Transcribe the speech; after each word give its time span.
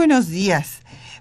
Buenos 0.00 0.28
días. 0.28 0.78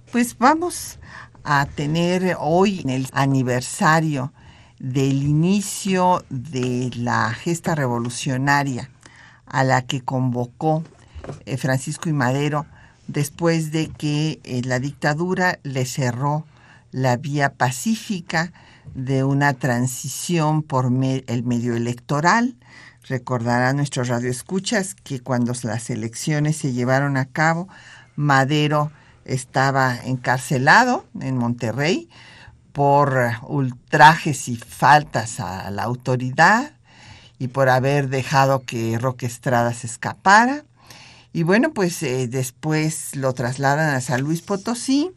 Pues 0.09 0.37
vamos 0.37 0.99
a 1.43 1.65
tener 1.65 2.37
hoy 2.39 2.81
el 2.87 3.09
aniversario 3.11 4.31
del 4.79 5.21
inicio 5.21 6.23
de 6.29 6.89
la 6.95 7.29
gesta 7.33 7.75
revolucionaria 7.75 8.89
a 9.45 9.65
la 9.65 9.81
que 9.81 9.99
convocó 9.99 10.85
eh, 11.45 11.57
Francisco 11.57 12.07
y 12.07 12.13
Madero 12.13 12.67
después 13.07 13.73
de 13.73 13.89
que 13.89 14.39
eh, 14.45 14.61
la 14.63 14.79
dictadura 14.79 15.59
le 15.63 15.85
cerró 15.85 16.45
la 16.93 17.17
vía 17.17 17.55
pacífica 17.55 18.53
de 18.95 19.25
una 19.25 19.55
transición 19.55 20.63
por 20.63 20.85
el 20.85 21.43
medio 21.43 21.75
electoral. 21.75 22.55
Recordarán 23.09 23.75
nuestros 23.75 24.07
radioescuchas 24.07 24.95
que 24.95 25.19
cuando 25.19 25.51
las 25.63 25.89
elecciones 25.89 26.55
se 26.55 26.71
llevaron 26.71 27.17
a 27.17 27.25
cabo, 27.25 27.67
Madero 28.19 28.91
estaba 29.23 29.95
encarcelado 29.95 31.05
en 31.21 31.37
Monterrey 31.37 32.09
por 32.73 33.17
ultrajes 33.47 34.49
y 34.49 34.57
faltas 34.57 35.39
a 35.39 35.71
la 35.71 35.83
autoridad 35.83 36.73
y 37.37 37.47
por 37.47 37.69
haber 37.69 38.09
dejado 38.09 38.65
que 38.65 38.97
Roque 38.99 39.25
Estrada 39.25 39.73
se 39.73 39.87
escapara. 39.87 40.65
Y 41.31 41.43
bueno, 41.43 41.71
pues 41.71 42.03
eh, 42.03 42.27
después 42.27 43.15
lo 43.15 43.31
trasladan 43.31 43.95
a 43.95 44.01
San 44.01 44.19
Luis 44.19 44.41
Potosí, 44.41 45.11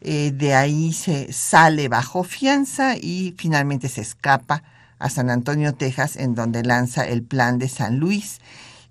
eh, 0.00 0.32
de 0.34 0.56
ahí 0.56 0.92
se 0.92 1.32
sale 1.32 1.86
bajo 1.86 2.24
fianza 2.24 2.96
y 2.96 3.36
finalmente 3.38 3.88
se 3.88 4.00
escapa 4.00 4.64
a 4.98 5.10
San 5.10 5.30
Antonio, 5.30 5.74
Texas, 5.74 6.16
en 6.16 6.34
donde 6.34 6.64
lanza 6.64 7.06
el 7.06 7.22
plan 7.22 7.60
de 7.60 7.68
San 7.68 8.00
Luis 8.00 8.40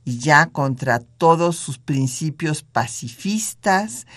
y 0.03 0.19
ya 0.19 0.47
contra 0.47 0.99
todos 0.99 1.55
sus 1.57 1.77
principios 1.77 2.63
pacifistas, 2.63 4.07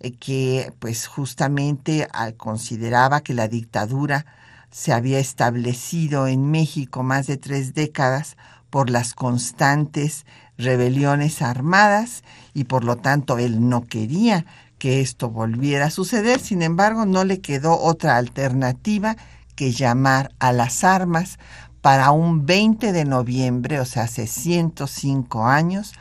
eh, 0.00 0.12
que 0.12 0.72
pues 0.78 1.06
justamente 1.06 2.08
consideraba 2.36 3.20
que 3.20 3.34
la 3.34 3.48
dictadura 3.48 4.26
se 4.70 4.92
había 4.92 5.18
establecido 5.18 6.26
en 6.26 6.50
México 6.50 7.02
más 7.02 7.26
de 7.26 7.36
tres 7.36 7.74
décadas 7.74 8.36
por 8.70 8.90
las 8.90 9.14
constantes 9.14 10.26
rebeliones 10.58 11.42
armadas 11.42 12.24
y 12.52 12.64
por 12.64 12.84
lo 12.84 12.96
tanto 12.96 13.38
él 13.38 13.68
no 13.68 13.86
quería 13.86 14.44
que 14.78 15.00
esto 15.00 15.30
volviera 15.30 15.86
a 15.86 15.90
suceder, 15.90 16.40
sin 16.40 16.62
embargo 16.62 17.06
no 17.06 17.24
le 17.24 17.40
quedó 17.40 17.80
otra 17.80 18.16
alternativa 18.16 19.16
que 19.54 19.72
llamar 19.72 20.32
a 20.38 20.52
las 20.52 20.84
armas 20.84 21.38
para 21.86 22.10
un 22.10 22.46
20 22.46 22.90
de 22.90 23.04
noviembre, 23.04 23.78
o 23.78 23.84
sea, 23.84 24.02
hace 24.02 24.26
105 24.26 25.46
años, 25.46 25.92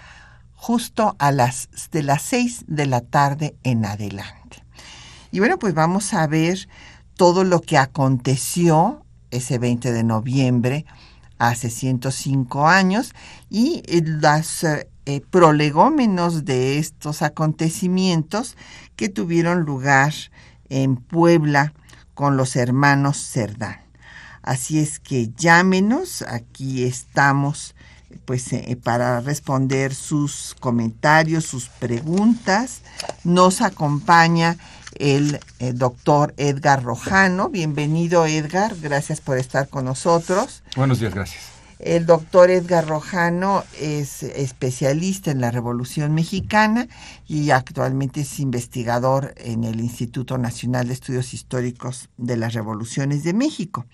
justo 0.55 1.15
a 1.19 1.31
las 1.31 1.69
de 1.91 2.01
las 2.01 2.23
6 2.23 2.63
de 2.65 2.87
la 2.87 3.01
tarde 3.01 3.55
en 3.61 3.85
adelante. 3.85 4.63
Y 5.31 5.37
bueno, 5.37 5.59
pues 5.59 5.75
vamos 5.75 6.15
a 6.15 6.25
ver 6.25 6.67
todo 7.13 7.43
lo 7.43 7.61
que 7.61 7.77
aconteció 7.77 9.05
ese 9.29 9.59
20 9.59 9.91
de 9.91 10.03
noviembre 10.03 10.87
hace 11.37 11.69
105 11.69 12.67
años 12.67 13.13
y 13.51 13.83
las 14.01 14.63
eh, 14.63 14.87
prolegómenos 15.29 16.45
de 16.45 16.79
estos 16.79 17.21
acontecimientos 17.21 18.57
que 18.95 19.07
tuvieron 19.07 19.65
lugar 19.65 20.15
en 20.67 20.95
Puebla 20.95 21.75
con 22.15 22.37
los 22.37 22.55
hermanos 22.55 23.17
Cerdán. 23.17 23.84
Así 24.45 24.79
es 24.79 24.99
que 24.99 25.31
llámenos, 25.35 26.21
aquí 26.21 26.83
estamos 26.83 27.73
pues 28.25 28.53
eh, 28.53 28.77
para 28.81 29.19
responder 29.19 29.95
sus 29.95 30.55
comentarios, 30.59 31.45
sus 31.45 31.67
preguntas. 31.67 32.81
Nos 33.23 33.61
acompaña 33.63 34.57
el, 34.99 35.39
eh, 35.57 35.73
doctor 35.73 36.35
Edgar 36.37 36.83
Rojano. 36.83 37.49
Bienvenido 37.49 38.27
Edgar, 38.27 38.75
gracias 38.79 39.19
por 39.19 39.39
estar 39.39 39.67
con 39.67 39.85
nosotros. 39.85 40.61
Buenos 40.75 40.99
días, 40.99 41.15
gracias. 41.15 41.41
El 41.79 42.05
doctor 42.05 42.51
Edgar 42.51 42.87
Rojano 42.87 43.63
es 43.79 44.21
especialista 44.21 45.31
en 45.31 45.41
la 45.41 45.49
Revolución 45.49 46.13
Mexicana 46.13 46.87
y 47.27 47.49
actualmente 47.49 48.21
es 48.21 48.39
investigador 48.39 49.33
en 49.37 49.63
el 49.63 49.79
Instituto 49.79 50.37
Nacional 50.37 50.87
de 50.87 50.93
Estudios 50.93 51.33
Históricos 51.33 52.09
de 52.17 52.37
las 52.37 52.53
Revoluciones 52.53 53.23
de 53.23 53.33
México 53.33 53.87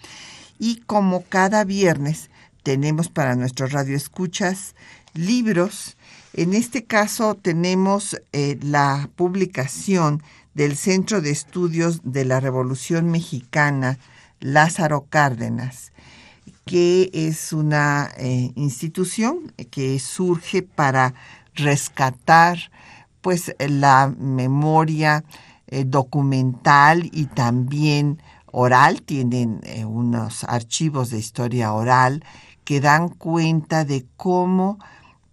y 0.61 0.75
como 0.85 1.23
cada 1.23 1.63
viernes 1.63 2.29
tenemos 2.61 3.09
para 3.09 3.35
nuestros 3.35 3.72
radioescuchas 3.72 4.75
libros. 5.16 5.97
En 6.33 6.53
este 6.53 6.85
caso 6.85 7.33
tenemos 7.33 8.22
eh, 8.31 8.59
la 8.61 9.09
publicación 9.16 10.22
del 10.53 10.77
Centro 10.77 11.19
de 11.19 11.31
Estudios 11.31 12.01
de 12.03 12.25
la 12.25 12.39
Revolución 12.39 13.09
Mexicana 13.09 13.97
Lázaro 14.39 15.07
Cárdenas, 15.09 15.94
que 16.66 17.09
es 17.11 17.53
una 17.53 18.11
eh, 18.17 18.51
institución 18.53 19.51
que 19.72 19.97
surge 19.97 20.61
para 20.61 21.16
rescatar 21.55 22.59
pues 23.22 23.55
la 23.57 24.13
memoria 24.16 25.23
eh, 25.66 25.85
documental 25.88 27.09
y 27.11 27.25
también 27.25 28.22
oral, 28.51 29.01
tienen 29.01 29.62
eh, 29.63 29.85
unos 29.85 30.44
archivos 30.44 31.09
de 31.09 31.19
historia 31.19 31.73
oral 31.73 32.23
que 32.63 32.79
dan 32.81 33.09
cuenta 33.09 33.85
de 33.85 34.06
cómo 34.17 34.78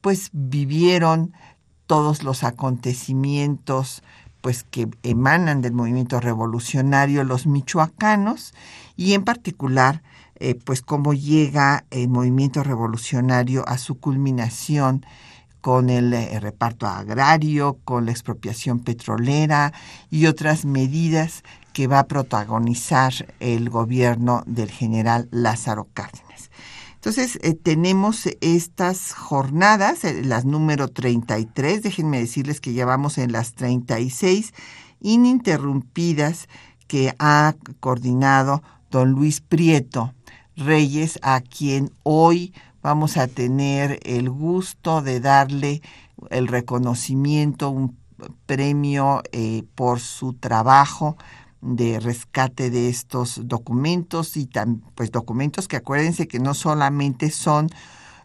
pues 0.01 0.31
vivieron 0.33 1.33
todos 1.87 2.23
los 2.23 2.45
acontecimientos 2.45 4.03
pues 4.41 4.63
que 4.63 4.89
emanan 5.03 5.63
del 5.63 5.73
movimiento 5.73 6.21
revolucionario 6.21 7.25
los 7.25 7.47
michoacanos 7.47 8.55
y 8.97 9.15
en 9.15 9.25
particular 9.25 10.03
eh, 10.37 10.55
pues 10.55 10.83
cómo 10.83 11.15
llega 11.15 11.85
el 11.91 12.09
movimiento 12.09 12.63
revolucionario 12.63 13.69
a 13.69 13.77
su 13.79 13.99
culminación 13.99 15.05
con 15.61 15.91
el 15.91 16.15
eh, 16.15 16.39
reparto 16.39 16.87
agrario, 16.87 17.79
con 17.85 18.07
la 18.07 18.13
expropiación 18.13 18.81
petrolera 18.81 19.73
y 20.11 20.27
otras 20.27 20.65
medidas 20.65 21.43
que 21.79 21.87
va 21.87 22.01
a 22.01 22.09
protagonizar 22.09 23.13
el 23.39 23.71
gobierno 23.71 24.43
del 24.47 24.69
general 24.69 25.29
Lázaro 25.31 25.87
Cárdenas. 25.95 26.51
Entonces, 26.97 27.39
eh, 27.41 27.55
tenemos 27.55 28.29
estas 28.41 29.13
jornadas, 29.13 30.03
eh, 30.03 30.25
las 30.25 30.45
número 30.45 30.89
33, 30.89 31.85
déjenme 31.85 32.19
decirles 32.19 32.61
que 32.61 32.73
ya 32.73 32.85
vamos 32.85 33.17
en 33.17 33.31
las 33.31 33.53
36 33.53 34.55
ininterrumpidas 35.01 36.49
que 36.89 37.15
ha 37.21 37.55
coordinado 37.79 38.65
don 38.91 39.13
Luis 39.13 39.41
Prieto 39.41 40.15
Reyes, 40.57 41.21
a 41.23 41.41
quien 41.43 41.93
hoy 42.03 42.55
vamos 42.83 43.17
a 43.17 43.29
tener 43.29 44.01
el 44.03 44.31
gusto 44.31 45.01
de 45.01 45.21
darle 45.21 45.81
el 46.31 46.49
reconocimiento, 46.49 47.71
un 47.71 47.97
premio 48.47 49.23
eh, 49.31 49.63
por 49.77 50.01
su 50.01 50.33
trabajo 50.33 51.17
de 51.61 52.01
rescate 52.01 52.71
de 52.71 52.89
estos 52.89 53.41
documentos 53.45 54.37
y 54.37 54.49
pues 54.95 55.11
documentos 55.11 55.69
que 55.69 55.77
acuérdense 55.77 56.29
que 56.29 56.39
no 56.39 56.55
solamente 56.55 57.31
son 57.31 57.69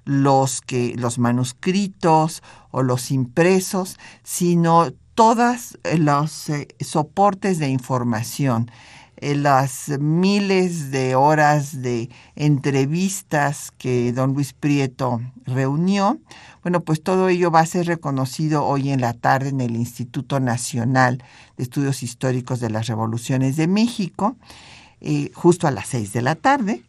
los 0.06 0.62
que 0.62 0.96
los 0.98 1.18
manuscritos 1.18 2.44
o 2.72 2.84
los 2.84 3.12
impresos, 3.12 3.98
sino 4.24 4.92
todos 5.16 5.78
los 5.98 6.50
eh, 6.50 6.68
soportes 6.80 7.60
de 7.60 7.70
información, 7.70 8.70
las 9.36 9.90
miles 10.00 10.92
de 10.92 11.16
horas 11.16 11.82
de 11.82 12.10
entrevistas 12.36 13.72
que 13.78 14.12
don 14.12 14.34
Luis 14.34 14.54
Prieto 14.54 15.22
reunió, 15.46 16.20
bueno, 16.62 16.82
pues 16.82 17.02
todo 17.02 17.30
ello 17.30 17.52
va 17.52 17.62
a 17.62 17.66
ser 17.66 17.88
reconocido 17.88 18.66
hoy 18.66 18.92
en 18.92 19.02
la 19.02 19.14
tarde 19.14 19.50
en 19.50 19.62
el 19.62 19.76
Instituto 19.76 20.40
Nacional 20.40 21.24
de 21.58 21.64
Estudios 21.64 22.04
Históricos 22.04 22.60
de 22.60 22.70
las 22.70 22.88
Revoluciones 22.88 23.56
de 23.58 23.68
México 23.68 24.36
eh, 25.06 25.32
justo 25.34 25.68
a 25.68 25.72
las 25.72 25.88
seis 25.88 26.14
de 26.14 26.22
la 26.22 26.36
tarde. 26.36 26.82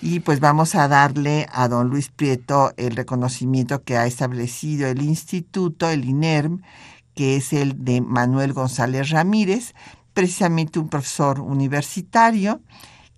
Y 0.00 0.20
pues 0.20 0.38
vamos 0.40 0.74
a 0.74 0.86
darle 0.86 1.48
a 1.52 1.66
don 1.66 1.88
Luis 1.88 2.10
Prieto 2.10 2.72
el 2.76 2.94
reconocimiento 2.94 3.82
que 3.82 3.96
ha 3.96 4.06
establecido 4.06 4.86
el 4.86 5.02
instituto, 5.02 5.88
el 5.88 6.04
INERM, 6.04 6.62
que 7.14 7.36
es 7.36 7.52
el 7.52 7.84
de 7.84 8.02
Manuel 8.02 8.52
González 8.52 9.10
Ramírez, 9.10 9.74
precisamente 10.16 10.78
un 10.78 10.88
profesor 10.88 11.40
universitario 11.40 12.62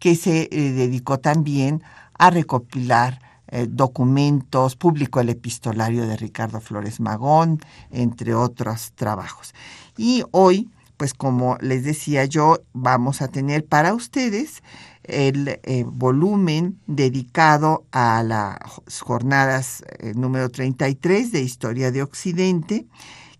que 0.00 0.16
se 0.16 0.48
eh, 0.50 0.72
dedicó 0.72 1.20
también 1.20 1.80
a 2.18 2.28
recopilar 2.30 3.20
eh, 3.46 3.68
documentos, 3.70 4.74
publicó 4.74 5.20
el 5.20 5.28
epistolario 5.28 6.08
de 6.08 6.16
Ricardo 6.16 6.60
Flores 6.60 6.98
Magón, 6.98 7.60
entre 7.92 8.34
otros 8.34 8.90
trabajos. 8.96 9.54
Y 9.96 10.24
hoy, 10.32 10.70
pues 10.96 11.14
como 11.14 11.56
les 11.60 11.84
decía 11.84 12.24
yo, 12.24 12.58
vamos 12.72 13.22
a 13.22 13.28
tener 13.28 13.64
para 13.64 13.94
ustedes 13.94 14.64
el 15.04 15.60
eh, 15.62 15.84
volumen 15.86 16.80
dedicado 16.88 17.84
a 17.92 18.24
las 18.24 19.00
jornadas 19.02 19.84
número 20.16 20.48
33 20.48 21.30
de 21.30 21.42
Historia 21.42 21.92
de 21.92 22.02
Occidente, 22.02 22.86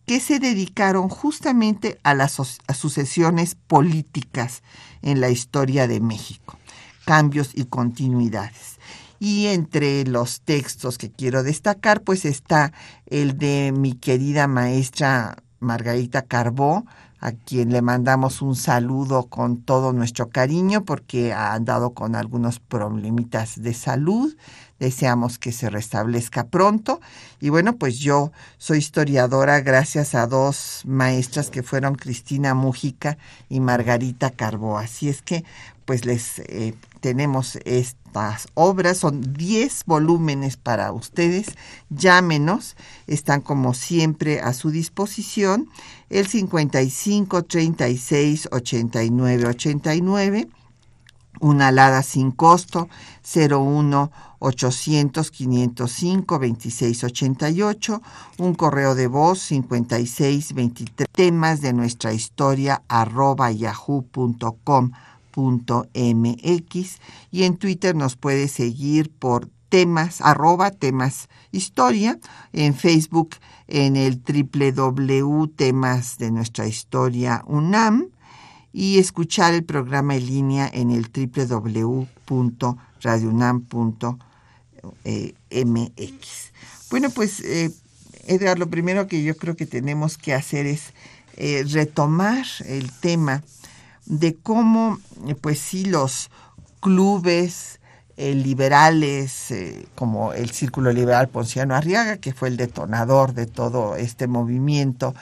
que 0.08 0.20
se 0.20 0.38
dedicaron 0.38 1.10
justamente 1.10 2.00
a 2.02 2.14
las 2.14 2.40
sucesiones 2.72 3.54
políticas 3.54 4.62
en 5.02 5.20
la 5.20 5.28
historia 5.28 5.86
de 5.86 6.00
México, 6.00 6.56
cambios 7.04 7.50
y 7.54 7.66
continuidades. 7.66 8.78
Y 9.20 9.48
entre 9.48 10.06
los 10.06 10.40
textos 10.40 10.96
que 10.96 11.10
quiero 11.10 11.42
destacar, 11.42 12.00
pues 12.00 12.24
está 12.24 12.72
el 13.04 13.36
de 13.36 13.74
mi 13.76 13.92
querida 13.92 14.46
maestra 14.48 15.42
Margarita 15.60 16.22
Carbó, 16.22 16.86
a 17.20 17.32
quien 17.32 17.70
le 17.70 17.82
mandamos 17.82 18.40
un 18.40 18.56
saludo 18.56 19.26
con 19.26 19.60
todo 19.60 19.92
nuestro 19.92 20.30
cariño 20.30 20.86
porque 20.86 21.34
ha 21.34 21.52
andado 21.52 21.90
con 21.90 22.14
algunos 22.14 22.60
problemitas 22.60 23.60
de 23.60 23.74
salud. 23.74 24.34
Deseamos 24.78 25.38
que 25.38 25.52
se 25.52 25.70
restablezca 25.70 26.46
pronto. 26.46 27.00
Y 27.40 27.48
bueno, 27.48 27.76
pues 27.76 27.98
yo 27.98 28.32
soy 28.58 28.78
historiadora 28.78 29.60
gracias 29.60 30.14
a 30.14 30.26
dos 30.26 30.82
maestras 30.86 31.50
que 31.50 31.62
fueron 31.62 31.96
Cristina 31.96 32.54
Mújica 32.54 33.18
y 33.48 33.60
Margarita 33.60 34.30
Carbó. 34.30 34.78
Así 34.78 35.08
es 35.08 35.22
que 35.22 35.44
pues 35.88 36.04
les 36.04 36.40
eh, 36.40 36.74
tenemos 37.00 37.56
estas 37.64 38.48
obras, 38.52 38.98
son 38.98 39.32
10 39.32 39.84
volúmenes 39.86 40.58
para 40.58 40.92
ustedes, 40.92 41.46
llámenos, 41.88 42.76
están 43.06 43.40
como 43.40 43.72
siempre 43.72 44.40
a 44.40 44.52
su 44.52 44.70
disposición, 44.70 45.70
el 46.10 46.26
55 46.26 47.42
36 47.44 48.48
89 48.52 49.46
89, 49.46 50.48
una 51.40 51.68
alada 51.68 52.02
sin 52.02 52.32
costo, 52.32 52.90
01 53.24 54.10
800 54.38 55.30
505 55.30 56.38
26 56.38 57.04
88, 57.04 58.02
un 58.38 58.54
correo 58.54 58.94
de 58.94 59.06
voz 59.06 59.40
56 59.40 60.54
23 60.54 61.08
temas 61.10 61.60
de 61.60 61.72
nuestra 61.72 62.12
historia 62.12 62.82
arroba 62.88 63.50
yahoo.com 63.50 64.90
mx 65.94 66.98
y 67.30 67.42
en 67.44 67.56
Twitter 67.56 67.94
nos 67.94 68.16
puede 68.16 68.48
seguir 68.48 69.10
por 69.10 69.48
temas, 69.68 70.20
arroba 70.20 70.70
temas 70.70 71.28
historia, 71.52 72.18
en 72.52 72.74
Facebook 72.74 73.36
en 73.66 73.96
el 73.96 74.20
www 74.22 75.46
temas 75.48 76.18
de 76.18 76.30
nuestra 76.30 76.66
historia 76.66 77.44
UNAM 77.46 78.08
y 78.72 78.98
escuchar 78.98 79.54
el 79.54 79.64
programa 79.64 80.16
en 80.16 80.26
línea 80.26 80.70
en 80.72 80.90
el 80.90 81.10
www.radiounam.mx. 84.82 86.52
Bueno, 86.90 87.10
pues 87.10 87.40
eh, 87.40 87.70
Edgar, 88.26 88.58
lo 88.58 88.68
primero 88.68 89.06
que 89.06 89.22
yo 89.22 89.36
creo 89.36 89.56
que 89.56 89.66
tenemos 89.66 90.18
que 90.18 90.34
hacer 90.34 90.66
es 90.66 90.92
eh, 91.36 91.64
retomar 91.68 92.44
el 92.66 92.90
tema 92.92 93.42
de 94.08 94.34
cómo, 94.34 94.98
eh, 95.26 95.34
pues 95.34 95.58
sí, 95.58 95.84
los 95.84 96.30
clubes 96.80 97.80
eh, 98.16 98.34
liberales, 98.34 99.50
eh, 99.50 99.86
como 99.94 100.32
el 100.32 100.50
Círculo 100.50 100.92
Liberal 100.92 101.28
Ponciano 101.28 101.74
Arriaga, 101.74 102.16
que 102.16 102.32
fue 102.32 102.48
el 102.48 102.56
detonador 102.56 103.34
de 103.34 103.46
todo 103.46 103.96
este 103.96 104.26
movimiento 104.26 105.14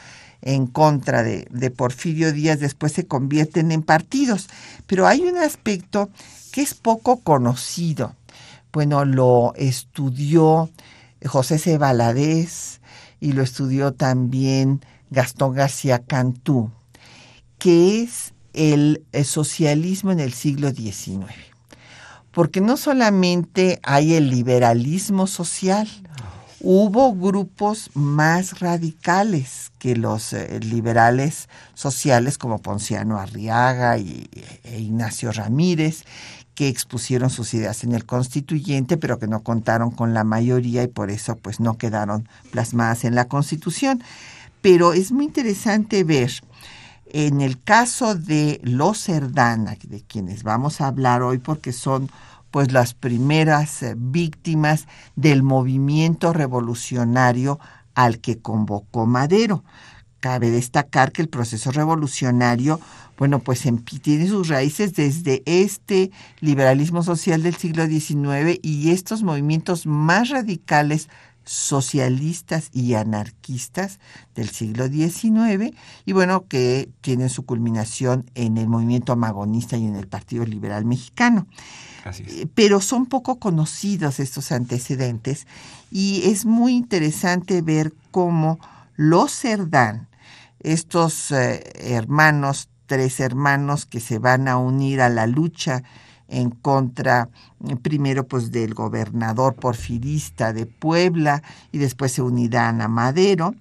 en 0.43 0.67
contra 0.67 1.25
de 1.25 1.71
Porfirio 1.73 2.33
Díaz, 2.33 2.61
después 2.61 2.93
se 2.93 3.07
convierten 3.07 3.73
en 3.73 3.83
partidos. 3.83 4.49
Pero 4.87 5.09
hay 5.09 5.23
un 5.23 5.39
aspecto 5.39 6.09
que 6.53 6.63
es 6.63 6.75
poco 6.75 7.19
conocido. 7.21 8.15
Bueno, 8.77 9.07
lo 9.07 9.55
estudió 9.57 10.69
José 11.25 11.59
C. 11.59 11.79
Valadez 11.79 12.83
y 13.21 13.33
lo 13.33 13.43
estudió 13.43 13.95
también 13.95 14.85
Gastón 15.09 15.55
García 15.55 16.01
Cantú, 16.01 16.71
que 17.57 18.03
es 18.03 18.35
el, 18.53 19.03
socialismo 19.25 20.13
en 20.13 20.21
el 20.21 20.35
siglo 20.35 20.73
XIX. 20.73 21.25
Porque 22.33 22.61
no 22.61 22.77
solamente 22.77 23.81
hay 23.83 24.13
el 24.13 24.29
liberalismo 24.29 25.27
social, 25.27 25.89
hubo 26.61 27.15
grupos 27.15 27.89
más 27.95 28.61
radicales 28.61 29.73
que 29.79 29.97
los 29.97 30.35
eh, 30.35 30.61
liberales 30.61 31.49
sociales 31.73 32.37
como 32.37 32.59
Ponciano 32.59 33.19
Arriaga 33.19 33.97
y, 33.97 34.29
e 34.65 34.81
Ignacio 34.81 35.33
Ramírez, 35.33 36.05
que 36.57 36.69
expusieron 36.69 37.31
sus 37.31 37.55
ideas 37.55 37.85
en 37.85 37.93
el 37.93 38.07
constituyente, 38.07 38.97
pero 38.97 39.19
que 39.21 39.29
no 39.29 39.43
contaron 39.43 39.91
con 39.91 40.15
la 40.15 40.25
mayoría 40.25 40.83
y 40.83 40.89
por 40.89 41.11
eso 41.11 41.37
pues 41.37 41.61
no 41.61 41.77
quedaron 41.77 42.29
plasmadas 42.51 43.05
en 43.05 43.15
la 43.15 43.29
constitución. 43.29 44.03
Pero 44.63 44.95
es 44.95 45.13
muy 45.13 45.27
interesante 45.27 46.03
ver 46.03 46.33
en 47.07 47.43
el 47.43 47.63
caso 47.63 48.15
de 48.15 48.61
los 48.65 49.05
Cerdana, 49.05 49.77
de 49.87 50.01
quienes 50.01 50.43
vamos 50.43 50.81
a 50.81 50.89
hablar 50.89 51.23
hoy 51.23 51.39
porque 51.39 51.73
son 51.73 52.11
pues 52.51 52.73
las 52.73 52.95
primeras 52.95 53.83
eh, 53.83 53.95
víctimas 53.97 54.87
del 55.15 55.43
movimiento 55.43 56.33
revolucionario 56.33 57.61
al 57.95 58.19
que 58.19 58.39
convocó 58.39 59.05
Madero. 59.05 59.63
Cabe 60.21 60.51
destacar 60.51 61.13
que 61.13 61.23
el 61.23 61.29
proceso 61.29 61.71
revolucionario, 61.71 62.81
bueno, 63.19 63.39
pues 63.41 63.67
tiene 64.03 64.29
sus 64.29 64.49
raíces 64.49 64.95
desde 64.95 65.43
este 65.47 66.11
liberalismo 66.41 67.03
social 67.03 67.43
del 67.43 67.57
siglo 67.57 67.87
XIX 67.87 68.59
y 68.63 68.91
estos 68.91 69.23
movimientos 69.23 69.87
más 69.87 70.29
radicales 70.29 71.09
socialistas 71.47 72.71
y 72.73 72.95
anarquistas 72.95 74.01
del 74.35 74.51
siglo 74.51 74.89
XIX 74.89 75.75
y 76.05 76.13
bueno, 76.13 76.45
que 76.49 76.91
tienen 77.01 77.31
su 77.31 77.47
culminación 77.47 78.29
en 78.35 78.59
el 78.59 78.67
movimiento 78.67 79.13
amagonista 79.13 79.77
y 79.77 79.87
en 79.87 79.95
el 79.95 80.09
Partido 80.09 80.45
Liberal 80.45 80.85
Mexicano. 80.85 81.47
Eh, 82.05 82.47
pero 82.55 82.81
son 82.81 83.07
poco 83.07 83.39
conocidos 83.39 84.21
estos 84.21 84.53
antecedentes 84.53 85.47
y 85.91 86.23
es 86.25 86.45
muy 86.45 86.75
interesante 86.75 87.63
ver 87.63 87.93
cómo 88.11 88.59
los 88.97 89.33
Cerdán, 89.33 90.09
estos 90.61 91.31
eh, 91.31 91.63
hermanos, 91.77 92.69
tres 92.87 93.21
hermanos 93.21 93.87
que 93.87 94.01
se 94.01 94.19
van 94.19 94.49
a 94.49 94.57
unir 94.57 95.01
a 95.01 95.09
la 95.09 95.27
lucha 95.27 95.83
en 96.29 96.51
contra 96.51 97.29
primero 97.83 98.27
pues 98.27 98.51
del 98.51 98.75
gobernador 98.75 99.55
porfirista 99.55 100.53
de 100.53 100.67
Puebla 100.67 101.43
y 101.73 101.79
después 101.79 102.13
se 102.13 102.23
unirán 102.23 102.81
a 102.81 102.89
Madero, 102.89 103.55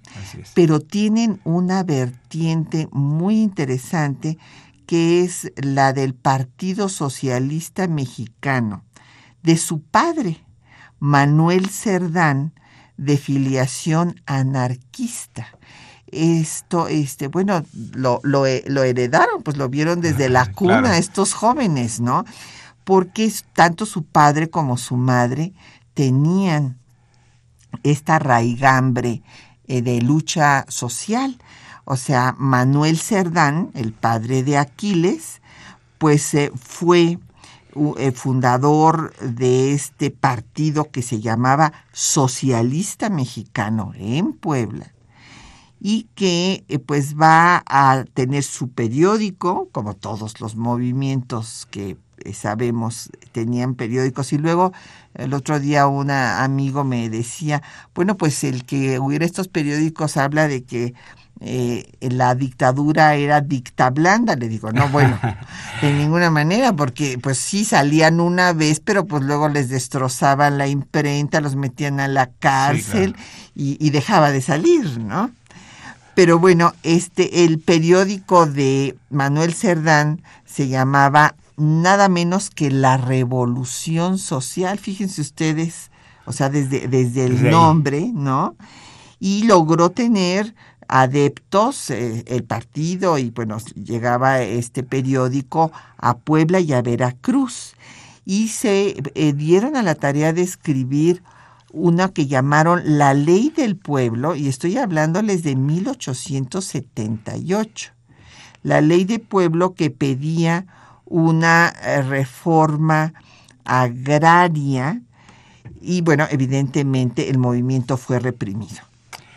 pero 0.54 0.80
tienen 0.80 1.40
una 1.44 1.82
vertiente 1.82 2.88
muy 2.90 3.40
interesante 3.40 4.38
que 4.86 5.22
es 5.22 5.52
la 5.56 5.92
del 5.92 6.14
Partido 6.14 6.88
Socialista 6.88 7.88
Mexicano, 7.88 8.84
de 9.42 9.56
su 9.56 9.80
padre, 9.82 10.44
Manuel 10.98 11.68
Cerdán, 11.68 12.52
de 12.96 13.16
filiación 13.16 14.20
anarquista. 14.26 15.48
Esto, 16.12 16.88
este, 16.88 17.28
bueno, 17.28 17.64
lo, 17.94 18.20
lo, 18.22 18.46
heredaron, 18.46 19.42
pues 19.42 19.56
lo 19.56 19.68
vieron 19.68 20.00
desde 20.00 20.28
la 20.28 20.52
cuna 20.52 20.98
estos 20.98 21.34
jóvenes, 21.34 22.00
¿no? 22.00 22.24
porque 22.86 23.32
tanto 23.52 23.84
su 23.84 24.04
padre 24.04 24.48
como 24.48 24.76
su 24.76 24.96
madre 24.96 25.52
tenían 25.92 26.78
esta 27.82 28.20
raigambre 28.20 29.22
eh, 29.66 29.82
de 29.82 30.00
lucha 30.00 30.64
social. 30.68 31.36
O 31.84 31.96
sea, 31.96 32.36
Manuel 32.38 32.96
Cerdán, 32.96 33.72
el 33.74 33.92
padre 33.92 34.44
de 34.44 34.56
Aquiles, 34.56 35.42
pues 35.98 36.32
eh, 36.34 36.52
fue 36.54 37.18
eh, 37.98 38.12
fundador 38.12 39.12
de 39.16 39.72
este 39.72 40.12
partido 40.12 40.88
que 40.92 41.02
se 41.02 41.20
llamaba 41.20 41.72
Socialista 41.90 43.10
Mexicano 43.10 43.94
en 43.96 44.32
Puebla 44.32 44.92
y 45.88 46.08
que 46.16 46.64
pues 46.84 47.16
va 47.16 47.62
a 47.64 48.04
tener 48.12 48.42
su 48.42 48.70
periódico, 48.70 49.68
como 49.70 49.94
todos 49.94 50.40
los 50.40 50.56
movimientos 50.56 51.68
que 51.70 51.96
eh, 52.24 52.32
sabemos, 52.32 53.08
tenían 53.30 53.76
periódicos. 53.76 54.32
Y 54.32 54.38
luego 54.38 54.72
el 55.14 55.32
otro 55.32 55.60
día 55.60 55.86
un 55.86 56.10
amigo 56.10 56.82
me 56.82 57.08
decía, 57.08 57.62
bueno, 57.94 58.16
pues 58.16 58.42
el 58.42 58.64
que 58.64 58.98
hubiera 58.98 59.24
estos 59.24 59.46
periódicos 59.46 60.16
habla 60.16 60.48
de 60.48 60.64
que 60.64 60.94
eh, 61.38 61.88
la 62.00 62.34
dictadura 62.34 63.14
era 63.14 63.40
dicta 63.40 63.90
blanda, 63.90 64.34
le 64.34 64.48
digo, 64.48 64.72
no, 64.72 64.88
bueno, 64.88 65.20
de 65.82 65.92
ninguna 65.92 66.30
manera, 66.30 66.72
porque 66.72 67.16
pues 67.16 67.38
sí 67.38 67.64
salían 67.64 68.18
una 68.18 68.52
vez, 68.52 68.80
pero 68.80 69.06
pues 69.06 69.22
luego 69.22 69.48
les 69.48 69.68
destrozaban 69.68 70.58
la 70.58 70.66
imprenta, 70.66 71.40
los 71.40 71.54
metían 71.54 72.00
a 72.00 72.08
la 72.08 72.26
cárcel 72.40 73.14
y, 73.54 73.76
y, 73.78 73.90
dejaba 73.90 74.32
de 74.32 74.40
salir, 74.40 74.98
¿no? 74.98 75.30
Pero 76.16 76.38
bueno, 76.38 76.72
este, 76.82 77.44
el 77.44 77.58
periódico 77.58 78.46
de 78.46 78.96
Manuel 79.10 79.52
Cerdán 79.52 80.22
se 80.46 80.66
llamaba 80.66 81.36
nada 81.58 82.08
menos 82.08 82.48
que 82.48 82.70
La 82.70 82.96
Revolución 82.96 84.16
Social, 84.16 84.78
fíjense 84.78 85.20
ustedes, 85.20 85.90
o 86.24 86.32
sea, 86.32 86.48
desde, 86.48 86.88
desde 86.88 87.26
el 87.26 87.50
nombre, 87.50 88.12
¿no? 88.14 88.56
Y 89.20 89.42
logró 89.42 89.90
tener 89.90 90.54
adeptos 90.88 91.90
eh, 91.90 92.24
el 92.28 92.44
partido 92.44 93.18
y 93.18 93.28
bueno, 93.28 93.58
llegaba 93.74 94.40
este 94.40 94.82
periódico 94.82 95.70
a 95.98 96.16
Puebla 96.16 96.60
y 96.60 96.72
a 96.72 96.80
Veracruz. 96.80 97.74
Y 98.24 98.48
se 98.48 98.96
eh, 99.14 99.32
dieron 99.34 99.76
a 99.76 99.82
la 99.82 99.94
tarea 99.94 100.32
de 100.32 100.40
escribir 100.40 101.22
una 101.76 102.08
que 102.08 102.26
llamaron 102.26 102.80
La 102.84 103.12
Ley 103.12 103.52
del 103.54 103.76
Pueblo 103.76 104.34
y 104.34 104.48
estoy 104.48 104.78
hablándoles 104.78 105.42
de 105.42 105.56
1878. 105.56 107.92
La 108.62 108.80
Ley 108.80 109.04
del 109.04 109.20
Pueblo 109.20 109.74
que 109.74 109.90
pedía 109.90 110.64
una 111.04 111.70
eh, 111.84 112.00
reforma 112.00 113.12
agraria 113.64 115.02
y 115.82 116.00
bueno, 116.00 116.26
evidentemente 116.30 117.28
el 117.28 117.36
movimiento 117.36 117.98
fue 117.98 118.20
reprimido. 118.20 118.80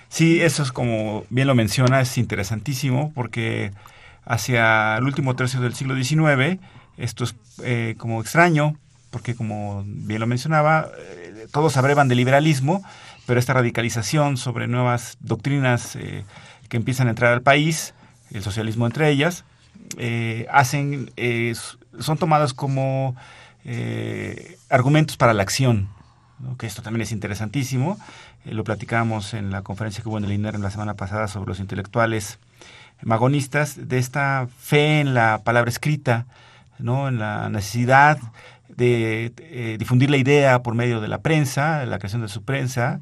Sí, 0.08 0.40
eso 0.42 0.64
es 0.64 0.72
como 0.72 1.26
bien 1.30 1.48
lo 1.48 1.56
menciona, 1.56 2.00
es 2.00 2.18
interesantísimo 2.18 3.12
porque 3.14 3.74
hacia 4.24 4.96
el 4.98 5.04
último 5.04 5.36
tercio 5.36 5.60
del 5.60 5.76
siglo 5.76 6.02
XIX, 6.02 6.58
esto 6.98 7.26
es 7.26 7.36
eh, 7.64 7.96
como 7.98 8.22
extraño, 8.22 8.78
porque 9.10 9.36
como 9.36 9.84
bien 9.86 10.22
lo 10.22 10.28
mencionaba, 10.28 10.90
todos 11.48 11.78
abrevan 11.78 12.08
de 12.08 12.16
liberalismo, 12.16 12.84
pero 13.26 13.40
esta 13.40 13.54
radicalización 13.54 14.38
sobre 14.38 14.68
nuevas 14.68 15.18
doctrinas 15.22 15.96
eh, 15.96 16.26
que 16.68 16.78
empiezan 16.78 17.08
a 17.08 17.12
entrar 17.12 17.34
al 17.34 17.42
país, 17.42 17.94
el 18.32 18.44
socialismo 18.44 18.86
entre 18.86 19.10
ellas, 19.10 19.44
hacen, 20.52 21.12
son 22.00 22.18
tomadas 22.18 22.54
como 22.54 23.16
argumentos 24.70 25.18
para 25.18 25.34
la 25.34 25.42
acción, 25.42 25.90
que 26.58 26.68
esto 26.68 26.82
también 26.82 27.02
es 27.02 27.12
interesantísimo. 27.12 27.98
Eh, 28.46 28.54
lo 28.54 28.64
platicábamos 28.64 29.34
en 29.34 29.52
la 29.52 29.62
conferencia 29.62 30.02
que 30.02 30.10
hubo 30.10 30.18
en 30.18 30.26
el 30.26 30.32
INER 30.32 30.60
la 30.60 30.72
semana 30.72 30.96
pasada 30.96 31.28
sobre 31.28 31.50
los 31.50 31.60
intelectuales 31.60 32.40
magonistas, 33.02 33.88
de 33.88 33.98
esta 33.98 34.48
fe 34.60 35.00
en 35.00 35.14
la 35.14 35.42
palabra 35.44 35.70
escrita, 35.70 36.26
¿no? 36.80 37.08
en 37.08 37.20
la 37.20 37.50
necesidad 37.50 38.20
de 38.80 39.34
eh, 39.38 39.76
difundir 39.78 40.10
la 40.10 40.18
idea 40.18 40.64
por 40.64 40.74
medio 40.74 41.02
de 41.02 41.10
la 41.10 41.22
prensa, 41.22 41.86
la 41.86 42.00
creación 42.00 42.22
de 42.22 42.30
su 42.30 42.44
prensa. 42.44 43.02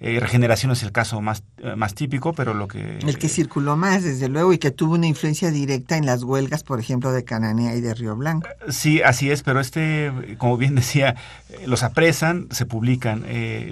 Eh, 0.00 0.18
regeneración 0.20 0.72
es 0.72 0.82
el 0.82 0.92
caso 0.92 1.20
más, 1.20 1.42
más 1.76 1.94
típico, 1.94 2.32
pero 2.32 2.54
lo 2.54 2.66
que... 2.66 2.98
El 2.98 3.18
que 3.18 3.28
circuló 3.28 3.76
más, 3.76 4.02
desde 4.02 4.28
luego, 4.28 4.52
y 4.52 4.58
que 4.58 4.70
tuvo 4.70 4.94
una 4.94 5.06
influencia 5.06 5.50
directa 5.50 5.96
en 5.96 6.06
las 6.06 6.22
huelgas, 6.22 6.62
por 6.62 6.80
ejemplo, 6.80 7.12
de 7.12 7.24
Cananea 7.24 7.74
y 7.74 7.80
de 7.80 7.94
Río 7.94 8.16
Blanco. 8.16 8.48
Sí, 8.68 9.02
así 9.02 9.30
es, 9.30 9.42
pero 9.42 9.60
este, 9.60 10.36
como 10.38 10.56
bien 10.56 10.76
decía, 10.76 11.16
los 11.66 11.82
apresan, 11.82 12.46
se 12.50 12.64
publican, 12.64 13.24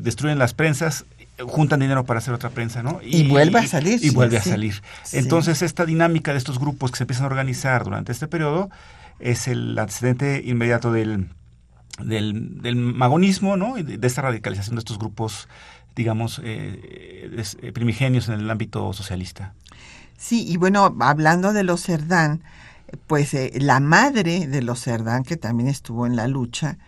destruyen 0.03 0.39
las 0.39 0.53
prensas 0.53 1.07
juntan 1.39 1.81
dinero 1.81 2.05
para 2.05 2.19
hacer 2.19 2.33
otra 2.33 2.49
prensa, 2.51 2.83
¿no? 2.83 2.99
Y, 3.03 3.29
vuelve 3.29 3.59
a 3.59 3.67
salir. 3.67 4.03
Y, 4.03 4.11
vuelve 4.11 4.39
a 4.39 4.43
salir. 4.43 4.83
Entonces, 5.13 5.61
esta 5.61 5.85
dinámica 5.85 6.33
de 6.33 6.39
estos 6.39 6.59
grupos 6.59 6.91
que 6.91 6.97
se 6.97 7.05
empiezan 7.05 7.25
a 7.25 7.27
organizar 7.29 7.85
durante 7.85 8.11
este 8.13 8.27
periodo 8.27 8.71
es 9.19 9.49
el 9.49 9.79
antecedente 9.79 10.43
inmediato 10.45 10.93
del, 10.93 11.29
del, 12.03 12.76
magonismo, 12.76 13.57
¿no? 13.57 13.79
Y 13.79 13.83
de, 13.83 14.07
esta 14.07 14.23
radicalización 14.23 14.76
de 14.76 14.81
estos 14.81 14.99
grupos, 14.99 15.49
digamos, 15.95 16.41
eh, 16.45 17.31
eh, 17.62 17.73
primigenios 17.73 18.29
en 18.29 18.41
el 18.41 18.50
ámbito 18.50 18.93
socialista. 18.93 19.55
Sí, 20.17 20.47
y 20.47 20.57
bueno, 20.57 20.97
hablando 21.00 21.53
de 21.53 21.62
los 21.62 21.83
Cerdán, 21.83 22.43
pues 23.07 23.35
eh, 23.35 23.53
la 23.57 23.81
madre 23.81 24.47
de 24.47 24.62
los 24.62 24.83
Cerdán, 24.83 25.25
que 25.25 25.37
también 25.37 25.69
estuvo 25.69 26.07
en 26.07 26.17
la 26.17 26.29
lucha, 26.29 26.79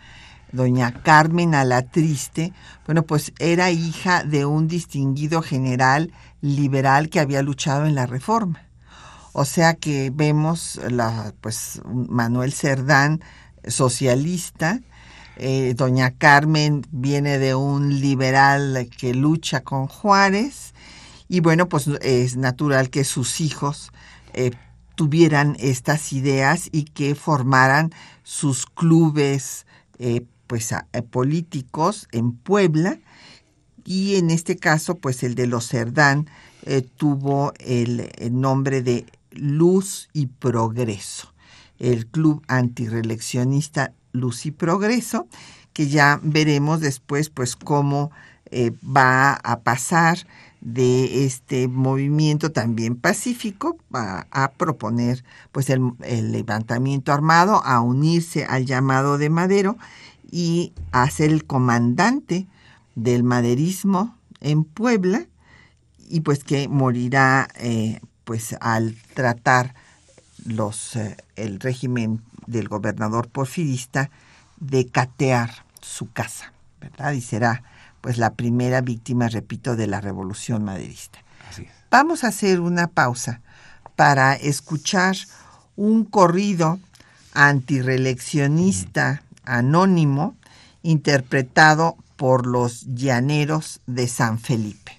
doña 0.52 0.92
Carmen 1.02 1.54
Alatriste, 1.54 2.52
bueno, 2.86 3.02
pues 3.02 3.32
era 3.38 3.70
hija 3.70 4.24
de 4.24 4.46
un 4.46 4.66
distinguido 4.68 5.42
general 5.42 6.12
liberal 6.40 7.10
que 7.10 7.20
había 7.20 7.42
luchado 7.42 7.86
en 7.86 7.94
la 7.94 8.06
Reforma. 8.06 8.62
O 9.32 9.44
sea 9.44 9.74
que 9.74 10.10
vemos 10.12 10.80
la, 10.90 11.34
pues 11.40 11.80
Manuel 11.84 12.52
Cerdán 12.52 13.20
socialista, 13.66 14.80
eh, 15.38 15.74
doña 15.76 16.10
Carmen 16.10 16.84
viene 16.90 17.38
de 17.38 17.54
un 17.54 18.00
liberal 18.00 18.88
que 18.98 19.14
lucha 19.14 19.60
con 19.60 19.86
Juárez. 19.86 20.74
Y 21.28 21.40
bueno, 21.40 21.68
pues 21.68 21.86
es 22.02 22.36
natural 22.36 22.90
que 22.90 23.04
sus 23.04 23.40
hijos 23.40 23.92
eh, 24.34 24.50
tuvieran 24.96 25.56
estas 25.60 26.12
ideas 26.12 26.68
y 26.72 26.84
que 26.84 27.14
formaran 27.14 27.92
sus 28.24 28.66
clubes 28.66 29.66
eh, 29.98 30.24
pues 30.48 30.74
políticos 31.10 32.08
en 32.10 32.32
Puebla. 32.32 32.98
Y 33.84 34.16
en 34.16 34.30
este 34.30 34.56
caso 34.56 34.96
pues 34.96 35.22
el 35.22 35.34
de 35.34 35.46
los 35.46 35.68
Cerdán 35.68 36.28
tuvo 36.96 37.54
el, 37.58 38.10
nombre 38.30 38.82
de 38.82 39.06
Luz 39.30 40.10
y 40.12 40.26
Progreso, 40.26 41.32
el 41.78 42.06
club 42.06 42.42
antireleccionista 42.46 43.94
Luz 44.12 44.46
y 44.46 44.50
Progreso, 44.50 45.26
que 45.72 45.88
ya 45.88 46.20
veremos 46.22 46.80
después 46.80 47.30
pues 47.30 47.56
cómo 47.56 48.10
eh, 48.50 48.72
va 48.84 49.34
a 49.34 49.60
pasar 49.60 50.26
de 50.60 51.24
este 51.24 51.68
movimiento 51.68 52.50
también 52.50 52.96
pacífico 52.96 53.76
a, 53.92 54.50
proponer 54.56 55.24
pues 55.52 55.70
el, 55.70 55.92
el, 56.02 56.32
levantamiento 56.32 57.12
armado, 57.12 57.62
a 57.64 57.80
unirse 57.80 58.44
al 58.44 58.66
llamado 58.66 59.18
de 59.18 59.30
Madero 59.30 59.76
y 60.30 60.72
a 60.90 61.08
ser 61.10 61.30
el 61.30 61.44
comandante 61.44 62.46
del 62.96 63.22
maderismo 63.22 64.16
en 64.40 64.64
Puebla 64.64 65.26
y 66.08 66.20
pues 66.20 66.44
que 66.44 66.68
morirá 66.68 67.48
eh, 67.56 68.00
pues 68.24 68.56
al 68.60 68.96
tratar 69.14 69.74
los 70.44 70.96
eh, 70.96 71.16
el 71.36 71.60
régimen 71.60 72.22
del 72.48 72.68
gobernador 72.68 73.28
porfirista 73.28 74.10
de 74.58 74.86
catear 74.88 75.64
su 75.80 76.10
casa, 76.12 76.52
¿verdad? 76.80 77.12
Y 77.12 77.20
será 77.20 77.62
pues 78.00 78.18
la 78.18 78.34
primera 78.34 78.80
víctima, 78.80 79.28
repito, 79.28 79.76
de 79.76 79.86
la 79.86 80.00
revolución 80.00 80.64
maderista. 80.64 81.18
Vamos 81.90 82.24
a 82.24 82.28
hacer 82.28 82.60
una 82.60 82.86
pausa 82.88 83.40
para 83.96 84.34
escuchar 84.34 85.16
un 85.76 86.04
corrido 86.04 86.78
antireleccionista 87.32 89.22
anónimo 89.44 90.36
interpretado 90.82 91.96
por 92.16 92.46
los 92.46 92.84
llaneros 92.94 93.80
de 93.86 94.06
San 94.08 94.38
Felipe. 94.38 94.97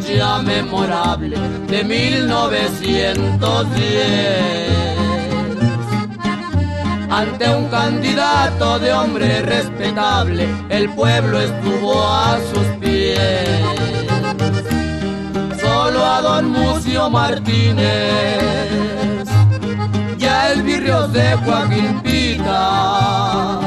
Fecha 0.00 0.40
memorable 0.42 1.36
de 1.68 1.84
1910 1.84 3.32
ante 7.10 7.50
un 7.54 7.66
candidato 7.66 8.78
de 8.78 8.90
hombre 8.92 9.42
respetable, 9.42 10.48
el 10.70 10.88
pueblo 10.94 11.38
estuvo 11.40 12.02
a 12.02 12.38
sus 12.54 12.66
pies. 12.80 13.18
Solo 15.60 16.06
a 16.06 16.22
don 16.22 16.50
Mucio 16.52 17.10
Martínez, 17.10 18.40
ya 20.16 20.52
el 20.52 20.62
virrio 20.62 21.06
de 21.08 21.34
Joaquín 21.44 22.00
Pita, 22.02 23.60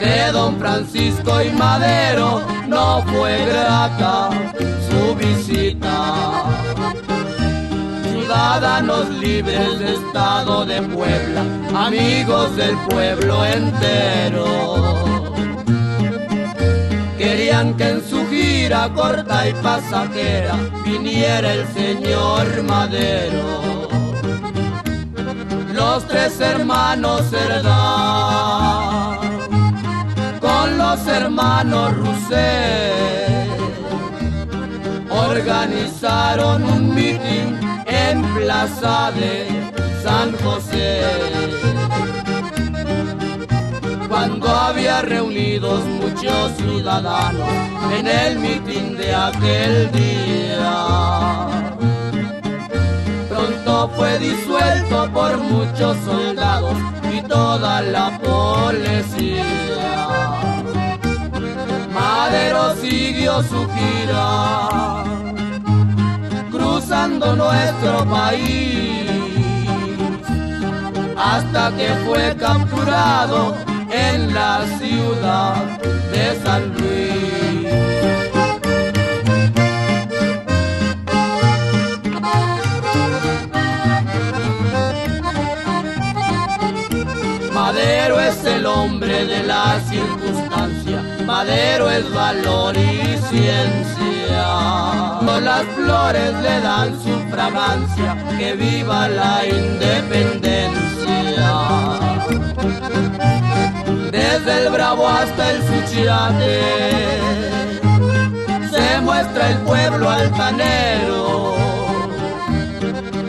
de 0.00 0.32
don 0.32 0.58
Francisco 0.58 1.42
y 1.42 1.50
Madero, 1.50 2.40
no 2.66 3.02
fue 3.02 3.44
grata 3.44 4.30
su 4.92 5.14
visita 5.14 6.44
ciudadanos 8.10 9.08
libres 9.10 9.78
de 9.78 9.94
Estado 9.94 10.64
de 10.66 10.82
Puebla, 10.82 11.42
amigos 11.74 12.56
del 12.56 12.76
pueblo 12.88 13.44
entero. 13.44 14.44
Querían 17.18 17.74
que 17.76 17.88
en 17.90 18.02
su 18.08 18.26
gira 18.28 18.90
corta 18.94 19.48
y 19.48 19.52
pasajera 19.54 20.56
viniera 20.84 21.52
el 21.52 21.66
señor 21.68 22.62
Madero. 22.64 23.88
Los 25.72 26.06
tres 26.08 26.40
hermanos 26.40 27.22
Cerdán 27.30 28.72
con 30.40 30.78
los 30.78 31.06
hermanos 31.06 31.96
Rousset 31.96 33.31
organizaron 35.32 36.62
un 36.62 36.94
meeting 36.94 37.58
en 37.86 38.22
Plaza 38.34 39.10
de 39.12 39.46
San 40.02 40.32
José. 40.44 41.00
Cuando 44.08 44.46
había 44.48 45.00
reunidos 45.00 45.84
muchos 45.86 46.52
ciudadanos 46.58 47.48
en 47.98 48.06
el 48.06 48.38
mitin 48.38 48.96
de 48.98 49.14
aquel 49.14 49.90
día, 49.92 50.74
pronto 53.30 53.90
fue 53.96 54.18
disuelto 54.18 55.10
por 55.14 55.38
muchos 55.38 55.96
soldados 56.04 56.76
y 57.10 57.22
toda 57.22 57.80
la 57.80 58.18
policía. 58.18 59.62
Madero 61.94 62.74
siguió 62.76 63.42
su 63.42 63.66
gira, 63.74 65.11
nuestro 66.92 68.04
país, 68.04 69.08
hasta 71.16 71.74
que 71.74 71.88
fue 72.04 72.36
capturado 72.36 73.56
en 73.90 74.34
la 74.34 74.60
ciudad 74.78 75.54
de 76.12 76.40
San 76.44 76.62
Luis. 76.74 77.72
Madero 87.54 88.20
es 88.20 88.44
el 88.44 88.66
hombre 88.66 89.24
de 89.24 89.42
la 89.44 89.80
circunstancia, 89.88 91.02
Madero 91.24 91.88
es 91.88 92.12
valor 92.12 92.76
y 92.76 93.16
ciencia. 93.30 94.11
Las 95.52 95.64
flores 95.74 96.32
le 96.40 96.60
dan 96.60 96.98
su 97.02 97.18
fragancia, 97.28 98.16
que 98.38 98.54
viva 98.54 99.08
la 99.08 99.44
independencia. 99.44 100.70
Desde 104.10 104.62
el 104.62 104.70
Bravo 104.72 105.08
hasta 105.08 105.50
el 105.50 105.62
Suchiate, 105.62 106.60
se 108.70 109.00
muestra 109.00 109.50
el 109.50 109.58
pueblo 109.58 110.08
altanero, 110.08 111.54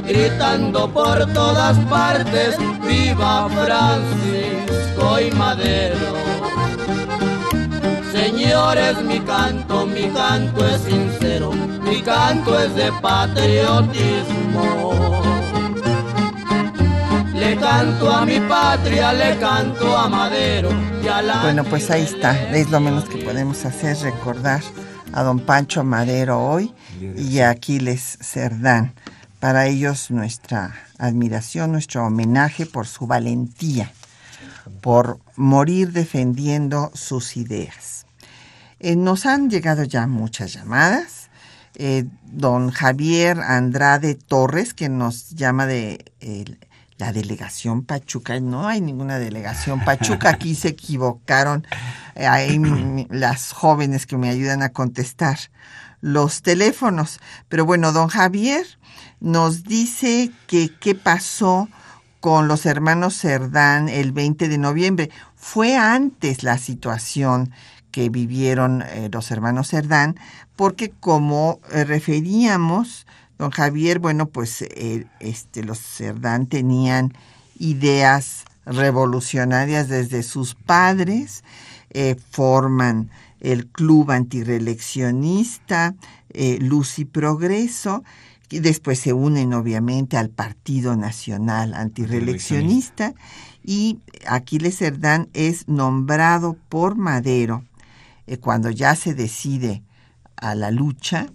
gritando 0.05 0.87
por 0.93 1.25
todas 1.33 1.77
partes, 1.89 2.57
viva 2.87 3.49
Francisco 3.49 5.19
y 5.19 5.31
Madero. 5.31 6.32
Señores, 8.35 8.97
mi 9.03 9.19
canto, 9.19 9.85
mi 9.85 10.09
canto 10.09 10.67
es 10.67 10.81
sincero, 10.81 11.51
mi 11.51 12.01
canto 12.01 12.59
es 12.59 12.73
de 12.73 12.91
patriotismo. 12.93 14.91
Le 17.35 17.55
canto 17.57 18.11
a 18.11 18.25
mi 18.25 18.39
patria, 18.39 19.13
le 19.13 19.37
canto 19.37 19.95
a 19.95 20.09
Madero 20.09 20.71
y 21.03 21.07
a 21.07 21.21
la... 21.21 21.43
Bueno, 21.43 21.63
pues 21.63 21.91
ahí 21.91 22.01
está. 22.01 22.49
Es 22.51 22.71
lo 22.71 22.79
menos 22.79 23.07
que 23.07 23.19
podemos 23.19 23.65
hacer, 23.65 23.97
recordar 23.97 24.63
a 25.13 25.21
don 25.21 25.39
Pancho 25.39 25.83
Madero 25.83 26.43
hoy 26.43 26.73
y 27.15 27.37
a 27.39 27.51
Aquiles 27.51 28.17
Cerdán. 28.19 28.95
Para 29.39 29.67
ellos 29.67 30.09
nuestra 30.09 30.73
admiración, 30.97 31.71
nuestro 31.71 32.07
homenaje 32.07 32.65
por 32.65 32.87
su 32.87 33.05
valentía, 33.05 33.91
por 34.81 35.19
morir 35.35 35.91
defendiendo 35.91 36.89
sus 36.95 37.37
ideas. 37.37 38.07
Eh, 38.83 38.97
nos 38.97 39.25
han 39.25 39.49
llegado 39.49 39.83
ya 39.85 40.07
muchas 40.07 40.51
llamadas. 40.51 41.29
Eh, 41.75 42.03
don 42.25 42.69
Javier 42.69 43.39
Andrade 43.39 44.15
Torres, 44.15 44.73
que 44.73 44.89
nos 44.89 45.29
llama 45.29 45.65
de 45.65 46.03
la 46.97 47.13
delegación 47.13 47.85
Pachuca. 47.85 48.37
No 48.41 48.67
hay 48.67 48.81
ninguna 48.81 49.19
delegación 49.19 49.79
Pachuca. 49.85 50.31
Aquí 50.31 50.53
se 50.53 50.67
equivocaron. 50.67 51.65
Hay 52.15 52.59
las 53.09 53.53
jóvenes 53.53 54.05
que 54.05 54.17
me 54.17 54.29
ayudan 54.29 54.61
a 54.61 54.73
contestar 54.73 55.39
los 56.01 56.41
teléfonos. 56.41 57.21
Pero 57.47 57.65
bueno, 57.65 57.93
don 57.93 58.09
Javier 58.09 58.65
nos 59.21 59.63
dice 59.63 60.29
que 60.45 60.69
qué 60.77 60.93
pasó 60.93 61.69
con 62.19 62.49
los 62.49 62.65
hermanos 62.65 63.17
Cerdán 63.17 63.87
el 63.87 64.11
20 64.11 64.49
de 64.49 64.57
noviembre. 64.57 65.09
Fue 65.35 65.77
antes 65.77 66.43
la 66.43 66.57
situación 66.57 67.51
que 67.93 68.09
vivieron 68.09 68.81
eh, 68.81 69.07
los 69.13 69.29
hermanos 69.29 69.69
Cerdán, 69.69 70.19
porque 70.55 70.91
como 70.99 71.59
eh, 71.71 71.83
referíamos, 71.83 73.05
don 73.37 73.51
Javier, 73.51 73.99
bueno, 73.99 74.25
pues 74.25 74.63
eh, 74.63 75.05
este, 75.19 75.63
los 75.63 75.77
Cerdán 75.79 76.47
tenían 76.47 77.13
ideas 77.59 78.45
revolucionarias 78.65 79.89
desde 79.89 80.23
sus 80.23 80.55
padres, 80.55 81.43
forman 82.31 83.11
el 83.39 83.67
Club 83.67 84.09
Antireleccionista, 84.09 85.93
Luz 86.59 86.97
y 86.97 87.05
Progreso, 87.05 88.03
y 88.49 88.61
después 88.61 88.99
se 88.99 89.13
unen 89.13 89.53
obviamente 89.53 90.17
al 90.17 90.29
Partido 90.29 90.95
Nacional 90.95 91.75
Antireleccionista 91.75 93.13
y 93.63 93.99
Aquiles 94.25 94.77
Cerdán 94.79 95.29
es 95.33 95.67
nombrado 95.67 96.57
por 96.69 96.95
Madero 96.95 97.63
eh, 98.27 98.37
cuando 98.37 98.69
ya 98.69 98.95
se 98.95 99.13
decide 99.13 99.83
a 100.35 100.55
la 100.55 100.71
lucha 100.71 101.27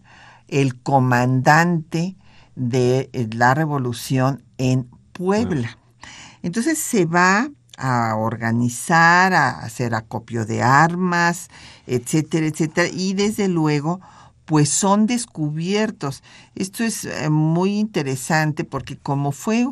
el 0.48 0.80
comandante 0.80 2.16
de 2.56 3.10
eh, 3.12 3.28
la 3.32 3.54
revolución 3.54 4.42
en 4.58 4.88
Puebla. 5.12 5.78
Entonces 6.42 6.78
se 6.78 7.04
va 7.04 7.48
a 7.76 8.16
organizar, 8.16 9.32
a 9.34 9.60
hacer 9.60 9.94
acopio 9.94 10.44
de 10.44 10.62
armas, 10.62 11.48
etcétera, 11.86 12.46
etcétera, 12.46 12.88
y 12.92 13.14
desde 13.14 13.48
luego 13.48 14.00
pues 14.44 14.70
son 14.70 15.06
descubiertos. 15.06 16.22
Esto 16.54 16.82
es 16.82 17.04
eh, 17.04 17.28
muy 17.28 17.78
interesante 17.78 18.64
porque 18.64 18.96
como 18.96 19.30
fue 19.30 19.66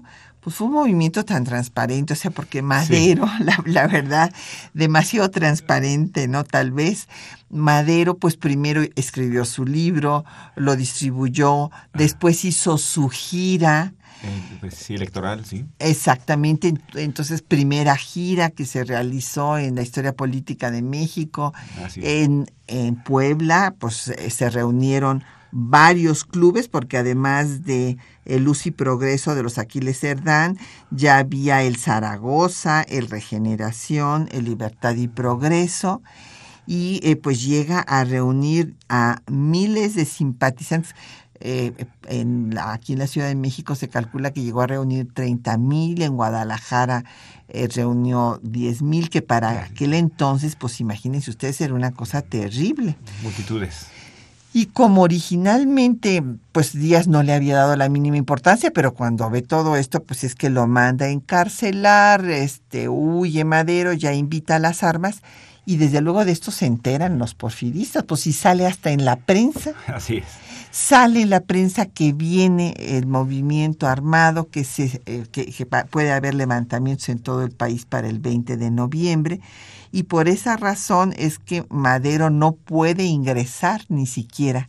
pues 0.46 0.54
fue 0.54 0.68
un 0.68 0.74
movimiento 0.74 1.24
tan 1.24 1.42
transparente, 1.42 2.12
o 2.12 2.16
sea, 2.16 2.30
porque 2.30 2.62
Madero, 2.62 3.28
la, 3.40 3.60
la, 3.66 3.88
verdad, 3.88 4.32
demasiado 4.74 5.28
transparente, 5.28 6.28
¿no? 6.28 6.44
Tal 6.44 6.70
vez 6.70 7.08
Madero, 7.50 8.16
pues 8.16 8.36
primero 8.36 8.82
escribió 8.94 9.44
su 9.44 9.64
libro, 9.64 10.24
lo 10.54 10.76
distribuyó, 10.76 11.72
después 11.94 12.44
hizo 12.44 12.78
su 12.78 13.08
gira. 13.08 13.92
Eh, 14.22 14.58
pues 14.60 14.74
sí, 14.74 14.94
electoral, 14.94 15.44
sí. 15.44 15.64
Exactamente, 15.80 16.74
entonces 16.94 17.42
primera 17.42 17.96
gira 17.96 18.50
que 18.50 18.66
se 18.66 18.84
realizó 18.84 19.58
en 19.58 19.74
la 19.74 19.82
historia 19.82 20.12
política 20.12 20.70
de 20.70 20.80
México, 20.80 21.54
en, 21.96 22.48
en 22.68 22.94
Puebla, 23.02 23.74
pues 23.80 24.06
eh, 24.06 24.30
se 24.30 24.48
reunieron 24.48 25.24
varios 25.52 26.24
clubes, 26.24 26.68
porque 26.68 26.98
además 26.98 27.64
de 27.64 27.98
el 28.24 28.44
Luz 28.44 28.66
y 28.66 28.70
Progreso 28.70 29.34
de 29.34 29.42
los 29.42 29.58
Aquiles 29.58 30.00
Cerdán, 30.00 30.58
ya 30.90 31.18
había 31.18 31.62
el 31.62 31.76
Zaragoza, 31.76 32.82
el 32.82 33.08
Regeneración, 33.08 34.28
el 34.32 34.44
Libertad 34.44 34.96
y 34.96 35.08
Progreso, 35.08 36.02
y 36.66 37.00
eh, 37.04 37.16
pues 37.16 37.44
llega 37.44 37.80
a 37.80 38.04
reunir 38.04 38.74
a 38.88 39.22
miles 39.30 39.94
de 39.94 40.04
simpatizantes. 40.04 40.94
Eh, 41.40 41.72
en 42.08 42.56
aquí 42.58 42.94
en 42.94 42.98
la 42.98 43.06
Ciudad 43.06 43.28
de 43.28 43.34
México 43.34 43.74
se 43.74 43.88
calcula 43.88 44.32
que 44.32 44.42
llegó 44.42 44.62
a 44.62 44.66
reunir 44.66 45.12
30 45.12 45.58
mil, 45.58 46.00
en 46.00 46.16
Guadalajara 46.16 47.04
eh, 47.48 47.68
reunió 47.68 48.40
10 48.42 48.82
mil, 48.82 49.10
que 49.10 49.22
para 49.22 49.64
aquel 49.64 49.94
entonces, 49.94 50.56
pues 50.56 50.80
imagínense 50.80 51.30
ustedes, 51.30 51.60
era 51.60 51.74
una 51.74 51.92
cosa 51.92 52.22
terrible. 52.22 52.96
Multitudes. 53.22 53.86
Y 54.56 54.68
como 54.68 55.02
originalmente, 55.02 56.22
pues 56.52 56.72
Díaz 56.72 57.08
no 57.08 57.22
le 57.22 57.34
había 57.34 57.56
dado 57.56 57.76
la 57.76 57.90
mínima 57.90 58.16
importancia, 58.16 58.70
pero 58.70 58.94
cuando 58.94 59.28
ve 59.28 59.42
todo 59.42 59.76
esto, 59.76 60.02
pues 60.02 60.24
es 60.24 60.34
que 60.34 60.48
lo 60.48 60.66
manda 60.66 61.04
a 61.04 61.10
encarcelar, 61.10 62.24
este, 62.24 62.88
huye 62.88 63.44
Madero, 63.44 63.92
ya 63.92 64.14
invita 64.14 64.56
a 64.56 64.58
las 64.58 64.82
armas, 64.82 65.20
y 65.66 65.76
desde 65.76 66.00
luego 66.00 66.24
de 66.24 66.32
esto 66.32 66.52
se 66.52 66.64
enteran 66.64 67.18
los 67.18 67.34
porfiristas, 67.34 68.04
pues 68.04 68.22
si 68.22 68.32
sale 68.32 68.64
hasta 68.64 68.92
en 68.92 69.04
la 69.04 69.16
prensa. 69.16 69.74
Así 69.88 70.16
es. 70.16 70.45
Sale 70.78 71.24
la 71.24 71.40
prensa 71.40 71.86
que 71.86 72.12
viene 72.12 72.74
el 72.76 73.06
movimiento 73.06 73.86
armado, 73.86 74.50
que, 74.50 74.62
se, 74.62 75.00
eh, 75.06 75.24
que, 75.32 75.66
puede 75.90 76.12
haber 76.12 76.34
levantamientos 76.34 77.08
en 77.08 77.18
todo 77.18 77.42
el 77.42 77.50
país 77.50 77.86
para 77.86 78.08
el 78.08 78.18
20 78.18 78.58
de 78.58 78.70
noviembre 78.70 79.40
y 79.90 80.02
por 80.02 80.28
esa 80.28 80.58
razón 80.58 81.14
es 81.16 81.38
que 81.38 81.64
Madero 81.70 82.28
no 82.28 82.52
puede 82.52 83.04
ingresar 83.04 83.86
ni 83.88 84.04
siquiera 84.04 84.68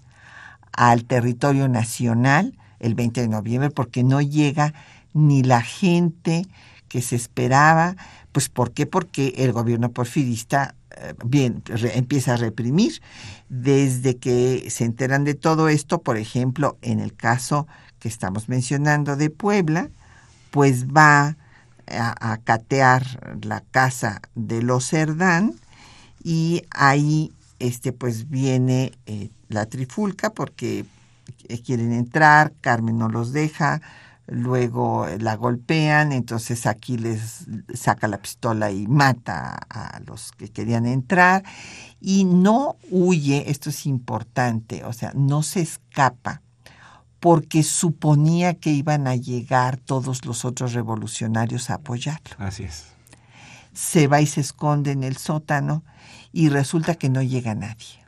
al 0.71 1.03
territorio 1.03 1.67
nacional 1.67 2.57
el 2.79 2.95
20 2.95 3.19
de 3.19 3.27
noviembre 3.27 3.69
porque 3.69 4.05
no 4.05 4.21
llega 4.21 4.73
ni 5.13 5.43
la 5.43 5.61
gente 5.61 6.47
que 6.87 7.01
se 7.01 7.17
esperaba. 7.17 7.97
Pues 8.31 8.47
¿por 8.47 8.71
qué? 8.71 8.85
Porque 8.85 9.33
el 9.35 9.51
gobierno 9.51 9.91
porfirista 9.91 10.73
eh, 11.01 11.13
bien 11.25 11.63
empieza 11.93 12.35
a 12.35 12.37
reprimir. 12.37 13.01
Desde 13.49 14.17
que 14.17 14.69
se 14.69 14.83
enteran 14.83 15.23
de 15.23 15.33
todo 15.33 15.69
esto, 15.69 16.01
por 16.01 16.17
ejemplo, 16.17 16.77
en 16.81 16.99
el 16.99 17.13
caso 17.13 17.67
que 17.99 18.09
estamos 18.09 18.49
mencionando 18.49 19.15
de 19.15 19.29
Puebla, 19.29 19.89
pues 20.51 20.87
va 20.87 21.37
a, 21.87 22.37
catear 22.43 23.37
la 23.43 23.61
casa 23.71 24.21
de 24.35 24.61
los 24.61 24.89
Cerdán 24.89 25.55
y 26.23 26.63
ahí 26.71 27.31
este 27.59 27.93
pues 27.93 28.29
viene 28.29 28.91
eh, 29.05 29.29
la 29.47 29.65
trifulca 29.65 30.29
porque 30.31 30.85
eh, 31.47 31.61
quieren 31.61 31.93
entrar, 31.93 32.53
Carmen 32.61 32.97
no 32.97 33.09
los 33.09 33.31
deja, 33.31 33.81
luego 34.27 35.07
la 35.19 35.35
golpean, 35.35 36.11
entonces 36.11 36.65
aquí 36.65 36.97
les 36.97 37.45
saca 37.73 38.07
la 38.07 38.17
pistola 38.17 38.71
y 38.71 38.87
mata 38.87 39.57
a 39.69 39.99
los 40.05 40.31
que 40.33 40.49
querían 40.49 40.85
entrar 40.85 41.43
y 41.99 42.25
no 42.25 42.75
huye, 42.91 43.49
esto 43.49 43.69
es 43.69 43.85
importante, 43.85 44.83
o 44.83 44.93
sea, 44.93 45.11
no 45.15 45.43
se 45.43 45.61
escapa 45.61 46.41
porque 47.19 47.63
suponía 47.63 48.55
que 48.55 48.71
iban 48.71 49.07
a 49.07 49.15
llegar 49.15 49.77
todos 49.77 50.25
los 50.25 50.45
otros 50.45 50.73
revolucionarios 50.73 51.69
a 51.69 51.75
apoyarlo. 51.75 52.35
Así 52.37 52.63
es. 52.63 52.85
Se 53.73 54.07
va 54.07 54.21
y 54.21 54.27
se 54.27 54.41
esconde 54.41 54.91
en 54.91 55.03
el 55.03 55.17
sótano 55.17 55.83
y 56.31 56.49
resulta 56.49 56.95
que 56.95 57.09
no 57.09 57.21
llega 57.21 57.55
nadie. 57.55 58.03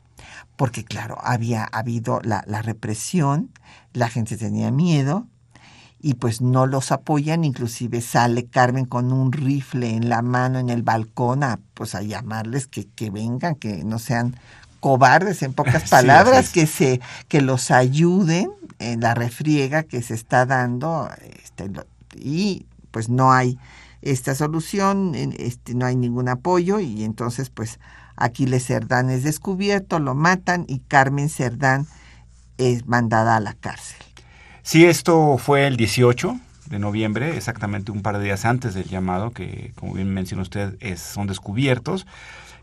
Porque 0.55 0.83
claro, 0.83 1.17
había 1.21 1.63
habido 1.63 2.21
la, 2.23 2.43
represión, 2.61 3.51
la 3.93 4.09
gente 4.09 4.37
tenía 4.37 4.71
miedo 4.71 5.27
y 6.01 6.13
pues 6.13 6.41
no 6.41 6.65
los 6.65 6.91
apoyan, 6.91 7.43
inclusive 7.43 8.01
sale 8.01 8.45
Carmen 8.45 8.85
con 8.85 9.11
un 9.11 9.31
rifle 9.31 9.89
en 9.89 10.09
la 10.09 10.21
mano 10.21 10.59
en 10.59 10.69
el 10.69 10.81
balcón 10.81 11.43
a 11.43 11.59
pues 11.73 11.95
a 11.95 12.01
llamarles 12.01 12.67
que, 12.67 12.87
que 12.87 13.09
vengan, 13.09 13.55
que 13.55 13.83
no 13.83 13.99
sean 13.99 14.35
cobardes 14.79 15.43
en 15.43 15.53
pocas 15.53 15.89
palabras, 15.89 16.49
que 16.49 16.67
se, 16.67 17.01
que 17.27 17.41
los 17.41 17.71
ayuden 17.71 18.51
en 18.79 19.01
la 19.01 19.13
refriega 19.13 19.83
que 19.83 20.01
se 20.01 20.13
está 20.13 20.45
dando 20.45 21.09
este, 21.43 21.69
y 22.15 22.65
pues 22.91 23.09
no 23.09 23.33
hay 23.33 23.57
esta 24.01 24.33
solución, 24.35 25.13
este, 25.15 25.75
no 25.75 25.85
hay 25.85 25.97
ningún 25.97 26.29
apoyo 26.29 26.79
y 26.79 27.03
entonces 27.03 27.49
pues 27.49 27.79
Aquiles 28.15 28.65
Cerdán 28.65 29.09
es 29.09 29.23
descubierto, 29.23 29.99
lo 29.99 30.15
matan 30.15 30.65
y 30.67 30.79
Carmen 30.79 31.29
Cerdán 31.29 31.87
es 32.57 32.87
mandada 32.87 33.35
a 33.35 33.39
la 33.39 33.53
cárcel. 33.53 33.97
Sí, 34.63 34.85
esto 34.85 35.37
fue 35.37 35.67
el 35.67 35.77
18 35.77 36.39
de 36.67 36.79
noviembre, 36.79 37.35
exactamente 37.35 37.91
un 37.91 38.01
par 38.01 38.17
de 38.17 38.25
días 38.25 38.45
antes 38.45 38.73
del 38.73 38.85
llamado, 38.85 39.31
que 39.31 39.71
como 39.75 39.93
bien 39.93 40.13
mencionó 40.13 40.43
usted, 40.43 40.77
son 40.97 41.27
descubiertos. 41.27 42.05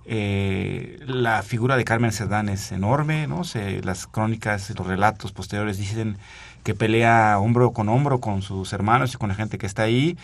Eh, 0.09 1.01
la 1.07 1.43
figura 1.43 1.77
de 1.77 1.85
Carmen 1.85 2.13
Cerdán 2.13 2.49
es 2.49 2.71
enorme, 2.71 3.27
¿no? 3.27 3.43
Se, 3.43 3.83
las 3.83 4.07
crónicas, 4.07 4.73
los 4.79 4.87
relatos 4.87 5.33
posteriores 5.33 5.79
dicen 5.79 6.17
que 6.63 6.75
pelea 6.75 7.39
hombro 7.41 7.73
con 7.73 7.89
hombro 7.89 8.21
con 8.21 8.43
sus 8.43 8.73
hermanos 8.73 9.15
y 9.15 9.17
con 9.17 9.29
la 9.29 9.35
gente 9.35 9.59
que 9.59 9.67
está 9.67 9.83
ahí. 9.83 10.17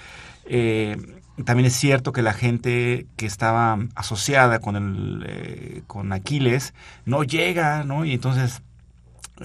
Eh, 0.45 0.97
también 1.45 1.67
es 1.67 1.75
cierto 1.75 2.13
que 2.13 2.23
la 2.23 2.33
gente 2.33 3.07
que 3.17 3.27
estaba 3.27 3.79
asociada 3.97 4.61
con, 4.61 4.77
el, 4.77 5.25
eh, 5.29 5.83
con 5.89 6.13
Aquiles 6.13 6.75
no 7.05 7.25
llega, 7.25 7.83
¿no? 7.83 8.05
Y 8.05 8.13
entonces, 8.13 8.63
en 8.72 8.72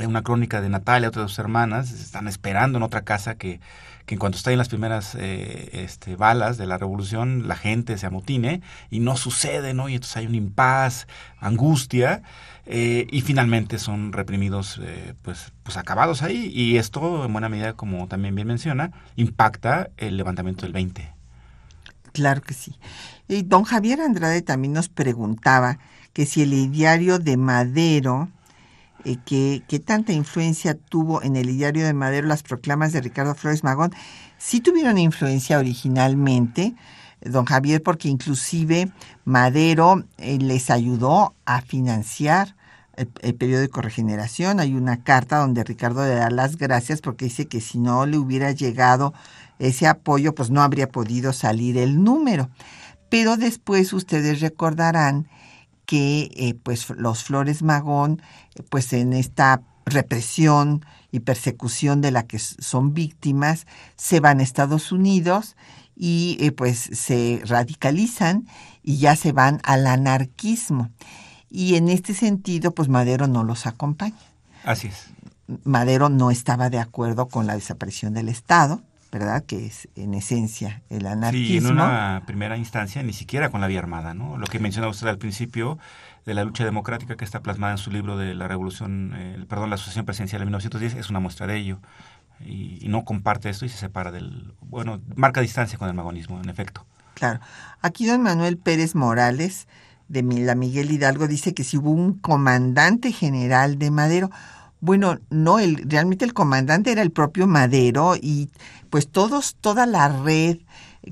una 0.05 0.21
crónica 0.21 0.61
de 0.61 0.69
Natalia, 0.69 1.09
otra 1.09 1.23
de 1.23 1.27
sus 1.29 1.39
hermanas, 1.39 1.91
están 1.91 2.27
esperando 2.27 2.77
en 2.77 2.83
otra 2.83 3.01
casa 3.01 3.35
que 3.35 3.59
que 4.07 4.15
en 4.15 4.19
cuanto 4.19 4.49
en 4.49 4.57
las 4.57 4.69
primeras 4.69 5.15
eh, 5.15 5.69
este, 5.73 6.15
balas 6.15 6.57
de 6.57 6.65
la 6.65 6.77
revolución, 6.77 7.49
la 7.49 7.57
gente 7.57 7.97
se 7.97 8.05
amotine 8.05 8.61
y 8.89 9.01
no 9.01 9.17
sucede, 9.17 9.73
¿no? 9.73 9.89
Y 9.89 9.95
entonces 9.95 10.15
hay 10.15 10.27
un 10.27 10.35
impas, 10.35 11.07
angustia, 11.41 12.23
eh, 12.65 13.05
y 13.11 13.19
finalmente 13.19 13.79
son 13.79 14.13
reprimidos, 14.13 14.79
eh, 14.81 15.13
pues, 15.23 15.51
pues 15.63 15.75
acabados 15.75 16.23
ahí. 16.23 16.49
Y 16.55 16.77
esto, 16.77 17.25
en 17.25 17.33
buena 17.33 17.49
medida, 17.49 17.73
como 17.73 18.07
también 18.07 18.33
bien 18.33 18.47
menciona, 18.47 18.91
impacta 19.17 19.89
el 19.97 20.15
levantamiento 20.15 20.61
del 20.61 20.71
20. 20.71 21.13
Claro 22.13 22.41
que 22.41 22.53
sí. 22.53 22.75
Y 23.27 23.43
don 23.43 23.65
Javier 23.65 23.99
Andrade 23.99 24.41
también 24.41 24.71
nos 24.71 24.87
preguntaba 24.87 25.79
que 26.13 26.25
si 26.25 26.43
el 26.43 26.71
diario 26.71 27.19
de 27.19 27.35
Madero 27.35 28.29
que, 29.25 29.83
tanta 29.85 30.13
influencia 30.13 30.75
tuvo 30.75 31.21
en 31.21 31.35
el 31.35 31.47
diario 31.55 31.85
de 31.85 31.93
Madero 31.93 32.27
las 32.27 32.43
proclamas 32.43 32.93
de 32.93 33.01
Ricardo 33.01 33.35
Flores 33.35 33.63
Magón. 33.63 33.93
Sí 34.37 34.59
tuvieron 34.59 34.97
influencia 34.97 35.59
originalmente, 35.59 36.75
don 37.21 37.45
Javier, 37.45 37.81
porque 37.81 38.09
inclusive 38.09 38.91
Madero 39.25 40.03
eh, 40.17 40.37
les 40.39 40.69
ayudó 40.69 41.35
a 41.45 41.61
financiar 41.61 42.55
el, 42.95 43.35
periódico 43.35 43.81
Regeneración. 43.81 44.59
Hay 44.59 44.73
una 44.73 45.03
carta 45.03 45.37
donde 45.37 45.63
Ricardo 45.63 46.03
le 46.03 46.15
da 46.15 46.29
las 46.29 46.57
gracias 46.57 47.01
porque 47.01 47.25
dice 47.25 47.47
que 47.47 47.61
si 47.61 47.77
no 47.77 48.05
le 48.05 48.17
hubiera 48.17 48.51
llegado 48.51 49.13
ese 49.59 49.87
apoyo, 49.87 50.35
pues 50.35 50.49
no 50.49 50.61
habría 50.61 50.89
podido 50.89 51.33
salir 51.33 51.77
el 51.77 52.03
número. 52.03 52.49
Pero 53.09 53.37
después 53.37 53.93
ustedes 53.93 54.41
recordarán 54.41 55.27
que 55.87 56.29
eh, 56.35 56.53
pues 56.53 56.87
los 56.91 57.23
Flores 57.23 57.63
Magón, 57.63 58.21
pues 58.69 58.93
en 58.93 59.13
esta 59.13 59.61
represión 59.85 60.85
y 61.11 61.21
persecución 61.21 62.01
de 62.01 62.11
la 62.11 62.27
que 62.27 62.37
son 62.37 62.93
víctimas, 62.93 63.65
se 63.95 64.19
van 64.19 64.39
a 64.39 64.43
Estados 64.43 64.91
Unidos 64.91 65.55
y 65.95 66.37
eh, 66.41 66.51
pues 66.51 66.77
se 66.77 67.41
radicalizan 67.45 68.45
y 68.83 68.97
ya 68.97 69.15
se 69.15 69.31
van 69.31 69.61
al 69.63 69.87
anarquismo. 69.87 70.91
Y 71.49 71.75
en 71.75 71.87
este 71.87 72.13
sentido, 72.13 72.75
pues 72.75 72.89
Madero 72.89 73.27
no 73.27 73.45
los 73.45 73.65
acompaña. 73.65 74.19
Así 74.65 74.87
es. 74.87 75.05
Madero 75.63 76.09
no 76.09 76.31
estaba 76.31 76.69
de 76.69 76.79
acuerdo 76.79 77.29
con 77.29 77.47
la 77.47 77.55
desaparición 77.55 78.13
del 78.13 78.27
Estado 78.27 78.81
¿verdad? 79.11 79.43
Que 79.45 79.65
es 79.65 79.87
en 79.95 80.13
esencia 80.13 80.81
el 80.89 81.05
anarquismo. 81.05 81.47
Sí, 81.47 81.57
en 81.57 81.71
una 81.71 82.23
primera 82.25 82.57
instancia 82.57 83.03
ni 83.03 83.13
siquiera 83.13 83.49
con 83.49 83.61
la 83.61 83.67
vía 83.67 83.79
armada, 83.79 84.13
¿no? 84.13 84.37
Lo 84.37 84.47
que 84.47 84.59
mencionaba 84.59 84.91
usted 84.91 85.07
al 85.07 85.17
principio 85.17 85.77
de 86.25 86.33
la 86.33 86.43
lucha 86.43 86.65
democrática 86.65 87.15
que 87.15 87.23
está 87.23 87.39
plasmada 87.39 87.73
en 87.73 87.77
su 87.77 87.89
libro 87.89 88.17
de 88.17 88.35
la 88.35 88.47
revolución, 88.47 89.13
eh, 89.15 89.45
perdón, 89.47 89.69
la 89.69 89.75
asociación 89.75 90.05
presidencial 90.05 90.41
de 90.41 90.45
1910 90.45 90.95
es 90.95 91.09
una 91.09 91.19
muestra 91.19 91.47
de 91.47 91.57
ello. 91.57 91.79
Y, 92.45 92.85
no 92.87 93.03
comparte 93.03 93.49
esto 93.49 93.65
y 93.65 93.69
se 93.69 93.77
separa 93.77 94.11
del, 94.11 94.53
bueno, 94.61 95.01
marca 95.15 95.41
distancia 95.41 95.77
con 95.77 95.87
el 95.87 95.93
magonismo, 95.93 96.39
en 96.39 96.49
efecto. 96.49 96.85
Claro. 97.15 97.39
Aquí 97.81 98.05
don 98.05 98.21
Manuel 98.21 98.57
Pérez 98.57 98.93
Morales 98.93 99.67
de 100.07 100.21
la 100.21 100.53
Miguel 100.53 100.91
Hidalgo 100.91 101.27
dice 101.27 101.53
que 101.53 101.63
si 101.63 101.77
hubo 101.77 101.91
un 101.91 102.13
comandante 102.13 103.11
general 103.11 103.79
de 103.79 103.89
Madero, 103.91 104.29
bueno, 104.79 105.17
no, 105.29 105.59
el, 105.59 105.89
realmente 105.89 106.25
el 106.25 106.33
comandante 106.33 106.91
era 106.91 107.01
el 107.01 107.11
propio 107.11 107.47
Madero 107.47 108.15
y 108.15 108.49
pues 108.89 109.07
todos, 109.07 109.55
toda 109.59 109.85
la 109.85 110.09
red 110.09 110.57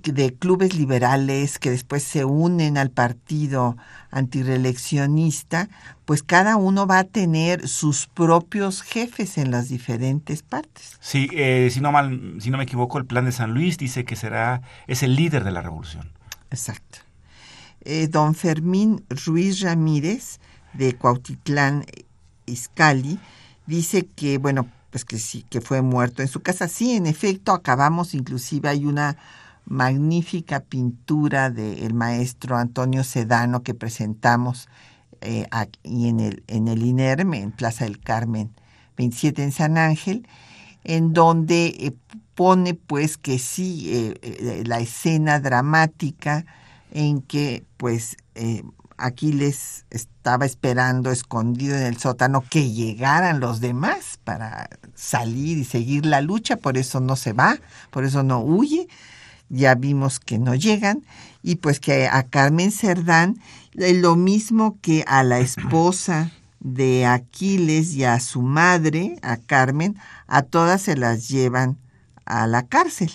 de 0.04 0.34
clubes 0.34 0.76
liberales 0.76 1.58
que 1.58 1.70
después 1.70 2.04
se 2.04 2.26
unen 2.26 2.78
al 2.78 2.92
partido 2.92 3.78
antireeleccionista, 4.12 5.70
pues 6.06 6.22
cada 6.22 6.58
uno 6.58 6.86
va 6.88 7.00
a 7.00 7.04
tener 7.06 7.68
sus 7.68 8.08
propios 8.08 8.82
jefes 8.82 9.38
en 9.38 9.52
las 9.52 9.70
diferentes 9.70 10.44
partes. 10.44 10.98
Sí, 11.00 11.30
eh, 11.34 11.70
si, 11.72 11.82
no 11.82 11.92
mal, 11.92 12.36
si 12.40 12.50
no 12.50 12.58
me 12.58 12.64
equivoco, 12.64 12.98
el 12.98 13.06
plan 13.06 13.26
de 13.26 13.32
San 13.32 13.54
Luis 13.54 13.78
dice 13.78 14.06
que 14.06 14.16
será, 14.16 14.62
es 14.88 15.04
el 15.04 15.16
líder 15.16 15.44
de 15.44 15.52
la 15.52 15.62
revolución. 15.62 16.12
Exacto. 16.52 17.00
Eh, 17.82 18.08
don 18.08 18.36
Fermín 18.36 19.04
Ruiz 19.26 19.62
Ramírez, 19.62 20.40
de 20.74 20.96
Cuautitlán 20.96 21.86
Izcalli, 22.46 23.20
dice 23.68 24.08
que, 24.08 24.38
bueno, 24.38 24.68
pues 24.90 25.06
que 25.06 25.20
sí, 25.20 25.46
que 25.50 25.62
fue 25.62 25.82
muerto 25.82 26.22
en 26.22 26.28
su 26.28 26.42
casa. 26.42 26.68
Sí, 26.68 26.94
en 26.94 27.06
efecto, 27.06 27.52
acabamos, 27.52 28.14
inclusive 28.14 28.70
hay 28.70 28.86
una 28.86 29.18
magnífica 29.66 30.60
pintura 30.60 31.50
del 31.50 31.94
maestro 31.94 32.56
Antonio 32.56 33.04
Sedano 33.04 33.64
que 33.64 33.74
presentamos 33.74 34.70
eh, 35.22 35.48
en 35.84 36.20
el, 36.20 36.44
en 36.48 36.68
el 36.68 36.84
INERM, 36.84 37.34
en 37.34 37.52
Plaza 37.52 37.86
del 37.86 38.00
Carmen 38.00 38.52
27 38.96 39.44
en 39.44 39.52
San 39.52 39.78
Ángel, 39.78 40.28
en 40.84 41.14
donde 41.14 41.66
eh, 41.66 41.94
pone 42.36 42.76
pues 42.76 43.18
que 43.18 43.40
sí, 43.40 43.92
eh, 43.92 44.64
la 44.66 44.80
escena 44.80 45.40
dramática 45.40 46.46
en 46.92 47.22
que 47.22 47.66
pues 47.78 48.16
Aquiles 48.98 49.86
estaba 49.90 50.46
esperando 50.46 51.12
escondido 51.12 51.76
en 51.76 51.84
el 51.84 51.98
sótano 51.98 52.44
que 52.50 52.72
llegaran 52.72 53.40
los 53.40 53.60
demás 53.60 54.20
para 54.24 54.70
salir 54.94 55.58
y 55.58 55.66
seguir 55.66 56.06
la 56.06 56.22
lucha, 56.22 56.58
por 56.58 56.78
eso 56.78 57.00
no 57.00 57.16
se 57.16 57.34
va, 57.34 57.58
por 57.92 58.06
eso 58.06 58.24
no 58.24 58.40
huye. 58.40 58.88
Ya 59.50 59.76
vimos 59.76 60.20
que 60.20 60.40
no 60.40 60.56
llegan 60.56 61.04
y 61.44 61.58
pues 61.58 61.80
que 61.80 62.08
a 62.08 62.24
Carmen 62.24 62.72
Cerdán 62.72 63.40
lo 63.74 64.16
mismo 64.16 64.80
que 64.82 65.04
a 65.08 65.24
la 65.24 65.40
esposa 65.40 66.32
de 66.60 67.06
Aquiles 67.06 67.94
y 67.94 68.06
a 68.06 68.20
su 68.20 68.42
madre, 68.42 69.18
a 69.22 69.38
Carmen, 69.38 69.98
a 70.26 70.42
todas 70.42 70.82
se 70.82 70.98
las 70.98 71.30
llevan 71.30 71.78
a 72.26 72.48
la 72.48 72.66
cárcel. 72.66 73.12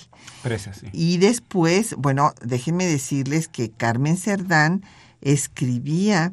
Y 0.93 1.19
después, 1.19 1.95
bueno, 1.97 2.33
déjenme 2.43 2.87
decirles 2.87 3.49
que 3.49 3.71
Carmen 3.71 4.17
Cerdán 4.17 4.83
escribía 5.21 6.33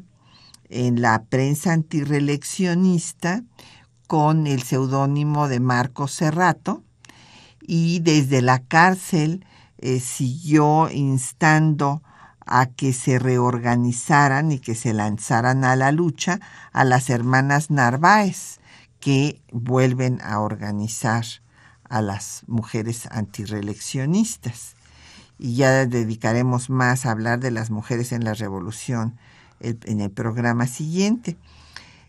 en 0.68 1.00
la 1.00 1.24
prensa 1.24 1.72
antireleccionista 1.72 3.42
con 4.06 4.46
el 4.46 4.62
seudónimo 4.62 5.48
de 5.48 5.60
Marcos 5.60 6.12
Serrato 6.12 6.82
y 7.60 8.00
desde 8.00 8.42
la 8.42 8.60
cárcel 8.60 9.44
eh, 9.78 10.00
siguió 10.00 10.90
instando 10.90 12.02
a 12.46 12.66
que 12.66 12.94
se 12.94 13.18
reorganizaran 13.18 14.50
y 14.50 14.58
que 14.58 14.74
se 14.74 14.94
lanzaran 14.94 15.64
a 15.64 15.76
la 15.76 15.92
lucha 15.92 16.40
a 16.72 16.84
las 16.84 17.10
hermanas 17.10 17.70
Narváez, 17.70 18.58
que 19.00 19.42
vuelven 19.52 20.20
a 20.22 20.40
organizar 20.40 21.24
a 21.88 22.00
las 22.00 22.42
mujeres 22.46 23.06
antireleccionistas. 23.10 24.77
Y 25.38 25.54
ya 25.54 25.86
dedicaremos 25.86 26.68
más 26.68 27.06
a 27.06 27.12
hablar 27.12 27.40
de 27.40 27.50
las 27.50 27.70
mujeres 27.70 28.12
en 28.12 28.24
la 28.24 28.34
revolución 28.34 29.16
en 29.60 30.00
el 30.00 30.10
programa 30.10 30.66
siguiente. 30.66 31.36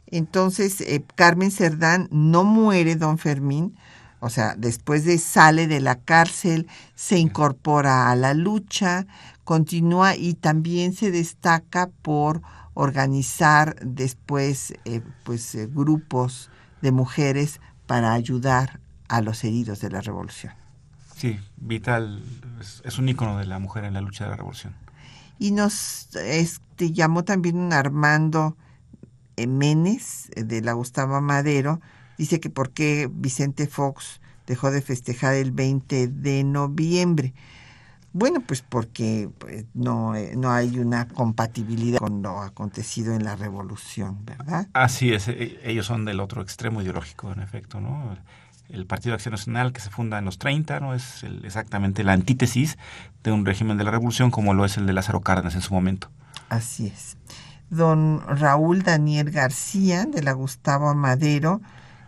Entonces, 0.07 0.81
eh, 0.81 1.03
Carmen 1.15 1.51
Cerdán 1.51 2.07
no 2.11 2.43
muere, 2.43 2.95
don 2.95 3.17
Fermín, 3.17 3.75
o 4.19 4.29
sea, 4.29 4.55
después 4.57 5.05
de 5.05 5.17
sale 5.17 5.67
de 5.67 5.79
la 5.79 5.95
cárcel, 5.95 6.67
se 6.95 7.19
incorpora 7.19 8.09
a 8.09 8.15
la 8.15 8.33
lucha, 8.33 9.05
continúa 9.43 10.15
y 10.15 10.33
también 10.33 10.93
se 10.93 11.11
destaca 11.11 11.89
por 12.01 12.41
organizar 12.73 13.75
después 13.81 14.73
eh, 14.85 15.01
pues, 15.23 15.55
eh, 15.55 15.67
grupos 15.71 16.49
de 16.81 16.91
mujeres 16.91 17.61
para 17.85 18.13
ayudar 18.13 18.79
a 19.07 19.21
los 19.21 19.43
heridos 19.43 19.79
de 19.79 19.89
la 19.89 20.01
revolución. 20.01 20.58
Sí, 21.19 21.37
Vital 21.57 22.23
es, 22.85 22.97
un 22.97 23.09
ícono 23.09 23.37
de 23.37 23.45
la 23.45 23.59
mujer 23.59 23.83
en 23.83 23.93
la 23.93 23.99
lucha 23.99 24.23
de 24.23 24.29
la 24.29 24.37
revolución. 24.37 24.73
Y 25.37 25.51
nos 25.51 26.15
este, 26.15 26.93
llamó 26.93 27.25
también 27.25 27.57
un 27.57 27.73
Armando 27.73 28.55
Menes 29.37 30.31
de 30.35 30.61
la 30.61 30.71
Gustavo 30.71 31.19
Madero, 31.19 31.81
dice 32.17 32.39
que 32.39 32.49
por 32.49 32.71
qué 32.71 33.09
Vicente 33.11 33.67
Fox 33.67 34.21
dejó 34.47 34.71
de 34.71 34.81
festejar 34.81 35.33
el 35.33 35.51
20 35.51 36.07
de 36.07 36.45
noviembre. 36.45 37.33
Bueno, 38.13 38.39
pues 38.39 38.61
porque 38.61 39.29
pues, 39.37 39.65
no, 39.73 40.15
eh, 40.15 40.35
no 40.37 40.51
hay 40.51 40.79
una 40.79 41.09
compatibilidad 41.09 41.99
con 41.99 42.21
lo 42.21 42.39
acontecido 42.41 43.13
en 43.13 43.25
la 43.25 43.35
revolución, 43.35 44.25
¿verdad? 44.25 44.67
Así 44.71 45.13
es, 45.13 45.27
e, 45.27 45.59
ellos 45.63 45.85
son 45.85 46.05
del 46.05 46.21
otro 46.21 46.41
extremo 46.41 46.81
ideológico, 46.81 47.31
en 47.33 47.41
efecto, 47.41 47.81
¿no? 47.81 48.17
El 48.69 48.85
Partido 48.85 49.11
de 49.11 49.15
Acción 49.15 49.33
Nacional 49.33 49.73
que 49.73 49.81
se 49.81 49.89
funda 49.89 50.19
en 50.19 50.25
los 50.25 50.37
30, 50.37 50.79
¿no? 50.79 50.93
Es 50.93 51.23
exactamente 51.43 52.03
la 52.03 52.13
antítesis 52.13 52.77
de 53.23 53.31
un 53.31 53.45
régimen 53.45 53.77
de 53.77 53.83
la 53.83 53.91
revolución 53.91 54.31
como 54.31 54.53
lo 54.53 54.63
es 54.65 54.77
el 54.77 54.85
de 54.85 54.93
Lázaro 54.93 55.21
Cárdenas 55.21 55.55
en 55.55 55.61
su 55.61 55.73
momento. 55.73 56.09
Así 56.49 56.87
es. 56.87 57.17
Don 57.69 58.21
Raúl 58.27 58.83
Daniel 58.83 59.31
García, 59.31 60.05
de 60.05 60.23
la 60.23 60.33
Gustavo 60.33 60.89
Amadero, 60.89 61.61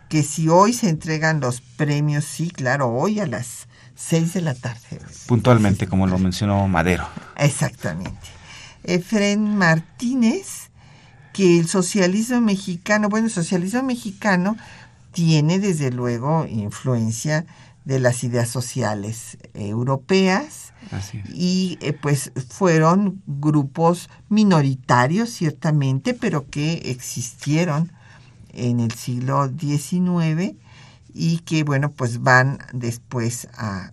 que 0.08 0.22
si 0.22 0.48
hoy 0.48 0.72
se 0.72 0.88
entregan 0.88 1.40
los 1.40 1.60
premios, 1.60 2.24
sí, 2.24 2.50
claro, 2.50 2.88
hoy 2.88 3.20
a 3.20 3.26
las 3.26 3.68
seis 3.94 4.34
de 4.34 4.42
la 4.42 4.54
tarde. 4.54 5.00
Puntualmente, 5.26 5.86
como 5.86 6.06
lo 6.06 6.18
mencionó 6.18 6.66
Madero. 6.68 7.06
Exactamente. 7.36 8.28
Efren 8.84 9.56
Martínez, 9.56 10.70
que 11.32 11.58
el 11.58 11.68
socialismo 11.68 12.40
mexicano, 12.40 13.08
bueno, 13.08 13.28
el 13.28 13.32
socialismo 13.32 13.82
mexicano 13.82 14.56
tiene 15.12 15.58
desde 15.58 15.90
luego 15.90 16.46
influencia 16.46 17.46
de 17.84 17.98
las 17.98 18.22
ideas 18.24 18.48
sociales 18.48 19.38
europeas 19.54 20.72
y 21.32 21.78
eh, 21.80 21.92
pues 21.92 22.32
fueron 22.48 23.22
grupos 23.26 24.08
minoritarios 24.28 25.30
ciertamente, 25.30 26.14
pero 26.14 26.48
que 26.48 26.90
existieron 26.90 27.92
en 28.52 28.80
el 28.80 28.92
siglo 28.92 29.48
XIX 29.48 30.56
y 31.14 31.38
que, 31.38 31.64
bueno, 31.64 31.90
pues 31.90 32.22
van 32.22 32.58
después 32.72 33.48
a 33.56 33.92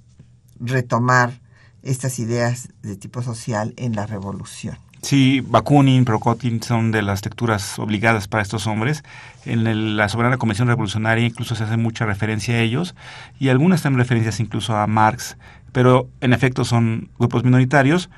retomar 0.60 1.40
estas 1.82 2.20
ideas 2.20 2.70
de 2.82 2.96
tipo 2.96 3.22
social 3.22 3.74
en 3.78 3.96
la 3.96 4.06
revolución. 4.06 4.78
Sí, 5.02 5.42
Bakunin, 5.42 6.04
Prokotin 6.04 6.62
son 6.62 6.92
de 6.92 7.02
las 7.02 7.24
lecturas 7.24 7.80
obligadas 7.80 8.28
para 8.28 8.44
estos 8.44 8.68
hombres. 8.68 9.04
En 9.46 9.96
la 9.96 10.10
Soberana 10.10 10.38
Convención 10.38 10.68
Revolucionaria 10.68 11.26
incluso 11.26 11.56
se 11.56 11.64
hace 11.64 11.78
mucha 11.78 12.06
referencia 12.06 12.56
a 12.56 12.60
ellos 12.60 12.96
y 13.40 13.50
algunas 13.50 13.82
también 13.82 14.00
referencias 14.00 14.40
incluso 14.40 14.76
a 14.76 14.88
Marx, 14.88 15.38
pero 15.72 16.10
en 16.20 16.34
efecto 16.34 16.66
son 16.66 17.10
grupos 17.18 17.44
minoritarios, 17.44 18.10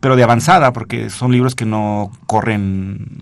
pero 0.00 0.14
de 0.16 0.22
avanzada 0.22 0.72
porque 0.72 1.10
son 1.10 1.32
libros 1.32 1.54
que 1.54 1.66
no 1.66 2.12
corren 2.26 3.20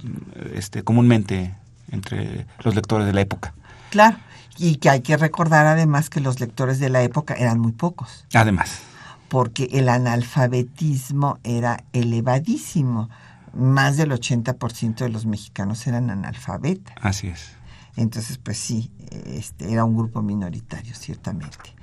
este, 0.54 0.82
comúnmente 0.82 1.54
entre 1.90 2.46
los 2.62 2.74
lectores 2.74 3.06
de 3.06 3.14
la 3.14 3.22
época. 3.22 3.54
Claro, 3.88 4.18
y 4.58 4.76
que 4.76 4.90
hay 4.90 5.00
que 5.00 5.16
recordar 5.16 5.66
además 5.66 6.10
que 6.10 6.20
los 6.20 6.38
lectores 6.38 6.78
de 6.78 6.90
la 6.90 7.02
época 7.02 7.34
eran 7.34 7.58
muy 7.58 7.72
pocos. 7.72 8.26
Además. 8.34 8.82
Porque 9.30 9.68
el 9.72 9.88
analfabetismo 9.88 11.38
era 11.44 11.84
elevadísimo. 11.94 13.08
Más 13.54 13.96
del 13.96 14.10
80% 14.12 14.96
de 14.96 15.08
los 15.08 15.24
mexicanos 15.24 15.86
eran 15.86 16.10
analfabetas. 16.10 16.94
Así 17.00 17.28
es. 17.28 17.52
Entonces, 17.96 18.36
pues 18.38 18.58
sí, 18.58 18.90
este, 19.26 19.72
era 19.72 19.84
un 19.84 19.96
grupo 19.96 20.20
minoritario, 20.20 20.94
ciertamente. 20.94 21.74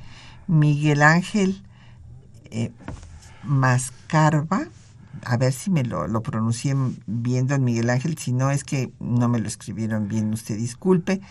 Miguel 0.47 1.01
Ángel 1.01 1.63
eh, 2.51 2.71
Mascarva, 3.43 4.67
a 5.25 5.37
ver 5.37 5.51
si 5.51 5.71
me 5.71 5.83
lo, 5.83 6.07
lo 6.07 6.21
pronuncié 6.21 6.75
bien, 7.05 7.47
don 7.47 7.63
Miguel 7.63 7.89
Ángel, 7.89 8.17
si 8.17 8.33
no 8.33 8.51
es 8.51 8.63
que 8.63 8.91
no 8.99 9.27
me 9.27 9.39
lo 9.39 9.47
escribieron 9.47 10.07
bien, 10.07 10.31
usted 10.33 10.57
disculpe 10.57 11.21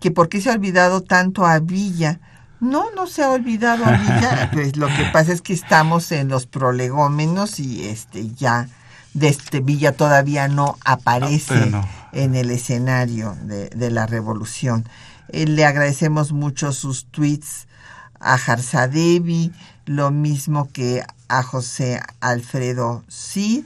que 0.00 0.10
por 0.10 0.28
qué 0.28 0.40
se 0.40 0.50
ha 0.50 0.54
olvidado 0.54 1.02
tanto 1.02 1.46
a 1.46 1.58
Villa. 1.58 2.20
No, 2.64 2.90
no 2.92 3.06
se 3.06 3.22
ha 3.22 3.30
olvidado 3.30 3.84
a 3.84 3.92
Villa. 3.92 4.50
Pues 4.52 4.76
lo 4.76 4.86
que 4.88 5.04
pasa 5.12 5.32
es 5.32 5.42
que 5.42 5.52
estamos 5.52 6.10
en 6.12 6.28
los 6.28 6.46
prolegómenos 6.46 7.60
y 7.60 7.84
este 7.88 8.32
ya 8.34 8.68
de 9.12 9.28
este 9.28 9.60
Villa 9.60 9.92
todavía 9.92 10.48
no 10.48 10.76
aparece 10.84 11.72
en 12.12 12.34
el 12.34 12.50
escenario 12.50 13.36
de, 13.42 13.90
la 13.90 14.06
revolución. 14.06 14.88
Eh, 15.28 15.46
le 15.46 15.64
agradecemos 15.64 16.32
mucho 16.32 16.72
sus 16.72 17.06
tweets 17.06 17.68
a 18.18 18.38
Jarzadevi, 18.38 19.52
lo 19.86 20.10
mismo 20.10 20.70
que 20.72 21.04
a 21.28 21.42
José 21.42 22.00
Alfredo 22.20 23.04
Cid 23.08 23.64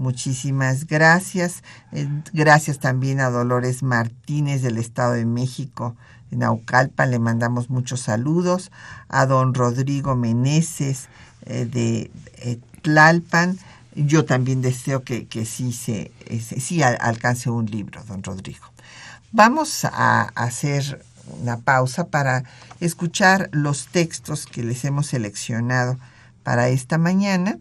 Muchísimas 0.00 0.86
gracias. 0.86 1.62
Eh, 1.92 2.08
gracias 2.32 2.78
también 2.78 3.20
a 3.20 3.28
Dolores 3.28 3.82
Martínez 3.82 4.62
del 4.62 4.78
Estado 4.78 5.12
de 5.12 5.26
México, 5.26 5.94
en 6.30 6.40
Naucalpan. 6.40 7.10
Le 7.10 7.18
mandamos 7.18 7.70
muchos 7.70 8.00
saludos. 8.00 8.70
A 9.08 9.26
don 9.26 9.54
Rodrigo 9.54 10.16
Meneses 10.16 11.08
eh, 11.46 11.66
de 11.66 12.10
eh, 12.38 12.58
Tlalpan. 12.82 13.58
Yo 13.94 14.24
también 14.24 14.62
deseo 14.62 15.02
que, 15.02 15.26
sí, 15.44 15.72
se, 15.72 16.12
alcance 17.00 17.50
un 17.50 17.66
libro, 17.66 18.02
don 18.04 18.22
Rodrigo. 18.22 18.64
Vamos 19.32 19.84
a 19.84 20.30
hacer 20.36 21.04
una 21.42 21.58
pausa 21.58 22.06
para 22.08 22.44
escuchar 22.78 23.48
los 23.52 23.88
textos 23.88 24.46
que 24.46 24.62
les 24.62 24.84
hemos 24.84 25.08
seleccionado 25.08 25.98
para 26.44 26.68
esta 26.68 26.98
mañana 26.98 27.58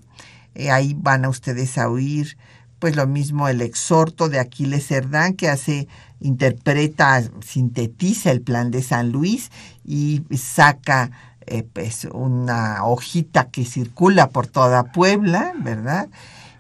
eh, 0.56 0.72
ahí 0.72 0.96
van 0.98 1.26
a 1.26 1.30
ustedes 1.30 1.78
a 1.78 1.90
oír 1.90 2.38
pues 2.80 2.96
lo 2.96 3.08
mismo 3.08 3.48
el 3.48 3.62
exhorto 3.62 4.30
de 4.30 4.40
Aquiles 4.40 4.88
Cerdán 4.88 5.34
que 5.34 5.50
hace, 5.50 5.88
interpreta, 6.20 7.22
sintetiza 7.46 8.32
el 8.32 8.42
plan 8.42 8.72
de 8.72 8.82
San 8.82 9.12
Luis 9.12 9.52
y 9.86 10.22
saca 10.38 11.12
eh, 11.46 11.64
pues 11.64 12.06
una 12.06 12.84
hojita 12.84 13.50
que 13.50 13.66
circula 13.66 14.30
por 14.30 14.48
toda 14.48 14.92
Puebla, 14.92 15.54
¿verdad? 15.58 16.10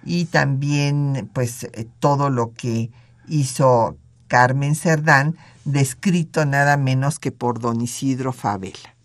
Y 0.03 0.25
también 0.25 1.29
pues 1.33 1.65
eh, 1.65 1.87
todo 1.99 2.29
lo 2.29 2.53
que 2.53 2.89
hizo 3.27 3.97
Carmen 4.27 4.75
Cerdán, 4.75 5.35
descrito 5.65 6.45
nada 6.45 6.77
menos 6.77 7.19
que 7.19 7.31
por 7.31 7.59
don 7.59 7.81
Isidro 7.81 8.31
Favela. 8.33 8.95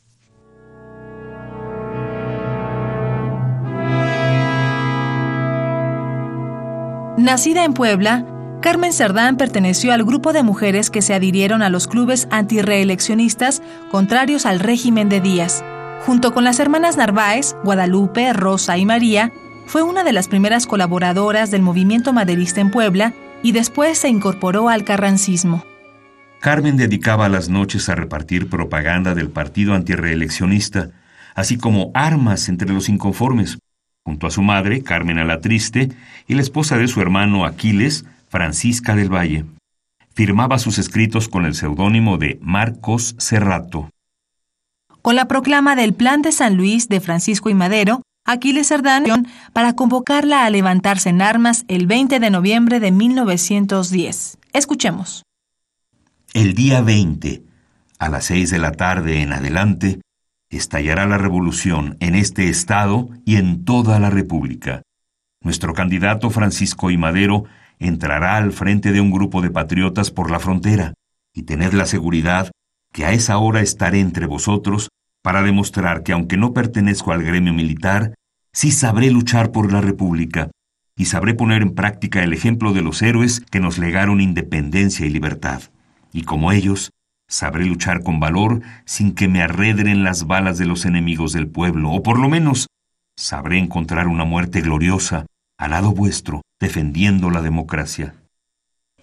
Nacida 7.16 7.64
en 7.64 7.74
Puebla, 7.74 8.26
Carmen 8.64 8.94
Cerdán 8.94 9.36
perteneció 9.36 9.92
al 9.92 10.04
grupo 10.04 10.32
de 10.32 10.42
mujeres 10.42 10.88
que 10.88 11.02
se 11.02 11.12
adhirieron 11.12 11.60
a 11.60 11.68
los 11.68 11.86
clubes 11.86 12.26
antireeleccionistas 12.30 13.60
contrarios 13.90 14.46
al 14.46 14.58
régimen 14.58 15.10
de 15.10 15.20
Díaz. 15.20 15.62
Junto 16.06 16.32
con 16.32 16.44
las 16.44 16.60
hermanas 16.60 16.96
Narváez, 16.96 17.54
Guadalupe, 17.62 18.32
Rosa 18.32 18.78
y 18.78 18.86
María, 18.86 19.30
fue 19.66 19.82
una 19.82 20.02
de 20.02 20.14
las 20.14 20.28
primeras 20.28 20.66
colaboradoras 20.66 21.50
del 21.50 21.60
movimiento 21.60 22.14
maderista 22.14 22.62
en 22.62 22.70
Puebla 22.70 23.12
y 23.42 23.52
después 23.52 23.98
se 23.98 24.08
incorporó 24.08 24.70
al 24.70 24.84
carrancismo. 24.84 25.62
Carmen 26.40 26.78
dedicaba 26.78 27.28
las 27.28 27.50
noches 27.50 27.90
a 27.90 27.94
repartir 27.94 28.48
propaganda 28.48 29.14
del 29.14 29.28
partido 29.28 29.74
antireeleccionista, 29.74 30.88
así 31.34 31.58
como 31.58 31.90
armas 31.92 32.48
entre 32.48 32.70
los 32.70 32.88
inconformes, 32.88 33.58
junto 34.06 34.26
a 34.26 34.30
su 34.30 34.40
madre, 34.40 34.82
Carmen 34.82 35.18
Alatriste, 35.18 35.90
y 36.26 36.34
la 36.34 36.40
esposa 36.40 36.78
de 36.78 36.88
su 36.88 37.02
hermano 37.02 37.44
Aquiles, 37.44 38.06
Francisca 38.34 38.96
del 38.96 39.14
Valle. 39.14 39.44
Firmaba 40.12 40.58
sus 40.58 40.78
escritos 40.78 41.28
con 41.28 41.44
el 41.44 41.54
seudónimo 41.54 42.18
de 42.18 42.36
Marcos 42.42 43.14
Cerrato. 43.16 43.90
Con 45.02 45.14
la 45.14 45.28
proclama 45.28 45.76
del 45.76 45.94
Plan 45.94 46.20
de 46.20 46.32
San 46.32 46.56
Luis 46.56 46.88
de 46.88 47.00
Francisco 47.00 47.48
y 47.48 47.54
Madero, 47.54 48.02
Aquiles 48.26 48.66
Cerdán 48.66 49.04
para 49.52 49.76
convocarla 49.76 50.44
a 50.44 50.50
levantarse 50.50 51.10
en 51.10 51.22
armas 51.22 51.64
el 51.68 51.86
20 51.86 52.18
de 52.18 52.30
noviembre 52.30 52.80
de 52.80 52.90
1910. 52.90 54.38
Escuchemos. 54.52 55.22
El 56.32 56.54
día 56.54 56.80
20, 56.80 57.44
a 58.00 58.08
las 58.08 58.24
6 58.24 58.50
de 58.50 58.58
la 58.58 58.72
tarde 58.72 59.22
en 59.22 59.32
adelante, 59.32 60.00
estallará 60.50 61.06
la 61.06 61.18
revolución 61.18 61.96
en 62.00 62.16
este 62.16 62.48
estado 62.48 63.10
y 63.24 63.36
en 63.36 63.64
toda 63.64 64.00
la 64.00 64.10
República. 64.10 64.82
Nuestro 65.40 65.72
candidato 65.72 66.30
Francisco 66.30 66.90
I. 66.90 66.96
Madero 66.96 67.44
entrará 67.88 68.36
al 68.36 68.52
frente 68.52 68.92
de 68.92 69.00
un 69.00 69.10
grupo 69.10 69.42
de 69.42 69.50
patriotas 69.50 70.10
por 70.10 70.30
la 70.30 70.38
frontera, 70.38 70.94
y 71.32 71.42
tened 71.42 71.72
la 71.72 71.86
seguridad 71.86 72.50
que 72.92 73.04
a 73.04 73.12
esa 73.12 73.38
hora 73.38 73.60
estaré 73.60 74.00
entre 74.00 74.26
vosotros 74.26 74.88
para 75.22 75.42
demostrar 75.42 76.02
que 76.02 76.12
aunque 76.12 76.36
no 76.36 76.52
pertenezco 76.52 77.12
al 77.12 77.22
gremio 77.22 77.52
militar, 77.52 78.14
sí 78.52 78.70
sabré 78.70 79.10
luchar 79.10 79.50
por 79.50 79.72
la 79.72 79.80
República 79.80 80.50
y 80.96 81.06
sabré 81.06 81.34
poner 81.34 81.62
en 81.62 81.74
práctica 81.74 82.22
el 82.22 82.32
ejemplo 82.32 82.72
de 82.72 82.82
los 82.82 83.02
héroes 83.02 83.40
que 83.40 83.58
nos 83.58 83.78
legaron 83.78 84.20
independencia 84.20 85.04
y 85.06 85.10
libertad. 85.10 85.62
Y 86.12 86.22
como 86.22 86.52
ellos, 86.52 86.90
sabré 87.26 87.64
luchar 87.64 88.02
con 88.02 88.20
valor 88.20 88.60
sin 88.84 89.14
que 89.14 89.26
me 89.26 89.42
arredren 89.42 90.04
las 90.04 90.26
balas 90.26 90.56
de 90.58 90.66
los 90.66 90.84
enemigos 90.84 91.32
del 91.32 91.48
pueblo, 91.48 91.90
o 91.90 92.02
por 92.02 92.20
lo 92.20 92.28
menos 92.28 92.68
sabré 93.16 93.58
encontrar 93.58 94.06
una 94.06 94.24
muerte 94.24 94.60
gloriosa 94.60 95.26
al 95.64 95.72
lado 95.72 95.92
vuestro, 95.92 96.42
defendiendo 96.60 97.30
la 97.30 97.42
democracia. 97.42 98.14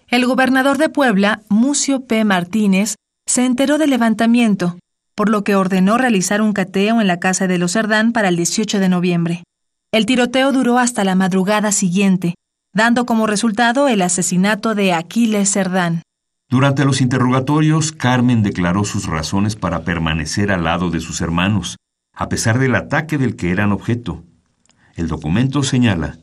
El 0.08 0.26
gobernador 0.26 0.78
de 0.78 0.88
Puebla, 0.88 1.42
Mucio 1.48 2.04
P. 2.06 2.24
Martínez, 2.24 2.96
se 3.26 3.44
enteró 3.44 3.78
del 3.78 3.90
levantamiento 3.90 4.76
por 5.14 5.28
lo 5.28 5.44
que 5.44 5.56
ordenó 5.56 5.98
realizar 5.98 6.40
un 6.40 6.52
cateo 6.52 7.00
en 7.00 7.06
la 7.06 7.20
casa 7.20 7.46
de 7.46 7.58
los 7.58 7.72
Cerdán 7.72 8.12
para 8.12 8.28
el 8.28 8.36
18 8.36 8.78
de 8.78 8.88
noviembre. 8.88 9.44
El 9.92 10.06
tiroteo 10.06 10.52
duró 10.52 10.78
hasta 10.78 11.04
la 11.04 11.14
madrugada 11.14 11.72
siguiente, 11.72 12.34
dando 12.72 13.04
como 13.04 13.26
resultado 13.26 13.88
el 13.88 14.00
asesinato 14.02 14.74
de 14.74 14.92
Aquiles 14.92 15.52
Cerdán. 15.52 16.02
Durante 16.48 16.84
los 16.84 17.00
interrogatorios, 17.00 17.92
Carmen 17.92 18.42
declaró 18.42 18.84
sus 18.84 19.06
razones 19.06 19.56
para 19.56 19.84
permanecer 19.84 20.50
al 20.50 20.64
lado 20.64 20.90
de 20.90 21.00
sus 21.00 21.20
hermanos, 21.20 21.76
a 22.14 22.28
pesar 22.28 22.58
del 22.58 22.74
ataque 22.74 23.18
del 23.18 23.36
que 23.36 23.50
eran 23.50 23.72
objeto. 23.72 24.22
El 24.94 25.08
documento 25.08 25.62
señala. 25.62 26.18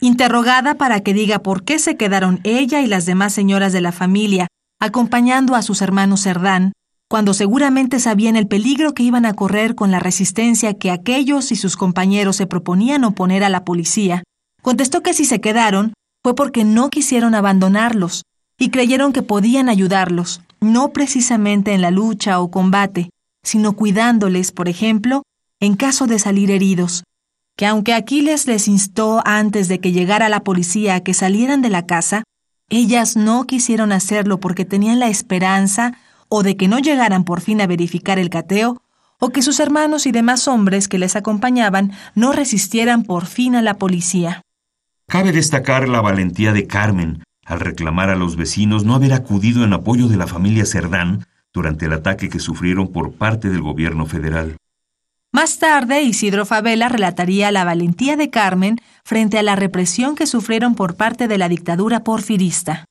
Interrogada 0.00 0.74
para 0.74 1.00
que 1.00 1.14
diga 1.14 1.38
por 1.38 1.64
qué 1.64 1.78
se 1.78 1.96
quedaron 1.96 2.40
ella 2.44 2.82
y 2.82 2.86
las 2.86 3.06
demás 3.06 3.32
señoras 3.32 3.72
de 3.72 3.80
la 3.80 3.92
familia 3.92 4.48
acompañando 4.78 5.54
a 5.54 5.62
sus 5.62 5.80
hermanos 5.80 6.22
Cerdán, 6.22 6.72
cuando 7.08 7.34
seguramente 7.34 7.98
sabían 8.00 8.36
el 8.36 8.46
peligro 8.46 8.92
que 8.92 9.02
iban 9.02 9.24
a 9.24 9.34
correr 9.34 9.74
con 9.74 9.90
la 9.90 10.00
resistencia 10.00 10.74
que 10.74 10.90
aquellos 10.90 11.52
y 11.52 11.56
sus 11.56 11.76
compañeros 11.76 12.36
se 12.36 12.46
proponían 12.46 13.04
oponer 13.04 13.44
a 13.44 13.48
la 13.48 13.64
policía, 13.64 14.22
contestó 14.62 15.02
que 15.02 15.14
si 15.14 15.24
se 15.24 15.40
quedaron 15.40 15.94
fue 16.22 16.34
porque 16.34 16.64
no 16.64 16.90
quisieron 16.90 17.34
abandonarlos 17.34 18.24
y 18.58 18.70
creyeron 18.70 19.12
que 19.12 19.22
podían 19.22 19.68
ayudarlos, 19.68 20.42
no 20.60 20.92
precisamente 20.92 21.72
en 21.72 21.80
la 21.80 21.90
lucha 21.90 22.40
o 22.40 22.50
combate, 22.50 23.10
sino 23.42 23.74
cuidándoles, 23.74 24.50
por 24.50 24.68
ejemplo, 24.68 25.22
en 25.60 25.76
caso 25.76 26.06
de 26.06 26.18
salir 26.18 26.50
heridos, 26.50 27.04
que 27.56 27.66
aunque 27.66 27.94
Aquiles 27.94 28.46
les 28.46 28.68
instó 28.68 29.22
antes 29.24 29.68
de 29.68 29.80
que 29.80 29.92
llegara 29.92 30.28
la 30.28 30.40
policía 30.40 30.96
a 30.96 31.00
que 31.00 31.14
salieran 31.14 31.62
de 31.62 31.70
la 31.70 31.86
casa, 31.86 32.24
ellas 32.68 33.16
no 33.16 33.46
quisieron 33.46 33.92
hacerlo 33.92 34.38
porque 34.40 34.64
tenían 34.64 34.98
la 34.98 35.08
esperanza 35.08 35.94
o 36.28 36.42
de 36.42 36.56
que 36.56 36.68
no 36.68 36.78
llegaran 36.78 37.24
por 37.24 37.40
fin 37.40 37.60
a 37.60 37.66
verificar 37.66 38.18
el 38.18 38.30
cateo, 38.30 38.82
o 39.18 39.30
que 39.30 39.42
sus 39.42 39.60
hermanos 39.60 40.06
y 40.06 40.12
demás 40.12 40.48
hombres 40.48 40.88
que 40.88 40.98
les 40.98 41.16
acompañaban 41.16 41.92
no 42.14 42.32
resistieran 42.32 43.04
por 43.04 43.26
fin 43.26 43.54
a 43.54 43.62
la 43.62 43.74
policía. 43.74 44.42
Cabe 45.06 45.32
destacar 45.32 45.88
la 45.88 46.00
valentía 46.00 46.52
de 46.52 46.66
Carmen 46.66 47.22
al 47.46 47.60
reclamar 47.60 48.10
a 48.10 48.16
los 48.16 48.36
vecinos 48.36 48.84
no 48.84 48.94
haber 48.94 49.12
acudido 49.12 49.64
en 49.64 49.72
apoyo 49.72 50.08
de 50.08 50.16
la 50.16 50.26
familia 50.26 50.66
Cerdán 50.66 51.24
durante 51.52 51.86
el 51.86 51.92
ataque 51.92 52.28
que 52.28 52.40
sufrieron 52.40 52.88
por 52.88 53.12
parte 53.12 53.48
del 53.48 53.62
gobierno 53.62 54.04
federal. 54.04 54.56
Más 55.36 55.58
tarde, 55.58 56.02
Isidro 56.02 56.46
Favela 56.46 56.88
relataría 56.88 57.52
la 57.52 57.62
valentía 57.62 58.16
de 58.16 58.30
Carmen 58.30 58.78
frente 59.04 59.38
a 59.38 59.42
la 59.42 59.54
represión 59.54 60.16
que 60.16 60.26
sufrieron 60.26 60.74
por 60.74 60.96
parte 60.96 61.28
de 61.28 61.36
la 61.36 61.50
dictadura 61.50 62.04
porfirista. 62.04 62.86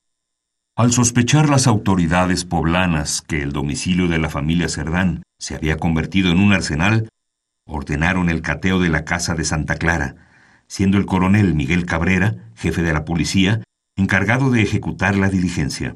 Al 0.76 0.92
sospechar 0.92 1.50
las 1.50 1.66
autoridades 1.66 2.46
poblanas 2.46 3.24
que 3.24 3.42
el 3.42 3.52
domicilio 3.52 4.08
de 4.08 4.20
la 4.20 4.30
familia 4.30 4.70
Cerdán 4.70 5.24
se 5.40 5.56
había 5.56 5.78
convertido 5.78 6.32
en 6.32 6.38
un 6.38 6.54
arsenal, 6.54 7.10
ordenaron 7.66 8.30
el 8.30 8.44
cateo 8.44 8.80
de 8.80 8.90
la 8.90 9.06
casa 9.06 9.34
de 9.34 9.44
Santa 9.44 9.78
Clara, 9.78 10.16
siendo 10.68 11.00
el 11.00 11.08
coronel 11.08 11.56
Miguel 11.56 11.88
Cabrera, 11.88 12.52
jefe 12.54 12.84
de 12.84 12.94
la 12.94 13.06
policía, 13.06 13.64
encargado 13.96 14.52
de 14.52 14.62
ejecutar 14.62 15.16
la 15.16 15.30
diligencia. 15.30 15.96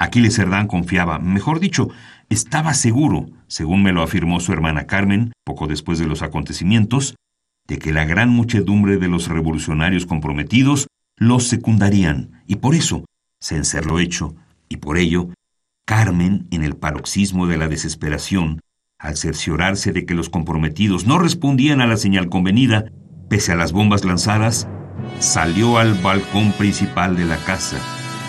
Aquiles 0.00 0.34
Cerdán 0.34 0.66
confiaba, 0.66 1.20
mejor 1.20 1.60
dicho, 1.60 1.90
estaba 2.30 2.74
seguro, 2.74 3.26
según 3.48 3.82
me 3.82 3.92
lo 3.92 4.02
afirmó 4.02 4.40
su 4.40 4.52
hermana 4.52 4.86
Carmen, 4.86 5.32
poco 5.44 5.66
después 5.66 5.98
de 5.98 6.06
los 6.06 6.22
acontecimientos, 6.22 7.16
de 7.66 7.78
que 7.78 7.92
la 7.92 8.04
gran 8.04 8.30
muchedumbre 8.30 8.96
de 8.96 9.08
los 9.08 9.28
revolucionarios 9.28 10.06
comprometidos 10.06 10.86
los 11.16 11.48
secundarían, 11.48 12.42
y 12.46 12.56
por 12.56 12.74
eso 12.74 13.04
se 13.40 13.82
lo 13.82 13.98
hecho, 13.98 14.34
y 14.68 14.76
por 14.76 14.96
ello, 14.96 15.28
Carmen, 15.84 16.46
en 16.50 16.62
el 16.62 16.76
paroxismo 16.76 17.46
de 17.46 17.58
la 17.58 17.68
desesperación, 17.68 18.60
al 18.98 19.16
cerciorarse 19.16 19.92
de 19.92 20.06
que 20.06 20.14
los 20.14 20.30
comprometidos 20.30 21.06
no 21.06 21.18
respondían 21.18 21.80
a 21.80 21.86
la 21.86 21.96
señal 21.96 22.28
convenida, 22.28 22.92
pese 23.28 23.52
a 23.52 23.56
las 23.56 23.72
bombas 23.72 24.04
lanzadas, 24.04 24.68
salió 25.18 25.78
al 25.78 25.94
balcón 25.94 26.52
principal 26.52 27.16
de 27.16 27.24
la 27.24 27.38
casa 27.38 27.78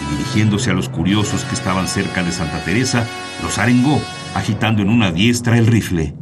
y 0.02 0.16
dirigiéndose 0.16 0.72
a 0.72 0.74
los 0.74 0.90
curiosos 0.90 1.44
que 1.46 1.56
estaban 1.56 1.88
cerca 1.88 2.24
de 2.24 2.32
Santa 2.32 2.64
Teresa, 2.64 3.06
los 3.44 3.58
arengó, 3.58 4.02
agitando 4.36 4.82
en 4.82 4.90
una 4.90 5.12
diestra 5.12 5.58
el 5.58 5.68
rifle. 5.68 6.14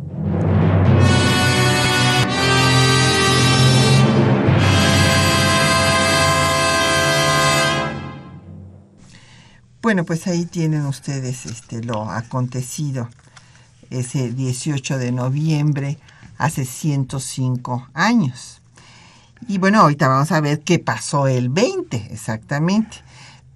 Bueno, 9.82 10.04
pues 10.04 10.28
ahí 10.28 10.46
tienen 10.46 10.86
ustedes 10.86 11.46
este, 11.46 11.82
lo 11.82 12.12
acontecido 12.12 13.10
ese 13.90 14.32
18 14.32 14.98
de 14.98 15.12
noviembre 15.12 15.98
hace 16.38 16.66
105 16.66 17.88
años. 17.94 18.62
Y 19.48 19.58
bueno, 19.58 19.80
ahorita 19.80 20.08
vamos 20.08 20.32
a 20.32 20.42
ver 20.42 20.62
qué 20.62 20.80
pasó 20.80 21.28
el 21.28 21.50
20 21.50 22.10
exactamente. 22.12 22.98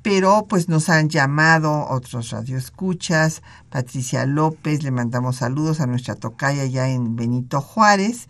Pero 0.04 0.46
pues 0.48 0.70
nos 0.70 0.90
han 0.90 1.10
llamado 1.10 1.88
otros 1.90 2.30
radioescuchas, 2.30 3.42
Patricia 3.70 4.26
López, 4.26 4.84
le 4.84 4.92
mandamos 4.92 5.38
saludos 5.38 5.80
a 5.80 5.88
nuestra 5.88 6.16
tocaya 6.16 6.66
ya 6.66 6.90
en 6.90 7.16
Benito 7.16 7.62
Juárez. 7.62 8.28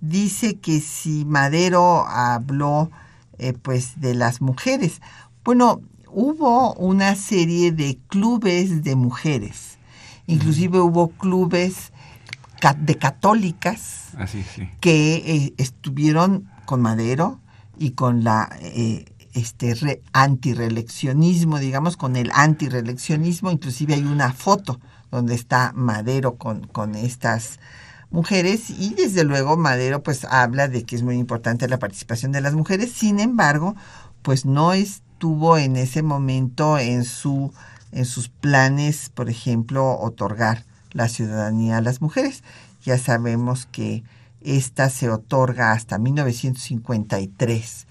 Dice 0.00 0.58
que 0.58 0.80
si 0.80 1.24
Madero 1.24 2.06
habló 2.06 2.90
eh, 3.38 3.54
pues 3.54 4.00
de 4.00 4.14
las 4.14 4.40
mujeres. 4.40 5.00
Bueno, 5.42 5.80
hubo 6.08 6.74
una 6.74 7.14
serie 7.14 7.72
de 7.72 7.98
clubes 8.08 8.84
de 8.84 8.94
mujeres. 8.94 9.78
Inclusive 10.26 10.80
hubo 10.80 11.08
clubes 11.08 11.92
de 12.78 12.96
católicas 12.96 14.12
que 14.80 15.14
eh, 15.16 15.54
estuvieron 15.56 16.50
con 16.64 16.82
Madero 16.82 17.40
y 17.78 17.90
con 17.90 18.24
la 18.24 18.50
eh, 18.60 19.04
este 19.36 19.74
re, 19.74 20.02
digamos, 21.58 21.96
con 21.96 22.16
el 22.16 22.30
antireeleccionismo. 22.34 23.50
Inclusive 23.50 23.94
hay 23.94 24.02
una 24.02 24.32
foto 24.32 24.80
donde 25.10 25.34
está 25.34 25.72
Madero 25.74 26.36
con, 26.36 26.66
con 26.66 26.94
estas 26.94 27.58
mujeres 28.10 28.70
y 28.70 28.94
desde 28.94 29.24
luego 29.24 29.56
Madero 29.56 30.02
pues 30.02 30.24
habla 30.24 30.68
de 30.68 30.84
que 30.84 30.96
es 30.96 31.02
muy 31.02 31.16
importante 31.16 31.68
la 31.68 31.78
participación 31.78 32.32
de 32.32 32.40
las 32.40 32.54
mujeres, 32.54 32.92
sin 32.92 33.20
embargo, 33.20 33.74
pues 34.22 34.46
no 34.46 34.72
estuvo 34.72 35.58
en 35.58 35.76
ese 35.76 36.02
momento 36.02 36.78
en 36.78 37.04
su 37.04 37.52
en 37.92 38.04
sus 38.04 38.28
planes, 38.28 39.10
por 39.10 39.30
ejemplo, 39.30 39.98
otorgar 39.98 40.64
la 40.92 41.08
ciudadanía 41.08 41.78
a 41.78 41.80
las 41.80 42.02
mujeres. 42.02 42.42
Ya 42.84 42.98
sabemos 42.98 43.66
que 43.66 44.02
esta 44.42 44.90
se 44.90 45.08
otorga 45.10 45.72
hasta 45.72 45.98
1953, 45.98 47.86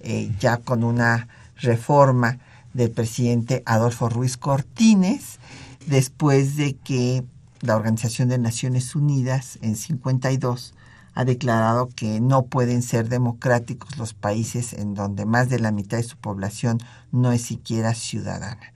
eh, 0.00 0.30
ya 0.38 0.58
con 0.58 0.84
una 0.84 1.28
reforma 1.56 2.38
del 2.74 2.90
presidente 2.90 3.62
Adolfo 3.66 4.08
Ruiz 4.08 4.36
Cortines, 4.36 5.38
después 5.86 6.56
de 6.56 6.74
que 6.76 7.24
la 7.60 7.76
Organización 7.76 8.28
de 8.28 8.38
Naciones 8.38 8.94
Unidas 8.94 9.58
en 9.62 9.76
52 9.76 10.74
ha 11.14 11.24
declarado 11.24 11.88
que 11.88 12.20
no 12.20 12.44
pueden 12.44 12.82
ser 12.82 13.08
democráticos 13.08 13.96
los 13.98 14.14
países 14.14 14.72
en 14.72 14.94
donde 14.94 15.26
más 15.26 15.48
de 15.48 15.58
la 15.58 15.72
mitad 15.72 15.96
de 15.96 16.04
su 16.04 16.16
población 16.16 16.78
no 17.10 17.32
es 17.32 17.42
siquiera 17.42 17.94
ciudadana. 17.94 18.72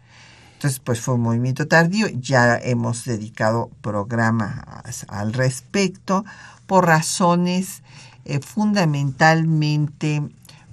Entonces, 0.54 0.80
pues 0.80 1.00
fue 1.00 1.14
un 1.14 1.22
movimiento 1.22 1.68
tardío, 1.68 2.08
ya 2.08 2.56
hemos 2.56 3.04
dedicado 3.04 3.70
programas 3.80 5.04
al 5.08 5.32
respecto 5.32 6.24
por 6.66 6.86
razones 6.86 7.82
eh, 8.24 8.40
fundamentalmente 8.40 10.22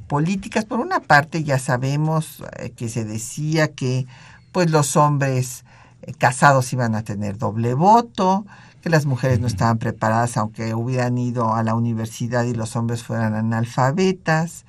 políticas. 0.09 0.65
Por 0.65 0.81
una 0.81 0.99
parte, 0.99 1.45
ya 1.45 1.57
sabemos 1.57 2.43
eh, 2.57 2.71
que 2.71 2.89
se 2.89 3.05
decía 3.05 3.69
que 3.69 4.05
pues 4.51 4.69
los 4.69 4.97
hombres 4.97 5.63
eh, 6.01 6.13
casados 6.17 6.73
iban 6.73 6.95
a 6.95 7.03
tener 7.03 7.37
doble 7.37 7.73
voto, 7.75 8.45
que 8.81 8.89
las 8.89 9.05
mujeres 9.05 9.39
no 9.39 9.47
estaban 9.47 9.77
preparadas 9.77 10.35
aunque 10.35 10.73
hubieran 10.73 11.17
ido 11.17 11.53
a 11.55 11.63
la 11.63 11.75
universidad 11.75 12.43
y 12.43 12.53
los 12.53 12.75
hombres 12.75 13.03
fueran 13.03 13.35
analfabetas, 13.35 14.65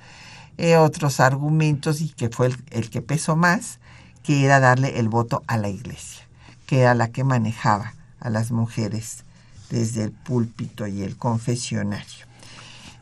otros 0.77 1.19
argumentos 1.19 2.01
y 2.01 2.09
que 2.09 2.29
fue 2.29 2.51
el 2.69 2.89
que 2.91 3.01
pesó 3.01 3.35
más, 3.35 3.79
que 4.21 4.45
era 4.45 4.59
darle 4.59 4.99
el 4.99 5.09
voto 5.09 5.41
a 5.47 5.57
la 5.57 5.69
iglesia, 5.69 6.23
que 6.67 6.81
era 6.81 6.93
la 6.93 7.07
que 7.07 7.23
manejaba 7.23 7.95
a 8.19 8.29
las 8.29 8.51
mujeres 8.51 9.25
desde 9.71 10.03
el 10.03 10.11
púlpito 10.11 10.85
y 10.85 11.01
el 11.01 11.17
confesionario. 11.17 12.30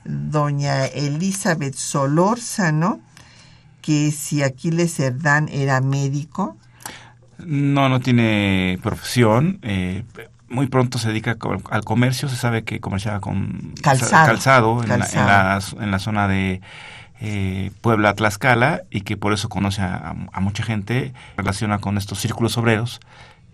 Doña 0.09 0.85
Elizabeth 0.85 1.75
Solórzano, 1.75 2.99
que 3.81 4.11
si 4.11 4.43
Aquiles 4.43 4.95
Cerdán 4.95 5.49
era 5.49 5.81
médico. 5.81 6.57
No, 7.37 7.89
no 7.89 7.99
tiene 7.99 8.79
profesión. 8.81 9.59
Eh, 9.61 10.03
muy 10.49 10.67
pronto 10.67 10.97
se 10.97 11.09
dedica 11.09 11.37
al 11.69 11.83
comercio. 11.83 12.27
Se 12.27 12.35
sabe 12.35 12.63
que 12.63 12.79
comerciaba 12.79 13.19
con 13.19 13.73
calzado, 13.81 14.83
En, 14.83 14.89
la, 14.89 15.61
en 15.79 15.91
la 15.91 15.99
zona 15.99 16.27
de 16.27 16.61
eh, 17.21 17.71
Puebla 17.81 18.13
Tlaxcala 18.13 18.83
y 18.89 19.01
que 19.01 19.17
por 19.17 19.33
eso 19.33 19.49
conoce 19.49 19.81
a, 19.81 20.15
mucha 20.39 20.63
gente, 20.63 21.13
relaciona 21.37 21.79
con 21.79 21.97
estos 21.97 22.19
círculos 22.19 22.57
obreros 22.57 22.99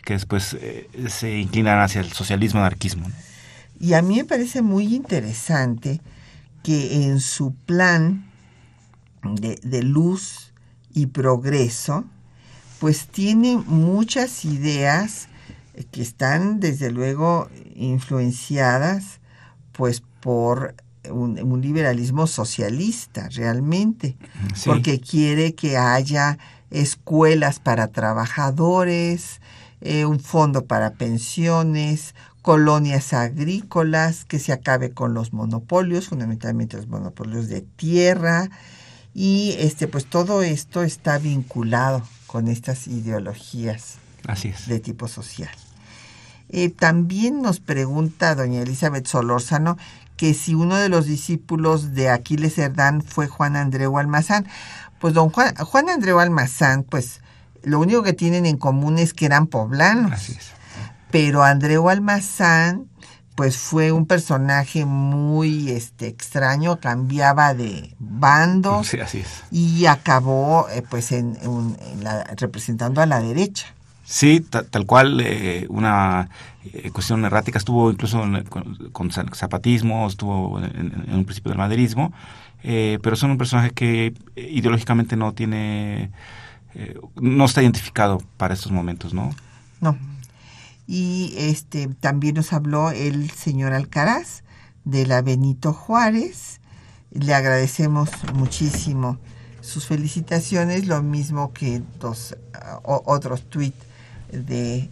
que 0.03 0.13
después 0.13 0.55
eh, 0.59 0.87
se 1.09 1.39
inclinan 1.39 1.79
hacia 1.79 2.01
el 2.01 2.11
socialismo 2.11 2.59
anarquismo. 2.59 3.07
Y 3.79 3.93
a 3.93 4.01
mí 4.01 4.17
me 4.17 4.23
parece 4.23 4.61
muy 4.61 4.95
interesante 4.95 5.99
que 6.65 7.05
en 7.05 7.19
su 7.19 7.53
plan 7.53 8.25
de, 9.21 9.59
de 9.61 9.83
luz 9.83 10.51
y 10.95 11.05
progreso, 11.05 12.05
pues 12.79 13.05
tiene 13.05 13.57
muchas 13.57 14.45
ideas 14.45 15.27
que 15.91 16.01
están 16.01 16.59
desde 16.59 16.89
luego 16.89 17.49
influenciadas 17.75 19.19
pues 19.73 20.01
por 20.21 20.73
un, 21.11 21.61
liberalismo 21.61 22.25
socialista 22.25 23.29
realmente, 23.29 24.17
porque 24.65 24.99
quiere 24.99 25.53
que 25.53 25.77
haya 25.77 26.39
escuelas 26.71 27.59
para 27.59 27.89
trabajadores, 27.89 29.39
eh, 29.81 30.05
un 30.05 30.19
fondo 30.19 30.65
para 30.65 30.93
pensiones, 30.93 32.15
colonias 32.45 33.11
agrícolas, 33.13 34.23
que 34.23 34.37
se 34.37 34.53
acabe 34.53 34.91
con 34.91 35.15
los 35.15 35.33
monopolios, 35.33 36.09
fundamentalmente 36.09 36.77
los 36.77 36.85
monopolios 36.85 37.47
de 37.47 37.61
tierra, 37.61 38.51
y 39.15 39.55
este, 39.57 39.87
pues 39.87 40.05
todo 40.05 40.43
esto 40.43 40.83
está 40.83 41.17
vinculado 41.17 42.03
con 42.27 42.47
estas 42.47 42.85
ideologías 42.85 43.95
de 44.67 44.79
tipo 44.79 45.07
social. 45.07 45.49
Eh, 46.49 46.69
también 46.69 47.41
nos 47.41 47.59
pregunta 47.59 48.35
doña 48.35 48.61
Elizabeth 48.61 49.07
Solórzano 49.07 49.75
que 50.15 50.35
si 50.35 50.53
uno 50.53 50.75
de 50.75 50.89
los 50.89 51.07
discípulos 51.07 51.95
de 51.95 52.11
Aquiles 52.11 52.53
Cerdán 52.53 53.01
fue 53.01 53.25
Juan 53.27 53.55
Andreu 53.55 53.97
Almazán. 53.97 54.45
Pues 54.99 55.15
don 55.15 55.31
Juan, 55.31 55.55
Juan 55.55 55.89
Andreu 55.89 56.19
Almazán, 56.19 56.83
pues 56.83 57.21
lo 57.63 57.79
único 57.79 58.03
que 58.03 58.13
tienen 58.13 58.45
en 58.45 58.57
común 58.57 58.99
es 58.99 59.15
que 59.15 59.25
eran 59.25 59.47
poblanos. 59.47 60.11
Así 60.11 60.33
es. 60.33 60.55
Pero 61.11 61.43
Andreu 61.43 61.89
Almazán, 61.89 62.87
pues 63.35 63.57
fue 63.57 63.91
un 63.91 64.05
personaje 64.05 64.85
muy 64.85 65.69
este, 65.69 66.07
extraño, 66.07 66.79
cambiaba 66.79 67.53
de 67.53 67.95
bandos 67.99 68.87
sí, 68.91 68.99
así 68.99 69.19
es. 69.19 69.43
y 69.51 69.85
acabó 69.85 70.67
eh, 70.69 70.83
pues 70.89 71.11
en, 71.11 71.37
representando 72.37 73.01
a 73.01 73.05
la 73.05 73.19
derecha. 73.19 73.75
Sí, 74.05 74.39
tal 74.39 74.85
cual, 74.85 75.19
eh, 75.19 75.65
una 75.67 76.29
eh, 76.63 76.91
cuestión 76.91 77.25
errática, 77.25 77.57
estuvo 77.57 77.89
incluso 77.89 78.23
con, 78.91 79.11
zapatismo, 79.11 80.05
estuvo 80.07 80.59
en, 80.63 81.05
un 81.11 81.25
principio 81.25 81.49
del 81.49 81.57
maderismo, 81.57 82.13
eh, 82.61 82.99
pero 83.01 83.15
son 83.15 83.31
un 83.31 83.39
personaje 83.39 83.71
que 83.71 84.13
ideológicamente 84.35 85.15
no 85.15 85.33
tiene, 85.33 86.11
no 87.15 87.45
está 87.45 87.63
identificado 87.63 88.21
para 88.37 88.53
estos 88.53 88.71
momentos, 88.71 89.15
¿no? 89.15 89.33
No. 89.81 89.97
Y 90.87 91.33
este 91.37 91.87
también 91.87 92.35
nos 92.35 92.53
habló 92.53 92.91
el 92.91 93.31
señor 93.31 93.73
Alcaraz 93.73 94.43
de 94.83 95.05
la 95.05 95.21
Benito 95.21 95.73
Juárez. 95.73 96.59
Le 97.11 97.33
agradecemos 97.33 98.09
muchísimo 98.33 99.17
sus 99.61 99.87
felicitaciones, 99.87 100.85
lo 100.85 101.01
mismo 101.01 101.51
que 101.53 101.81
dos 101.99 102.35
otros 102.83 103.49
tweets 103.49 103.85
de 104.31 104.89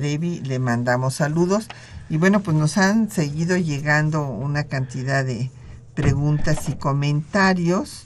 Devi, 0.00 0.40
le 0.40 0.58
mandamos 0.58 1.14
saludos. 1.14 1.68
Y 2.08 2.16
bueno, 2.16 2.40
pues 2.40 2.56
nos 2.56 2.78
han 2.78 3.10
seguido 3.10 3.56
llegando 3.56 4.26
una 4.26 4.64
cantidad 4.64 5.24
de 5.24 5.50
preguntas 5.94 6.68
y 6.68 6.74
comentarios. 6.74 8.04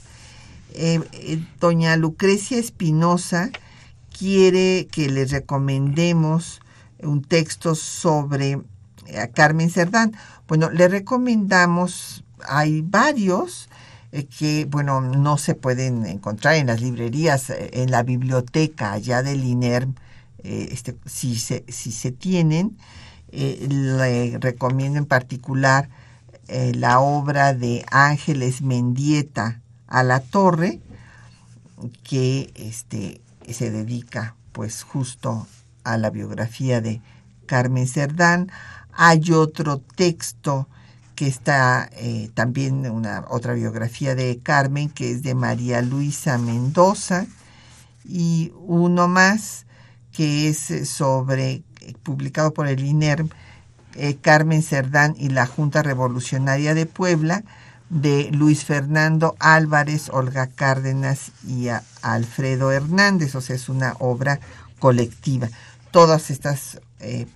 Eh, 0.73 1.01
eh, 1.13 1.43
doña 1.59 1.95
Lucrecia 1.97 2.57
Espinosa 2.57 3.49
quiere 4.17 4.87
que 4.91 5.09
le 5.09 5.25
recomendemos 5.25 6.61
un 7.03 7.23
texto 7.23 7.75
sobre 7.75 8.59
eh, 9.07 9.31
Carmen 9.33 9.69
Cerdán. 9.69 10.13
Bueno, 10.47 10.69
le 10.69 10.87
recomendamos, 10.87 12.23
hay 12.47 12.81
varios 12.81 13.69
que, 14.39 14.65
bueno, 14.65 15.01
no 15.01 15.37
se 15.37 15.53
pueden 15.53 16.05
encontrar 16.05 16.55
en 16.55 16.67
las 16.67 16.81
librerías, 16.81 17.49
en 17.49 17.91
la 17.91 18.03
biblioteca 18.03 18.93
allá 18.93 19.21
del 19.21 19.43
INERM 19.43 19.95
eh, 20.43 20.69
este, 20.71 20.95
si, 21.05 21.35
se, 21.35 21.65
si 21.67 21.91
se 21.91 22.11
tienen, 22.11 22.77
eh, 23.31 23.67
le 23.69 24.37
recomiendo 24.37 24.97
en 24.99 25.05
particular 25.05 25.89
eh, 26.47 26.73
la 26.75 26.99
obra 26.99 27.53
de 27.53 27.83
Ángeles 27.91 28.61
Mendieta 28.61 29.59
a 29.87 30.03
la 30.03 30.21
Torre, 30.21 30.79
que 32.03 32.51
este, 32.55 33.19
se 33.51 33.71
dedica 33.71 34.35
pues 34.51 34.83
justo 34.83 35.47
a 35.93 35.97
la 35.97 36.09
biografía 36.09 36.81
de 36.81 37.01
Carmen 37.45 37.87
Cerdán. 37.87 38.51
Hay 38.93 39.31
otro 39.31 39.79
texto 39.79 40.67
que 41.15 41.27
está 41.27 41.89
también 42.35 42.89
una 42.89 43.25
otra 43.29 43.53
biografía 43.53 44.13
de 44.13 44.39
Carmen, 44.43 44.89
que 44.89 45.11
es 45.11 45.23
de 45.23 45.33
María 45.33 45.81
Luisa 45.81 46.37
Mendoza, 46.37 47.25
y 48.05 48.53
uno 48.55 49.07
más 49.07 49.65
que 50.17 50.49
es 50.49 50.71
eh, 50.71 50.85
sobre, 50.85 51.61
eh, 51.81 51.93
publicado 52.01 52.51
por 52.51 52.67
el 52.67 52.83
INERM, 52.83 53.29
eh, 53.93 54.17
Carmen 54.19 54.63
Cerdán 54.63 55.15
y 55.15 55.29
la 55.29 55.45
Junta 55.45 55.83
Revolucionaria 55.83 56.73
de 56.73 56.87
Puebla, 56.87 57.43
de 57.89 58.31
Luis 58.31 58.65
Fernando 58.65 59.35
Álvarez, 59.39 60.09
Olga 60.09 60.47
Cárdenas 60.47 61.31
y 61.47 61.67
Alfredo 62.01 62.71
Hernández, 62.71 63.35
o 63.35 63.41
sea, 63.41 63.55
es 63.55 63.69
una 63.69 63.93
obra 63.99 64.39
colectiva. 64.79 65.49
Todas 65.97 66.29
estas 66.29 66.79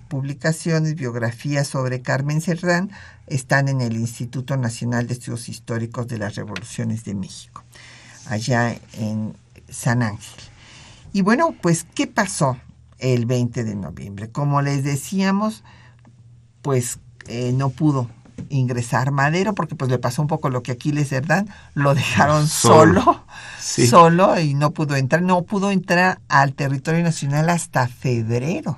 publicaciones, 0.08 0.94
biografías 0.94 1.68
sobre 1.68 2.04
Carmen 2.04 2.42
Cerdán, 2.42 2.92
están 3.26 3.70
en 3.70 3.82
el 3.82 3.96
Instituto 3.96 4.56
Nacional 4.56 5.08
de 5.08 5.14
Estudios 5.14 5.50
Históricos 5.50 6.08
de 6.08 6.20
las 6.20 6.36
Revoluciones 6.36 7.04
de 7.04 7.16
México, 7.16 7.64
allá 8.28 8.78
en 8.94 9.34
San 9.68 10.04
Ángel. 10.04 10.44
Y 11.12 11.22
bueno, 11.22 11.56
pues, 11.60 11.88
¿qué 11.96 12.06
pasó 12.06 12.56
el 13.02 13.26
20 13.26 13.64
de 13.64 13.76
noviembre. 13.76 14.30
Como 14.30 14.62
les 14.62 14.84
decíamos, 14.84 15.64
pues 16.62 17.00
eh, 17.28 17.52
no 17.54 17.72
pudo 17.72 18.10
ingresar 18.52 19.12
Madero 19.12 19.56
porque 19.56 19.76
pues 19.76 19.90
le 19.90 19.98
pasó 19.98 20.22
un 20.22 20.28
poco 20.28 20.50
lo 20.50 20.62
que 20.64 20.74
Aquiles 20.74 21.10
Cerdán, 21.10 21.50
lo 21.74 21.94
dejaron 21.96 22.48
solo, 22.48 23.02
Solo. 23.04 23.24
Sí. 23.60 23.88
solo 23.88 24.40
y 24.40 24.54
no 24.54 24.72
pudo 24.72 24.96
entrar, 24.96 25.22
no 25.22 25.42
pudo 25.44 25.72
entrar 25.72 26.20
al 26.30 26.54
territorio 26.54 27.04
nacional 27.04 27.50
hasta 27.50 27.88
febrero 27.88 28.78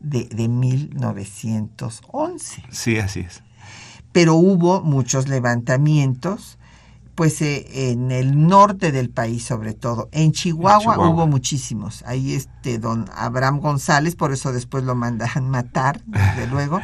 de, 0.00 0.24
de 0.24 0.48
1911 0.48 2.64
Sí, 2.70 2.98
así 2.98 3.20
es. 3.20 3.42
pero 4.12 4.34
hubo 4.34 4.80
muchos 4.82 5.28
levantamientos, 5.28 6.58
pues 7.14 7.40
eh, 7.42 7.90
en 7.92 8.10
el 8.10 8.46
norte 8.48 8.92
del 8.92 9.10
país 9.10 9.44
sobre 9.44 9.74
todo. 9.74 10.08
En 10.12 10.32
Chihuahua, 10.32 10.80
Chihuahua. 10.80 11.08
hubo 11.08 11.26
muchísimos. 11.26 12.02
Ahí 12.06 12.34
este 12.34 12.78
don 12.78 13.06
Abraham 13.14 13.60
González, 13.60 14.16
por 14.16 14.32
eso 14.32 14.52
después 14.52 14.84
lo 14.84 14.94
mandaron 14.94 15.48
matar, 15.50 16.00
desde 16.06 16.46
luego, 16.48 16.80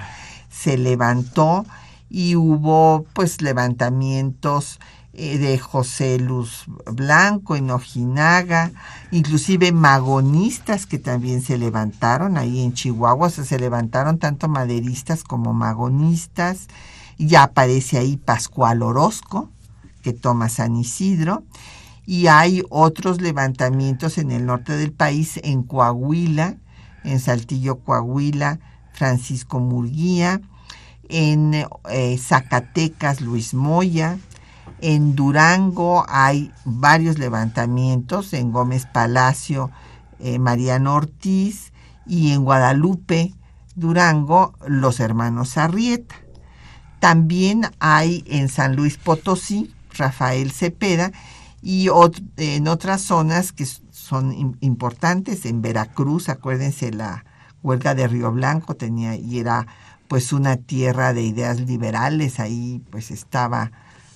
se 0.49 0.79
levantó 0.79 1.65
y 2.11 2.35
hubo 2.35 3.07
pues 3.15 3.41
levantamientos 3.41 4.81
eh, 5.13 5.39
de 5.39 5.59
José 5.59 6.19
Luz 6.19 6.67
Blanco 6.87 7.57
en 7.57 7.71
Ojinaga, 7.71 8.73
inclusive 9.13 9.73
magonistas 9.73 10.87
que 10.87 10.99
también 10.99 11.41
se 11.41 11.57
levantaron 11.57 12.37
ahí 12.37 12.63
en 12.63 12.75
Chihuahua, 12.75 13.29
o 13.29 13.31
sea, 13.31 13.45
se 13.45 13.59
levantaron 13.59 14.19
tanto 14.19 14.49
maderistas 14.49 15.23
como 15.25 15.53
magonistas, 15.53 16.67
ya 17.19 17.45
aparece 17.45 17.99
ahí 17.99 18.17
Pascual 18.17 18.83
Orozco, 18.83 19.49
que 20.03 20.13
toma 20.13 20.49
San 20.49 20.77
Isidro, 20.77 21.45
y 22.07 22.27
hay 22.27 22.63
otros 22.71 23.21
levantamientos 23.21 24.19
en 24.19 24.31
el 24.33 24.47
norte 24.47 24.77
del 24.77 24.93
país, 24.93 25.39
en 25.43 25.63
Coahuila, 25.63 26.57
en 27.05 27.21
Saltillo, 27.21 27.81
Coahuila, 27.81 28.59
Francisco 28.93 29.61
Murguía, 29.61 30.41
en 31.11 31.67
eh, 31.91 32.19
Zacatecas, 32.19 33.21
Luis 33.21 33.55
Moya, 33.55 34.19
en 34.81 35.15
Durango 35.15 36.07
hay 36.09 36.53
varios 36.65 37.19
levantamientos, 37.19 38.33
en 38.33 38.51
Gómez 38.53 38.87
Palacio, 38.87 39.71
eh, 40.19 40.39
Mariano 40.39 40.95
Ortiz, 40.95 41.73
y 42.07 42.33
en 42.33 42.45
Guadalupe, 42.45 43.35
Durango, 43.77 44.55
los 44.67 45.01
hermanos 45.01 45.59
Arrieta. 45.59 46.15
También 46.99 47.63
hay 47.79 48.25
en 48.27 48.49
San 48.49 48.75
Luis 48.77 48.97
Potosí, 48.97 49.75
Rafael 49.93 50.51
Cepeda, 50.51 51.13
y 51.63 51.89
en 52.37 52.69
otras 52.69 53.03
zonas 53.03 53.53
que 53.53 53.67
son 53.91 54.33
im- 54.33 54.57
importantes, 54.61 55.45
en 55.45 55.61
Veracruz, 55.61 56.31
acuérdense 56.31 56.91
la 56.91 57.25
huelga 57.63 57.95
de 57.95 58.09
Río 58.09 58.33
Blanco 58.33 58.75
tenía 58.75 59.15
y 59.17 59.39
era 59.39 59.67
pues 60.11 60.33
una 60.33 60.57
tierra 60.57 61.13
de 61.13 61.23
ideas 61.23 61.61
liberales, 61.61 62.41
ahí 62.41 62.83
pues 62.91 63.13
estaba 63.13 63.71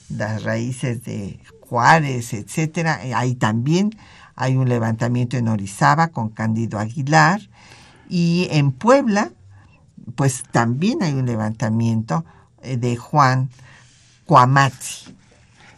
las 0.09 0.43
raíces 0.43 1.05
de 1.05 1.39
Juárez, 1.61 2.35
etcétera. 2.35 3.07
Eh, 3.07 3.15
Ahí 3.15 3.37
también 3.37 3.97
hay 4.35 4.57
un 4.57 4.69
levantamiento 4.69 5.37
en 5.37 5.47
Orizaba 5.47 6.09
con 6.09 6.31
Cándido 6.31 6.81
Aguilar 6.81 7.43
y 8.09 8.49
en 8.51 8.73
Puebla 8.73 9.31
pues 10.17 10.43
también 10.51 11.01
hay 11.01 11.13
un 11.13 11.27
levantamiento 11.27 12.25
eh, 12.65 12.77
de 12.77 12.97
Juan 12.97 13.51
Cuamazzi. 14.25 15.15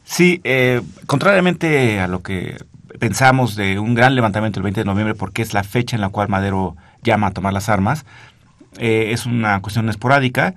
Sí, 0.04 0.40
eh, 0.44 0.80
contrariamente 1.06 2.00
a 2.00 2.08
lo 2.08 2.22
que 2.22 2.56
pensamos 2.98 3.54
de 3.54 3.78
un 3.78 3.94
gran 3.94 4.14
levantamiento 4.14 4.60
el 4.60 4.64
20 4.64 4.80
de 4.80 4.86
noviembre, 4.86 5.14
porque 5.14 5.42
es 5.42 5.52
la 5.52 5.62
fecha 5.62 5.94
en 5.94 6.00
la 6.00 6.08
cual 6.08 6.30
Madero 6.30 6.74
llama 7.02 7.26
a 7.26 7.32
tomar 7.32 7.52
las 7.52 7.68
armas, 7.68 8.06
eh, 8.78 9.10
es 9.12 9.26
una 9.26 9.60
cuestión 9.60 9.88
esporádica. 9.88 10.54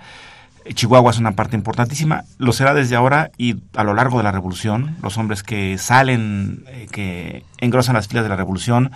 Chihuahua 0.73 1.11
es 1.11 1.17
una 1.17 1.31
parte 1.31 1.55
importantísima, 1.55 2.25
lo 2.37 2.53
será 2.53 2.73
desde 2.73 2.95
ahora 2.95 3.31
y 3.37 3.55
a 3.75 3.83
lo 3.83 3.93
largo 3.93 4.17
de 4.17 4.23
la 4.23 4.31
revolución. 4.31 4.95
Los 5.01 5.17
hombres 5.17 5.41
que 5.41 5.77
salen, 5.77 6.63
eh, 6.67 6.87
que 6.91 7.43
engrosan 7.57 7.95
las 7.95 8.07
filas 8.07 8.23
de 8.23 8.29
la 8.29 8.35
revolución, 8.35 8.91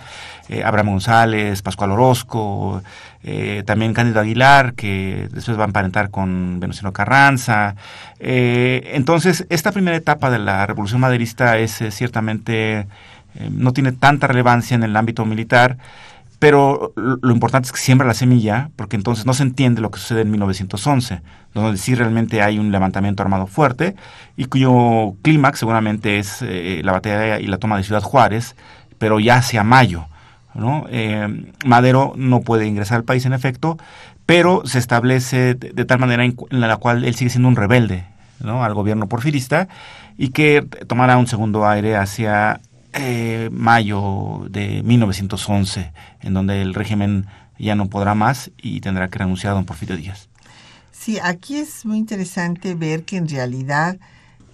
eh, 0.48 0.62
Abraham 0.62 0.90
González, 0.90 1.62
Pascual 1.62 1.90
Orozco, 1.90 2.82
eh, 3.22 3.62
también 3.66 3.92
Cándido 3.92 4.20
Aguilar, 4.20 4.74
que 4.74 5.28
después 5.32 5.58
va 5.58 5.64
a 5.64 5.66
emparentar 5.66 6.10
con 6.10 6.60
Venustiano 6.60 6.92
Carranza. 6.92 7.74
Entonces, 8.18 9.46
esta 9.48 9.72
primera 9.72 9.96
etapa 9.96 10.30
de 10.30 10.38
la 10.38 10.66
revolución 10.66 11.00
maderista 11.00 11.58
es 11.58 11.82
ciertamente, 11.90 12.86
no 13.50 13.72
tiene 13.72 13.92
tanta 13.92 14.26
relevancia 14.26 14.74
en 14.74 14.82
el 14.82 14.96
ámbito 14.96 15.24
militar, 15.24 15.76
pero 16.38 16.92
lo 16.96 17.32
importante 17.32 17.66
es 17.66 17.72
que 17.72 17.78
siembra 17.78 18.06
la 18.06 18.14
semilla, 18.14 18.70
porque 18.76 18.96
entonces 18.96 19.24
no 19.24 19.34
se 19.34 19.42
entiende 19.42 19.80
lo 19.80 19.90
que 19.90 19.98
sucede 19.98 20.22
en 20.22 20.30
1911, 20.30 21.22
donde 21.54 21.78
sí 21.78 21.94
realmente 21.94 22.42
hay 22.42 22.58
un 22.58 22.72
levantamiento 22.72 23.22
armado 23.22 23.46
fuerte 23.46 23.94
y 24.36 24.46
cuyo 24.46 25.14
clímax 25.22 25.60
seguramente 25.60 26.18
es 26.18 26.42
eh, 26.42 26.80
la 26.84 26.92
batalla 26.92 27.40
y 27.40 27.46
la 27.46 27.58
toma 27.58 27.76
de 27.76 27.84
Ciudad 27.84 28.02
Juárez, 28.02 28.56
pero 28.98 29.20
ya 29.20 29.36
hacia 29.36 29.64
mayo. 29.64 30.06
¿no? 30.54 30.86
Eh, 30.90 31.52
Madero 31.64 32.12
no 32.16 32.40
puede 32.42 32.66
ingresar 32.66 32.96
al 32.96 33.04
país 33.04 33.26
en 33.26 33.32
efecto, 33.32 33.78
pero 34.26 34.62
se 34.64 34.78
establece 34.78 35.54
de, 35.54 35.84
tal 35.84 35.98
manera 35.98 36.24
en, 36.24 36.36
en 36.50 36.60
la 36.60 36.76
cual 36.76 37.04
él 37.04 37.14
sigue 37.14 37.30
siendo 37.30 37.48
un 37.48 37.56
rebelde 37.56 38.06
¿no? 38.40 38.64
al 38.64 38.74
gobierno 38.74 39.08
porfirista 39.08 39.68
y 40.16 40.28
que 40.28 40.62
tomará 40.86 41.16
un 41.16 41.26
segundo 41.26 41.66
aire 41.66 41.96
hacia 41.96 42.60
eh, 42.94 43.50
mayo 43.52 44.46
de 44.48 44.82
1911, 44.82 45.92
en 46.20 46.34
donde 46.34 46.62
el 46.62 46.74
régimen 46.74 47.26
ya 47.58 47.74
no 47.74 47.88
podrá 47.88 48.14
más 48.14 48.50
y 48.56 48.80
tendrá 48.80 49.08
que 49.08 49.18
renunciar 49.18 49.52
a 49.52 49.54
don 49.54 49.64
Porfirio 49.64 49.96
Díaz. 49.96 50.28
Sí, 50.92 51.18
aquí 51.22 51.56
es 51.56 51.84
muy 51.84 51.98
interesante 51.98 52.74
ver 52.74 53.04
que 53.04 53.16
en 53.16 53.28
realidad 53.28 53.98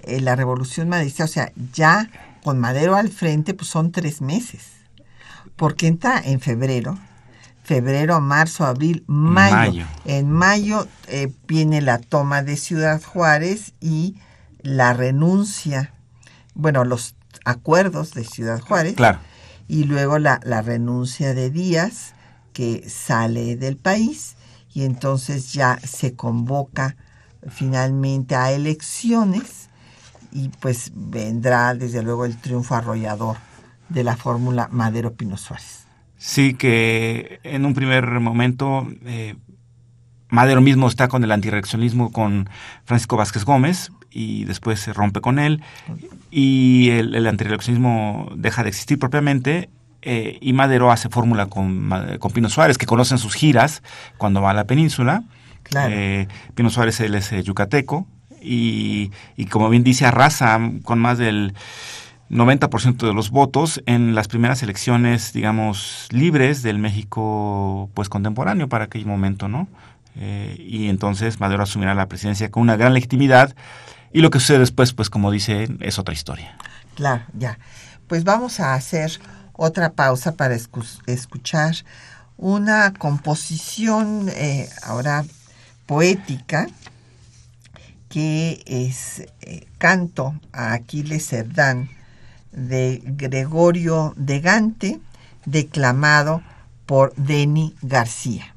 eh, 0.03 0.21
la 0.21 0.37
revolución 0.37 0.89
maderista, 0.89 1.25
o 1.25 1.29
sea, 1.29 1.53
ya 1.73 2.09
con 2.43 2.59
Madero 2.59 2.97
al 2.97 3.11
frente, 3.11 3.55
pues 3.55 3.69
son 3.69 3.93
tres 3.93 4.21
meses. 4.21 4.69
Porque 5.57 5.87
entra 5.87 6.19
en 6.25 6.41
febrero, 6.41 6.99
febrero, 7.63 8.21
marzo, 8.21 8.65
abril, 8.65 9.05
mayo. 9.07 9.55
Mayo. 9.55 9.87
En 10.07 10.31
mayo 10.31 10.89
eh, 11.09 11.33
viene 11.47 11.83
la 11.83 11.99
toma 11.99 12.43
de 12.43 12.57
Ciudad 12.57 13.03
Juárez 13.03 13.75
y 13.81 14.17
la 14.63 14.95
renuncia, 14.95 15.93
bueno, 16.55 16.85
los 16.85 17.15
acuerdos 17.45 18.13
de 18.15 18.25
Ciudad 18.25 18.61
Juárez 18.61 18.95
Claro. 18.95 19.19
y 19.69 19.85
luego 19.85 20.19
la, 20.19 20.41
la 20.45 20.63
renuncia 20.63 21.35
de 21.35 21.51
Díaz, 21.51 22.15
que 22.53 22.89
sale 22.89 23.57
del 23.57 23.77
país, 23.77 24.37
y 24.73 24.85
entonces 24.85 25.53
ya 25.53 25.79
se 25.85 26.15
convoca 26.15 26.97
finalmente 27.49 28.35
a 28.35 28.53
elecciones, 28.53 29.69
y 30.33 30.49
pues 30.61 30.93
vendrá 30.95 31.75
desde 31.75 32.03
luego 32.03 32.25
el 32.25 32.37
triunfo 32.37 32.75
arrollador 32.75 33.37
de 33.89 34.05
la 34.05 34.17
fórmula 34.17 34.69
Madero 34.71 35.15
Pino 35.15 35.37
Suárez. 35.37 35.85
Sí, 36.17 36.55
que 36.55 37.41
en 37.45 37.65
un 37.65 37.75
primer 37.75 38.21
momento 38.21 38.87
eh, 39.07 39.37
Madero 40.29 40.61
mismo 40.61 40.87
está 40.87 41.09
con 41.09 41.25
el 41.25 41.33
antireaccionismo 41.33 42.13
con 42.13 42.49
Francisco 42.85 43.17
Vázquez 43.17 43.45
Gómez 43.45 43.91
y 44.11 44.45
después 44.45 44.81
se 44.81 44.93
rompe 44.93 45.21
con 45.21 45.39
él 45.39 45.63
y 46.31 46.91
el, 46.91 47.15
el 47.15 47.25
deja 48.37 48.63
de 48.63 48.69
existir 48.69 48.99
propiamente 48.99 49.71
eh, 50.03 50.39
y 50.41 50.53
Madero 50.53 50.91
hace 50.91 51.09
fórmula 51.09 51.47
con, 51.47 51.91
con 52.19 52.33
Pino 52.33 52.49
Suárez, 52.49 52.79
que 52.79 52.87
conocen 52.87 53.19
sus 53.19 53.35
giras 53.35 53.83
cuando 54.17 54.41
va 54.41 54.51
a 54.51 54.55
la 54.55 54.65
península. 54.65 55.25
Claro. 55.63 55.95
Eh, 55.95 56.29
Pino 56.55 56.71
Suárez 56.71 57.01
él 57.01 57.15
es 57.15 57.33
eh, 57.33 57.43
yucateco 57.43 58.07
y, 58.41 59.11
y 59.37 59.47
como 59.47 59.69
bien 59.69 59.85
dice 59.85 60.07
arrasa 60.07 60.59
con 60.85 60.99
más 60.99 61.19
del 61.19 61.55
90% 62.31 63.07
de 63.07 63.13
los 63.13 63.31
votos 63.31 63.83
en 63.87 64.15
las 64.15 64.29
primeras 64.29 64.63
elecciones, 64.63 65.33
digamos, 65.33 66.09
libres 66.11 66.63
del 66.63 66.79
México 66.79 67.91
pues 67.93 68.09
contemporáneo 68.09 68.69
para 68.69 68.85
aquel 68.85 69.05
momento, 69.05 69.49
¿no? 69.49 69.69
Eh, 70.17 70.57
y 70.59 70.89
entonces 70.89 71.41
Madero 71.41 71.63
asumirá 71.63 71.95
la 71.95 72.09
presidencia 72.09 72.51
con 72.51 72.63
una 72.63 72.77
gran 72.77 72.95
legitimidad 72.95 73.55
y 74.13 74.21
lo 74.21 74.31
que 74.31 74.41
sucede 74.41 74.59
después, 74.61 74.93
pues 74.93 75.11
como 75.11 75.31
dice, 75.31 75.69
es 75.81 75.99
otra 75.99 76.15
historia. 76.15 76.57
Claro, 76.95 77.25
ya. 77.39 77.59
Pues 78.09 78.25
vamos 78.25 78.61
a 78.61 78.75
hacer 78.75 79.21
otra 79.53 79.93
pausa 79.93 80.33
para 80.33 80.57
escu- 80.57 81.01
escuchar 81.07 81.77
una 82.37 82.93
composición 82.95 84.29
eh, 84.31 84.69
ahora 84.83 85.25
poética 85.87 86.67
que 88.09 88.63
es 88.67 89.21
eh, 89.43 89.67
Canto 89.79 90.35
a 90.53 90.73
Aquiles 90.73 91.29
Cerdán 91.29 91.89
de 92.51 93.01
Gregorio 93.05 94.15
de 94.17 94.41
Gante, 94.41 95.01
declamado 95.47 96.43
por 96.87 97.15
Deni 97.15 97.77
García. 97.83 98.50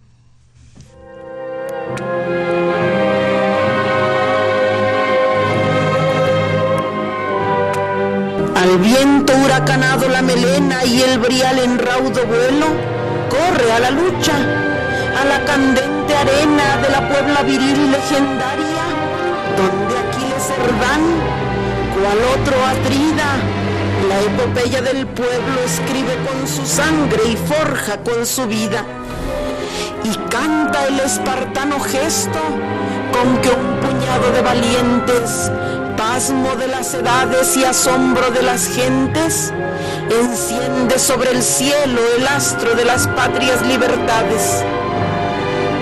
Al 8.64 8.78
viento 8.78 9.34
huracanado 9.44 10.08
la 10.08 10.22
melena 10.22 10.86
y 10.86 11.02
el 11.02 11.20
brial 11.20 11.60
en 11.60 11.78
raudo 11.78 12.26
vuelo 12.26 12.68
corre 13.30 13.70
a 13.74 13.80
la 13.80 13.92
lucha, 13.92 14.32
a 15.22 15.26
la 15.26 15.44
candente 15.44 16.16
arena 16.16 16.78
de 16.82 16.90
la 16.90 17.10
Puebla 17.10 17.42
viril 17.42 17.78
y 17.78 17.90
legendaria, 17.90 18.86
donde 19.58 19.98
Aquiles 19.98 20.44
Cerdán, 20.48 21.02
cual 21.94 22.18
otro 22.40 22.56
Atrida, 22.66 23.36
la 24.08 24.22
epopeya 24.22 24.82
del 24.82 25.08
pueblo 25.08 25.60
escribe 25.66 26.16
con 26.26 26.48
su 26.48 26.66
sangre 26.66 27.22
y 27.28 27.36
forja 27.36 27.98
con 27.98 28.26
su 28.26 28.48
vida. 28.48 28.86
Y 30.06 30.16
canta 30.30 30.88
el 30.88 31.02
espartano 31.02 31.82
gesto 31.82 32.40
con 33.14 33.38
que 33.42 33.50
un 33.50 33.80
puñado 33.80 34.32
de 34.32 34.42
valientes, 34.42 35.52
pasmo 35.96 36.56
de 36.56 36.68
las 36.68 36.94
edades 36.94 37.56
y 37.56 37.64
asombro 37.64 38.32
de 38.32 38.42
las 38.42 38.68
gentes, 38.68 39.54
enciende 40.10 40.98
sobre 40.98 41.32
el 41.32 41.42
cielo 41.42 42.02
el 42.18 42.28
astro 42.28 42.76
de 42.76 42.86
las 42.86 43.08
patrias 43.08 43.62
libertades. 43.66 44.64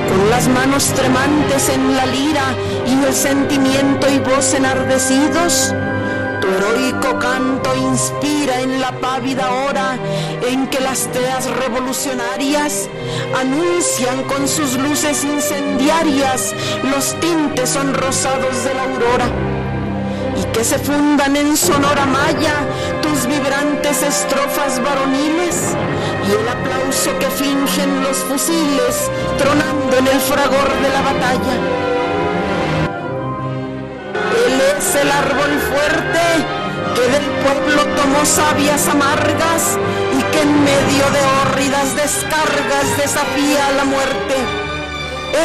Con 0.09 0.29
las 0.29 0.47
manos 0.49 0.85
tremantes 0.93 1.69
en 1.69 1.95
la 1.95 2.05
lira 2.05 2.53
y 2.85 3.05
el 3.05 3.13
sentimiento 3.13 4.09
y 4.09 4.19
voz 4.19 4.53
enardecidos, 4.53 5.73
tu 6.41 6.47
heroico 6.47 7.19
canto 7.19 7.75
inspira 7.75 8.59
en 8.59 8.81
la 8.81 8.91
pávida 8.99 9.49
hora 9.51 9.97
en 10.41 10.67
que 10.67 10.79
las 10.79 11.07
teas 11.11 11.45
revolucionarias 11.49 12.89
anuncian 13.39 14.23
con 14.23 14.47
sus 14.47 14.77
luces 14.77 15.23
incendiarias 15.23 16.53
los 16.91 17.19
tintes 17.19 17.75
honrosados 17.75 18.63
de 18.65 18.73
la 18.73 18.83
aurora 18.83 19.27
y 20.35 20.43
que 20.51 20.63
se 20.63 20.79
fundan 20.79 21.35
en 21.35 21.55
sonora 21.55 22.05
maya 22.07 22.55
tus 23.01 23.27
vibrantes 23.27 24.01
estrofas 24.01 24.81
varoniles 24.83 25.75
y 26.27 26.31
el 26.31 26.49
aplauso 26.49 27.17
que 27.19 27.27
fingen 27.27 28.03
los 28.03 28.17
fusiles 28.17 29.11
tronando 29.37 29.97
en 29.97 30.07
el 30.07 30.19
fragor 30.19 30.69
de 30.81 30.89
la 30.89 31.01
batalla. 31.01 31.90
Es 34.81 34.95
el 34.95 35.11
árbol 35.11 35.59
fuerte 35.69 36.21
que 36.95 37.01
del 37.01 37.25
pueblo 37.43 37.85
tomó 37.95 38.25
sabias 38.25 38.87
amargas 38.87 39.77
y 40.17 40.23
que 40.31 40.41
en 40.41 40.63
medio 40.63 41.05
de 41.11 41.21
hórridas 41.21 41.95
descargas 41.95 42.97
desafía 42.97 43.71
la 43.77 43.85
muerte. 43.85 44.35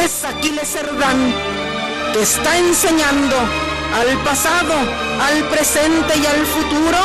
Es 0.03 0.25
Aquiles 0.25 0.67
Cerdán 0.67 1.35
que 2.13 2.23
está 2.23 2.57
enseñando 2.57 3.35
al 3.99 4.17
pasado, 4.23 4.73
al 5.21 5.43
presente 5.49 6.17
y 6.17 6.25
al 6.25 6.43
futuro 6.47 6.97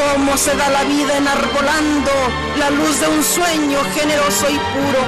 cómo 0.00 0.38
se 0.38 0.56
da 0.56 0.70
la 0.70 0.84
vida 0.84 1.18
enarbolando 1.18 2.12
la 2.58 2.70
luz 2.70 3.00
de 3.00 3.08
un 3.08 3.22
sueño 3.22 3.80
generoso 3.94 4.46
y 4.48 4.56
puro. 4.56 5.02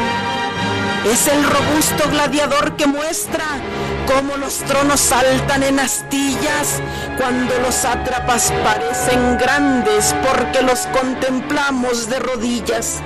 Es 1.10 1.26
el 1.28 1.42
robusto 1.44 2.10
gladiador 2.10 2.76
que 2.76 2.86
muestra 2.86 3.46
cómo 4.06 4.36
los 4.36 4.58
tronos 4.58 5.00
saltan 5.00 5.62
en 5.62 5.80
astillas 5.80 6.80
cuando 7.18 7.58
los 7.60 7.74
sátrapas 7.74 8.52
parecen 8.64 9.38
grandes 9.38 10.14
porque 10.26 10.62
los 10.62 10.86
contemplamos 10.88 12.08
de 12.08 12.18
rodillas. 12.18 13.00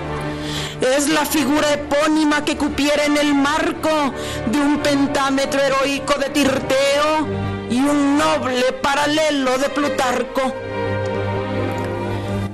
Es 0.80 1.08
la 1.08 1.24
figura 1.24 1.72
epónima 1.72 2.44
que 2.44 2.56
cupiera 2.56 3.04
en 3.04 3.16
el 3.16 3.34
marco 3.34 4.12
de 4.46 4.58
un 4.58 4.78
pentámetro 4.78 5.60
heroico 5.60 6.18
de 6.18 6.30
Tirteo 6.30 7.26
y 7.70 7.78
un 7.78 8.18
noble 8.18 8.72
paralelo 8.82 9.58
de 9.58 9.68
Plutarco. 9.70 10.54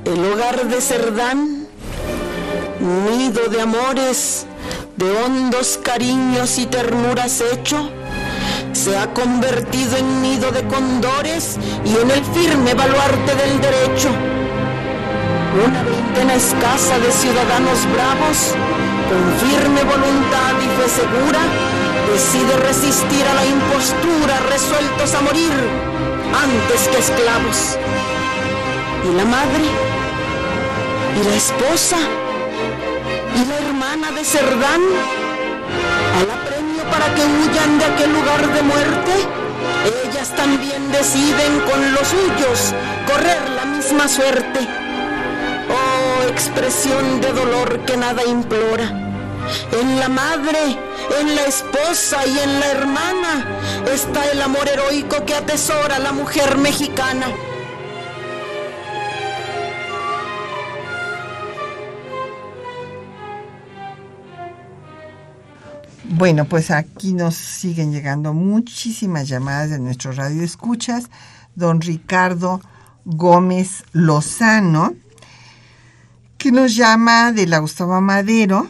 El 0.05 0.33
hogar 0.33 0.67
de 0.67 0.81
Cerdán, 0.81 1.67
nido 2.81 3.49
de 3.49 3.61
amores, 3.61 4.47
de 4.97 5.11
hondos 5.11 5.79
cariños 5.83 6.59
y 6.59 6.67
ternuras 6.67 7.41
hecho, 7.41 7.91
se 8.73 8.97
ha 8.97 9.13
convertido 9.13 9.97
en 9.97 10.23
nido 10.23 10.51
de 10.51 10.63
condores 10.65 11.59
y 11.85 11.97
en 11.97 12.11
el 12.11 12.25
firme 12.25 12.75
baluarte 12.75 13.35
del 13.35 13.61
derecho. 13.61 14.09
Una 15.65 15.83
veintena 15.83 16.35
escasa 16.35 16.99
de 16.99 17.13
ciudadanos 17.13 17.79
bravos, 17.93 18.55
con 19.09 19.49
firme 19.49 19.83
voluntad 19.85 20.55
y 20.59 20.69
fe 20.81 20.89
segura, 20.89 21.41
decide 22.13 22.57
resistir 22.67 23.25
a 23.27 23.35
la 23.35 23.47
impostura, 23.47 24.41
resueltos 24.51 25.15
a 25.15 25.21
morir 25.21 25.53
antes 26.33 26.89
que 26.89 26.99
esclavos. 26.99 27.79
¿Y 29.05 29.17
la 29.17 29.25
madre? 29.25 29.65
¿Y 31.21 31.25
la 31.29 31.35
esposa? 31.37 31.99
¿Y 33.37 33.45
la 33.45 33.59
hermana 33.69 34.11
de 34.13 34.25
Cerdán? 34.25 34.81
¿Al 36.17 36.31
apremio 36.31 36.42
para 36.93 37.15
que 37.15 37.23
huyan 37.23 37.79
de 37.79 37.85
aquel 37.87 38.13
lugar 38.13 38.53
de 38.53 38.63
muerte? 38.63 39.13
Ellas 40.05 40.29
también 40.37 40.93
deciden 40.93 41.61
con 41.69 41.95
los 41.95 42.07
suyos 42.07 42.75
correr 43.07 43.49
la 43.57 43.65
misma 43.65 44.09
suerte. 44.09 44.61
Oh, 45.71 46.29
expresión 46.29 47.21
de 47.23 47.33
dolor 47.33 47.81
que 47.87 47.97
nada 47.97 48.23
implora. 48.25 48.85
En 49.73 49.99
la 49.99 50.09
madre, 50.09 50.79
en 51.21 51.35
la 51.35 51.45
esposa 51.47 52.27
y 52.27 52.39
en 52.39 52.61
la 52.61 52.67
hermana 52.67 53.33
está 53.91 54.31
el 54.31 54.43
amor 54.43 54.69
heroico 54.69 55.25
que 55.25 55.35
atesora 55.35 55.99
la 55.99 56.13
mujer 56.13 56.59
mexicana. 56.59 57.27
Bueno, 66.23 66.45
pues 66.45 66.71
aquí 66.71 67.15
nos 67.15 67.35
siguen 67.35 67.91
llegando 67.91 68.33
muchísimas 68.33 69.27
llamadas 69.27 69.71
de 69.71 69.81
nuestro 69.81 70.13
radio 70.13 70.45
escuchas. 70.45 71.11
Don 71.57 71.81
Ricardo 71.81 72.61
Gómez 73.05 73.83
Lozano, 73.91 74.95
que 76.39 76.53
nos 76.53 76.77
llama 76.77 77.33
de 77.33 77.49
la 77.49 77.59
Gustavo 77.59 78.01
Madero, 78.01 78.69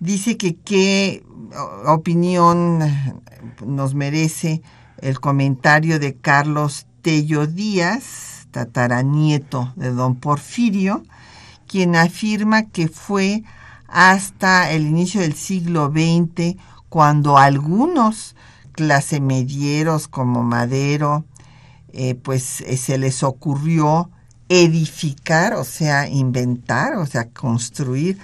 dice 0.00 0.36
que 0.36 0.56
qué 0.56 1.22
opinión 1.86 2.80
nos 3.64 3.94
merece 3.94 4.60
el 4.98 5.20
comentario 5.20 6.00
de 6.00 6.16
Carlos 6.16 6.88
Tello 7.00 7.46
Díaz, 7.46 8.48
tataranieto 8.50 9.72
de 9.76 9.92
don 9.92 10.16
Porfirio, 10.16 11.04
quien 11.68 11.94
afirma 11.94 12.64
que 12.64 12.88
fue 12.88 13.44
hasta 13.86 14.72
el 14.72 14.84
inicio 14.84 15.20
del 15.20 15.34
siglo 15.34 15.92
XX 15.92 16.56
cuando 16.92 17.38
algunos 17.38 18.36
clase 18.72 19.18
medieros 19.18 20.08
como 20.08 20.42
Madero, 20.42 21.24
eh, 21.94 22.14
pues 22.16 22.60
eh, 22.60 22.76
se 22.76 22.98
les 22.98 23.22
ocurrió 23.22 24.10
edificar, 24.50 25.54
o 25.54 25.64
sea, 25.64 26.06
inventar, 26.06 26.96
o 26.96 27.06
sea, 27.06 27.30
construir 27.30 28.18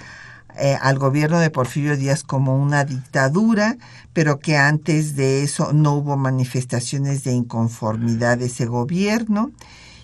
eh, 0.55 0.77
al 0.79 0.99
gobierno 0.99 1.39
de 1.39 1.49
Porfirio 1.49 1.97
Díaz 1.97 2.21
como 2.21 2.61
una 2.61 2.85
dictadura, 2.85 3.75
pero 4.13 4.37
que 4.37 4.55
antes 4.55 5.15
de 5.15 5.41
eso 5.41 5.73
no 5.73 5.95
hubo 5.95 6.15
manifestaciones 6.15 7.23
de 7.23 7.31
inconformidad 7.31 8.37
de 8.37 8.45
ese 8.45 8.67
gobierno 8.67 9.49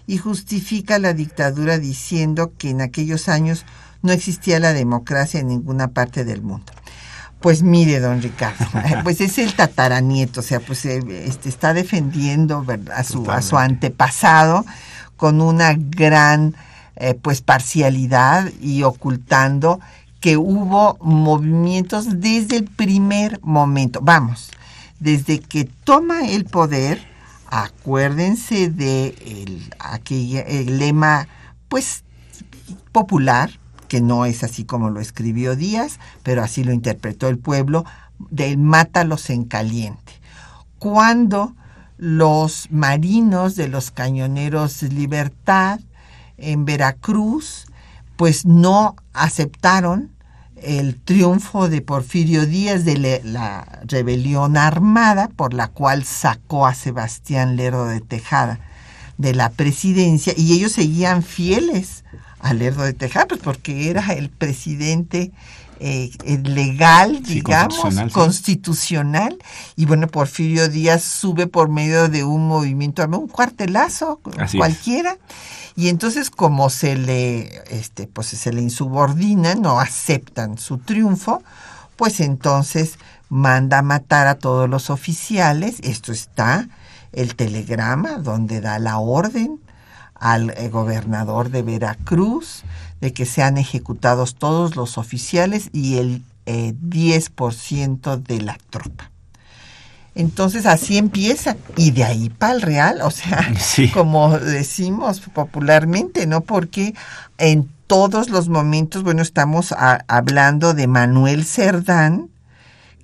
y 0.07 0.17
justifica 0.17 0.97
la 0.97 1.13
dictadura 1.13 1.77
diciendo 1.77 2.53
que 2.57 2.71
en 2.71 2.81
aquellos 2.81 3.29
años 3.29 3.63
no 4.01 4.11
existía 4.11 4.59
la 4.59 4.73
democracia 4.73 5.39
en 5.39 5.49
ninguna 5.49 5.89
parte 5.89 6.25
del 6.25 6.41
mundo. 6.41 6.73
Pues 7.45 7.61
mire, 7.61 7.99
don 7.99 8.23
Ricardo, 8.23 8.65
pues 9.03 9.21
es 9.21 9.37
el 9.37 9.53
tataranieto, 9.53 10.39
o 10.39 10.43
sea, 10.43 10.59
pues 10.59 10.83
este, 10.83 11.47
está 11.47 11.75
defendiendo 11.75 12.65
a 12.91 13.03
su, 13.03 13.29
a 13.29 13.43
su 13.43 13.55
antepasado 13.55 14.65
con 15.15 15.39
una 15.41 15.75
gran 15.77 16.55
eh, 16.95 17.13
pues 17.13 17.43
parcialidad 17.43 18.51
y 18.59 18.81
ocultando 18.81 19.79
que 20.21 20.37
hubo 20.37 20.97
movimientos 21.01 22.19
desde 22.19 22.57
el 22.57 22.63
primer 22.63 23.39
momento. 23.43 23.99
Vamos, 24.01 24.49
desde 24.99 25.39
que 25.39 25.65
toma 25.83 26.27
el 26.27 26.45
poder, 26.45 26.99
acuérdense 27.45 28.71
de 28.71 29.09
el, 29.23 29.71
aquel, 29.77 30.37
el 30.47 30.79
lema 30.79 31.27
pues 31.69 32.03
popular, 32.91 33.51
que 33.87 34.01
no 34.01 34.25
es 34.25 34.43
así 34.43 34.65
como 34.65 34.89
lo 34.89 34.99
escribió 34.99 35.55
Díaz, 35.55 35.99
pero 36.23 36.43
así 36.43 36.63
lo 36.63 36.73
interpretó 36.73 37.27
el 37.27 37.37
pueblo, 37.37 37.85
del 38.29 38.57
mátalos 38.57 39.29
en 39.29 39.45
caliente. 39.45 40.13
Cuando 40.79 41.53
los 41.97 42.67
marinos 42.71 43.55
de 43.55 43.67
los 43.67 43.91
cañoneros 43.91 44.83
Libertad 44.83 45.79
en 46.37 46.65
Veracruz, 46.65 47.65
pues 48.15 48.45
no 48.45 48.95
aceptaron 49.13 50.11
el 50.55 50.99
triunfo 50.99 51.69
de 51.69 51.81
Porfirio 51.81 52.45
Díaz 52.45 52.85
de 52.85 53.21
la 53.23 53.81
rebelión 53.83 54.57
armada 54.57 55.27
por 55.27 55.53
la 55.53 55.67
cual 55.67 56.03
sacó 56.05 56.65
a 56.65 56.73
Sebastián 56.73 57.55
Lerdo 57.55 57.85
de 57.85 58.01
Tejada 58.01 58.59
de 59.17 59.33
la 59.33 59.49
presidencia 59.49 60.33
y 60.35 60.53
ellos 60.53 60.73
seguían 60.73 61.23
fieles 61.23 62.03
a 62.45 62.53
Lerdo 62.53 62.83
de 62.83 62.93
Tejada, 62.93 63.27
pues 63.27 63.41
porque 63.41 63.89
era 63.89 64.13
el 64.13 64.29
presidente 64.29 65.31
eh, 65.79 66.11
legal, 66.43 67.21
Sí, 67.25 67.35
digamos, 67.35 68.11
constitucional, 68.13 69.37
sí. 69.41 69.73
Y 69.77 69.85
bueno, 69.85 70.07
Porfirio 70.07 70.69
Díaz 70.69 71.03
sube 71.03 71.47
por 71.47 71.69
medio 71.69 72.07
de 72.07 72.23
un 72.23 72.47
movimiento, 72.47 73.03
un 73.03 73.27
cuartelazo, 73.27 74.21
Así 74.37 74.57
es. 74.57 74.61
cualquiera. 74.61 75.17
Y 75.75 75.89
entonces, 75.89 76.29
como 76.29 76.69
se 76.69 76.95
le, 76.95 77.63
este, 77.69 78.07
pues 78.07 78.27
se 78.27 78.53
le 78.53 78.61
insubordina, 78.61 79.55
no 79.55 79.79
aceptan 79.79 80.57
su 80.57 80.77
triunfo, 80.77 81.41
pues 81.97 82.19
entonces 82.19 82.99
manda 83.29 83.79
a 83.79 83.81
matar 83.81 84.27
a 84.27 84.35
todos 84.35 84.69
los 84.69 84.89
oficiales. 84.89 85.77
Esto 85.81 86.11
está 86.11 86.69
el 87.11 87.35
telegrama 87.35 88.19
donde 88.19 88.61
da 88.61 88.77
la 88.77 88.99
orden 88.99 89.59
al 90.15 90.51
eh, 90.51 90.69
gobernador 90.69 91.49
de 91.51 91.61
Veracruz 91.63 92.63
de 93.01 93.13
que 93.13 93.25
sean 93.25 93.57
ejecutados 93.57 94.35
todos 94.35 94.75
los 94.75 94.97
oficiales 94.97 95.69
y 95.73 95.97
el 95.97 96.23
eh, 96.45 96.73
10% 96.81 98.17
de 98.23 98.41
la 98.41 98.57
tropa. 98.69 99.11
Entonces 100.15 100.65
así 100.65 100.97
empieza 100.97 101.57
y 101.75 101.91
de 101.91 102.05
ahí 102.05 102.29
para 102.29 102.53
el 102.53 102.61
real, 102.61 103.01
o 103.01 103.11
sea, 103.11 103.53
Sí. 103.59 103.89
como 103.89 104.39
decimos 104.39 105.19
popularmente, 105.19 106.25
¿no? 106.25 106.41
Porque 106.41 106.93
en 107.37 107.69
todos 107.87 108.29
los 108.29 108.47
momentos, 108.47 109.03
bueno, 109.03 109.21
estamos 109.21 109.73
a- 109.73 110.05
hablando 110.07 110.73
de 110.73 110.87
Manuel 110.87 111.43
Cerdán, 111.45 112.29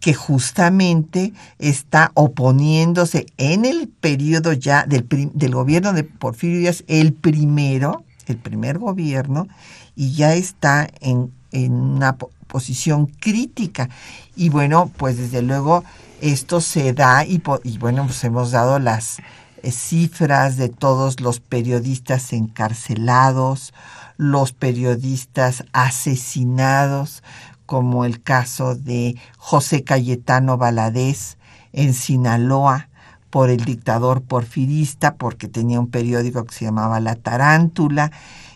que 0.01 0.13
justamente 0.13 1.31
está 1.59 2.11
oponiéndose 2.15 3.27
en 3.37 3.63
el 3.63 3.87
periodo 3.87 4.51
ya 4.51 4.83
del, 4.85 5.07
del 5.33 5.53
gobierno 5.53 5.93
de 5.93 6.03
Porfirio 6.03 6.59
Díaz, 6.59 6.83
el 6.87 7.13
primero, 7.13 8.03
el 8.27 8.37
primer 8.37 8.79
gobierno, 8.79 9.47
y 9.95 10.13
ya 10.13 10.33
está 10.33 10.89
en, 10.99 11.31
en 11.51 11.73
una 11.73 12.17
po- 12.17 12.31
posición 12.47 13.05
crítica. 13.05 13.89
Y 14.35 14.49
bueno, 14.49 14.91
pues 14.97 15.17
desde 15.17 15.41
luego 15.41 15.83
esto 16.19 16.61
se 16.61 16.93
da 16.93 17.23
y 17.25 17.41
bueno, 17.77 18.05
pues 18.05 18.23
hemos 18.23 18.51
dado 18.51 18.79
las 18.79 19.19
eh, 19.63 19.71
cifras 19.71 20.57
de 20.57 20.69
todos 20.69 21.19
los 21.19 21.39
periodistas 21.39 22.33
encarcelados, 22.33 23.73
los 24.17 24.51
periodistas 24.51 25.63
asesinados, 25.73 27.23
como 27.71 28.03
el 28.03 28.21
caso 28.21 28.75
de 28.75 29.15
José 29.37 29.85
Cayetano 29.85 30.57
Valadez 30.57 31.37
en 31.71 31.93
Sinaloa 31.93 32.89
por 33.29 33.49
el 33.49 33.63
dictador 33.63 34.23
porfirista, 34.23 35.15
porque 35.15 35.47
tenía 35.47 35.79
un 35.79 35.89
periódico 35.89 36.43
que 36.43 36.53
se 36.53 36.65
llamaba 36.65 36.99
La 36.99 37.15
Tarántula. 37.15 38.11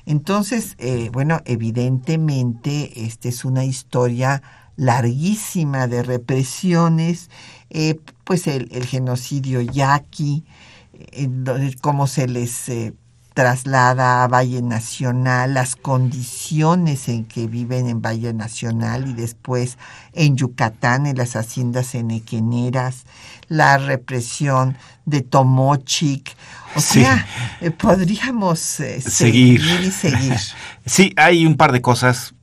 Entonces, 0.05 0.75
eh, 0.79 1.09
bueno, 1.13 1.39
evidentemente, 1.45 3.05
esta 3.05 3.29
es 3.29 3.45
una 3.45 3.63
historia 3.63 4.43
larguísima 4.75 5.87
de 5.87 6.03
represiones, 6.03 7.29
eh, 7.69 7.97
pues 8.25 8.47
el, 8.47 8.67
genocidio 8.85 9.61
yaqui, 9.61 10.43
eh, 10.91 11.73
cómo 11.79 12.07
se 12.07 12.27
les 12.27 12.67
eh, 12.67 12.93
traslada 13.35 14.23
a 14.23 14.27
Valle 14.29 14.61
Nacional, 14.61 15.53
las 15.53 15.75
condiciones 15.75 17.09
en 17.09 17.25
que 17.25 17.47
viven 17.47 17.89
en 17.89 18.01
Valle 18.01 18.33
Nacional 18.33 19.09
y 19.09 19.13
después 19.13 19.77
en 20.13 20.37
Yucatán, 20.37 21.05
en 21.05 21.17
las 21.17 21.35
haciendas 21.35 21.93
enequeneras, 21.95 23.03
la 23.49 23.77
represión 23.77 24.77
de 25.05 25.21
Tomochic. 25.21 26.33
O 26.75 26.79
sea, 26.79 27.27
eh, 27.59 27.71
podríamos 27.71 28.79
eh, 28.79 29.01
Seguir. 29.01 29.61
seguir 29.61 29.81
y 29.87 29.91
seguir. 29.91 30.37
Sí, 30.85 31.13
hay 31.17 31.45
un 31.45 31.57
par 31.57 31.73
de 31.73 31.81
cosas 31.81 32.35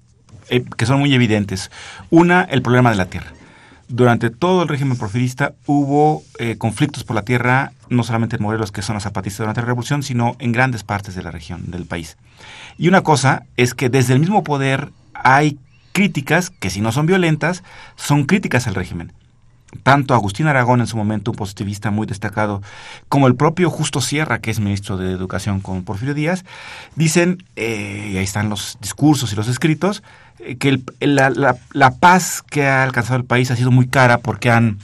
eh, 0.51 0.63
que 0.77 0.85
son 0.85 0.99
muy 0.99 1.15
evidentes. 1.15 1.71
Una, 2.11 2.43
el 2.43 2.61
problema 2.61 2.91
de 2.91 2.97
la 2.97 3.07
tierra. 3.07 3.33
Durante 3.89 4.31
todo 4.31 4.63
el 4.63 4.69
régimen 4.69 4.97
porfirista 4.97 5.55
hubo 5.67 6.23
eh, 6.39 6.57
conflictos 6.57 7.05
por 7.05 7.15
la 7.15 7.23
tierra, 7.23 7.73
no 7.89 8.03
solamente 8.03 8.37
en 8.37 8.43
Morelos, 8.43 8.73
que 8.73 8.83
son 8.83 8.95
los 8.95 9.03
zapatistas 9.03 9.41
durante 9.41 9.61
la 9.61 9.67
revolución, 9.67 10.03
sino 10.03 10.37
en 10.39 10.53
grandes 10.53 10.83
partes 10.83 11.15
de 11.15 11.23
la 11.23 11.31
región, 11.31 11.71
del 11.71 11.85
país. 11.85 12.17
Y 12.79 12.89
una 12.89 13.03
cosa 13.03 13.45
es 13.57 13.75
que 13.75 13.91
desde 13.91 14.15
el 14.15 14.21
mismo 14.21 14.45
poder 14.45 14.91
hay 15.15 15.59
críticas, 15.93 16.51
que 16.51 16.71
si 16.71 16.81
no 16.81 16.91
son 16.93 17.07
violentas, 17.07 17.63
son 17.97 18.25
críticas 18.25 18.67
al 18.67 18.75
régimen. 18.75 19.13
Tanto 19.83 20.15
Agustín 20.15 20.47
Aragón, 20.47 20.81
en 20.81 20.87
su 20.87 20.97
momento 20.97 21.31
un 21.31 21.37
positivista 21.37 21.91
muy 21.91 22.07
destacado, 22.07 22.63
como 23.09 23.27
el 23.27 23.35
propio 23.35 23.71
Justo 23.71 24.01
Sierra, 24.01 24.41
que 24.41 24.51
es 24.51 24.61
ministro 24.61 24.97
de 24.97 25.11
Educación 25.13 25.61
con 25.61 25.83
Porfirio 25.83 26.15
Díaz, 26.15 26.45
dicen, 26.95 27.43
eh, 27.57 28.11
y 28.13 28.17
ahí 28.19 28.25
están 28.25 28.49
los 28.49 28.77
discursos 28.81 29.33
y 29.33 29.37
los 29.37 29.49
escritos, 29.49 30.03
eh, 30.41 30.57
que 30.57 30.69
el- 31.01 31.15
la, 31.17 31.31
la- 31.31 31.91
paz 31.91 32.43
que 32.43 32.67
ha 32.67 32.83
alcanzado 32.83 33.17
el 33.19 33.25
país 33.25 33.51
ha 33.51 33.57
sido 33.57 33.71
muy 33.71 33.87
cara 33.89 34.19
porque 34.19 34.51
han 34.51 34.79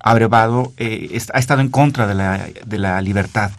abrevado, 0.00 0.72
eh, 0.76 1.18
ha 1.34 1.38
estado 1.38 1.60
en 1.60 1.68
contra 1.68 2.06
de 2.06 2.78
la 2.78 3.02
libertad. 3.02 3.50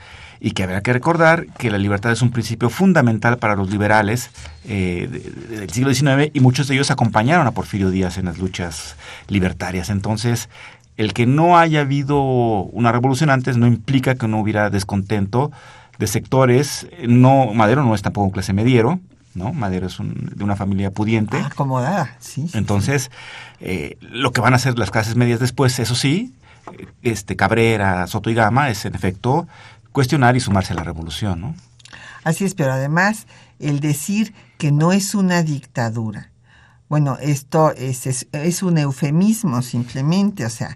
Y 0.41 0.51
que 0.51 0.63
habrá 0.63 0.81
que 0.81 0.93
recordar 0.93 1.47
que 1.57 1.69
la 1.69 1.77
libertad 1.77 2.11
es 2.13 2.21
un 2.21 2.31
principio 2.31 2.69
fundamental 2.69 3.37
para 3.39 3.55
los 3.55 3.69
liberales 3.69 4.29
eh, 4.65 5.07
de- 5.11 5.19
de- 5.19 5.59
del 5.61 5.69
siglo 5.69 5.93
XIX 5.93 6.31
y 6.33 6.39
muchos 6.39 6.67
de 6.67 6.75
ellos 6.75 6.91
acompañaron 6.91 7.45
a 7.47 7.51
Porfirio 7.51 7.89
Díaz 7.89 8.17
en 8.17 8.25
las 8.25 8.37
luchas 8.37 8.95
libertarias. 9.27 9.89
Entonces, 9.89 10.47
el 10.95 11.13
que 11.13 11.25
no 11.25 11.57
haya 11.57 11.81
habido 11.81 12.21
una 12.21 12.91
revolución 12.91 13.29
antes 13.29 13.57
no 13.57 13.67
implica 13.67 14.15
que 14.15 14.27
no 14.27 14.39
hubiera 14.39 14.69
descontento 14.69 15.51
de 15.97 16.07
sectores. 16.07 16.87
No, 17.07 17.53
Madero 17.53 17.83
no 17.83 17.93
es 17.95 18.01
tampoco 18.01 18.25
un 18.27 18.31
clase 18.31 18.53
mediero, 18.53 18.99
¿no? 19.35 19.51
Madero 19.53 19.87
es 19.87 19.99
un- 19.99 20.31
de 20.35 20.43
una 20.43 20.55
familia 20.55 20.91
pudiente. 20.91 21.37
Ah, 21.37 21.47
acomodada, 21.47 22.15
sí. 22.19 22.47
sí, 22.47 22.57
Entonces, 22.57 23.11
eh, 23.59 23.97
lo 24.01 24.31
que 24.31 24.39
van 24.41 24.53
a 24.53 24.55
hacer 24.55 24.79
las 24.79 24.91
clases 24.91 25.15
medias 25.17 25.39
después, 25.41 25.77
eso 25.79 25.95
sí, 25.95 26.33
eh, 26.77 26.87
este 27.03 27.35
Cabrera, 27.35 28.07
Soto 28.07 28.29
y 28.29 28.33
Gama, 28.33 28.69
es 28.69 28.85
en 28.85 28.95
efecto 28.95 29.47
cuestionar 29.91 30.35
y 30.35 30.39
sumarse 30.39 30.73
a 30.73 30.75
la 30.75 30.83
revolución, 30.83 31.41
¿no? 31.41 31.55
Así 32.23 32.45
es, 32.45 32.53
pero 32.53 32.73
además 32.73 33.27
el 33.59 33.79
decir 33.79 34.33
que 34.57 34.71
no 34.71 34.91
es 34.91 35.15
una 35.15 35.41
dictadura. 35.43 36.31
Bueno, 36.89 37.17
esto 37.21 37.71
es, 37.73 38.07
es, 38.07 38.27
es 38.31 38.63
un 38.63 38.77
eufemismo 38.77 39.61
simplemente, 39.61 40.45
o 40.45 40.49
sea, 40.49 40.75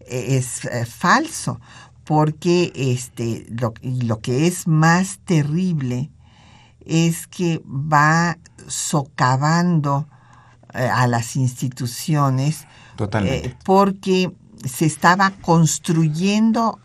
e- 0.00 0.36
es 0.36 0.64
eh, 0.64 0.84
falso, 0.86 1.60
porque 2.04 2.72
este, 2.74 3.46
lo, 3.50 4.18
que 4.20 4.46
es 4.46 4.66
más 4.66 5.20
terrible 5.24 6.10
es 6.84 7.26
que 7.28 7.62
va 7.64 8.38
socavando 8.66 10.08
eh, 10.74 10.88
a 10.92 11.06
las 11.06 11.36
instituciones 11.36 12.66
Totalmente. 12.96 13.48
eh, 13.48 13.56
porque 13.64 14.32
se 14.64 14.86
estaba 14.86 15.30
construyendo, 15.30 16.80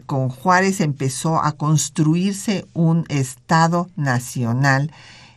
con 0.00 0.28
Juárez 0.28 0.80
empezó 0.80 1.42
a 1.42 1.52
construirse 1.52 2.66
un 2.72 3.04
Estado 3.08 3.88
nacional 3.96 4.90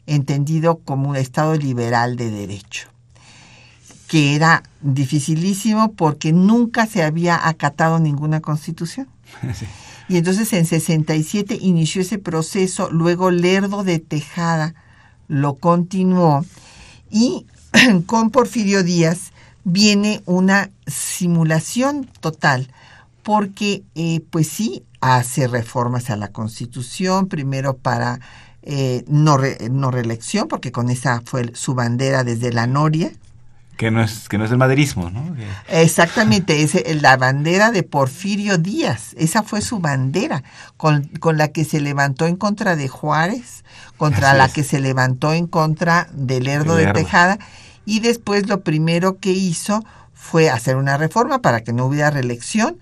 entendido 0.07 0.79
como 0.79 1.09
un 1.09 1.15
Estado 1.15 1.55
liberal 1.55 2.15
de 2.15 2.29
derecho, 2.29 2.87
que 4.07 4.35
era 4.35 4.63
dificilísimo 4.81 5.93
porque 5.93 6.31
nunca 6.31 6.85
se 6.85 7.03
había 7.03 7.47
acatado 7.47 7.99
ninguna 7.99 8.41
constitución. 8.41 9.07
Sí. 9.53 9.65
Y 10.07 10.17
entonces 10.17 10.53
en 10.53 10.65
67 10.65 11.57
inició 11.59 12.01
ese 12.01 12.19
proceso, 12.19 12.89
luego 12.91 13.31
Lerdo 13.31 13.83
de 13.83 13.99
Tejada 13.99 14.75
lo 15.27 15.55
continuó 15.55 16.45
y 17.09 17.45
con 18.05 18.29
Porfirio 18.29 18.83
Díaz 18.83 19.31
viene 19.63 20.21
una 20.25 20.69
simulación 20.85 22.07
total, 22.19 22.69
porque 23.25 23.83
eh, 23.95 24.21
pues 24.29 24.47
sí, 24.47 24.83
hace 25.01 25.47
reformas 25.47 26.11
a 26.11 26.15
la 26.15 26.27
Constitución, 26.29 27.27
primero 27.27 27.75
para 27.75 28.19
eh, 28.61 29.03
no, 29.07 29.35
re- 29.37 29.57
no 29.71 29.89
reelección, 29.89 30.47
porque 30.47 30.71
con 30.71 30.91
esa 30.91 31.21
fue 31.25 31.51
su 31.55 31.73
bandera 31.73 32.23
desde 32.23 32.53
la 32.53 32.67
Noria, 32.67 33.11
Que 33.77 33.89
no 33.89 34.03
es, 34.03 34.29
que 34.29 34.37
no 34.37 34.45
es 34.45 34.51
el 34.51 34.57
maderismo, 34.59 35.09
¿no? 35.09 35.35
Exactamente, 35.69 36.61
es 36.63 37.01
la 37.01 37.17
bandera 37.17 37.71
de 37.71 37.81
Porfirio 37.81 38.59
Díaz, 38.59 39.15
esa 39.17 39.41
fue 39.41 39.61
su 39.61 39.79
bandera, 39.79 40.43
con, 40.77 41.05
con 41.19 41.37
la 41.37 41.47
que 41.49 41.65
se 41.65 41.81
levantó 41.81 42.27
en 42.27 42.35
contra 42.35 42.75
de 42.75 42.87
Juárez, 42.87 43.63
contra 43.97 44.29
Así 44.29 44.37
la 44.37 44.45
es. 44.45 44.53
que 44.53 44.63
se 44.63 44.79
levantó 44.79 45.33
en 45.33 45.47
contra 45.47 46.07
de 46.13 46.41
Lerdo 46.41 46.75
De. 46.75 46.93
Tejada, 46.93 47.39
y 47.85 48.01
después 48.01 48.47
lo 48.47 48.61
primero 48.61 49.17
que 49.19 49.31
hizo 49.31 49.83
fue 50.13 50.49
hacer 50.49 50.75
una 50.75 50.97
reforma 50.97 51.39
para 51.41 51.63
que 51.63 51.73
no 51.73 51.85
hubiera 51.85 52.11
reelección, 52.11 52.77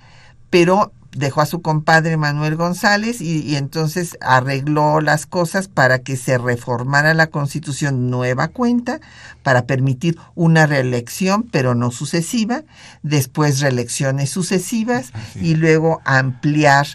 pero 0.53 0.93
dejó 1.13 1.41
a 1.41 1.47
su 1.47 1.63
compadre 1.63 2.15
Manuel 2.15 2.55
González 2.55 3.21
y, 3.21 3.41
y 3.41 3.55
entonces 3.55 4.19
arregló 4.21 5.01
las 5.01 5.25
cosas 5.25 5.67
para 5.67 5.97
que 5.97 6.15
se 6.15 6.37
reformara 6.37 7.15
la 7.15 7.25
constitución 7.25 8.11
nueva 8.11 8.49
cuenta 8.49 8.99
para 9.41 9.65
permitir 9.65 10.15
una 10.35 10.67
reelección 10.67 11.41
pero 11.41 11.73
no 11.73 11.89
sucesiva, 11.89 12.61
después 13.01 13.61
reelecciones 13.61 14.29
sucesivas 14.29 15.09
Así. 15.15 15.39
y 15.39 15.55
luego 15.55 16.01
ampliar 16.05 16.85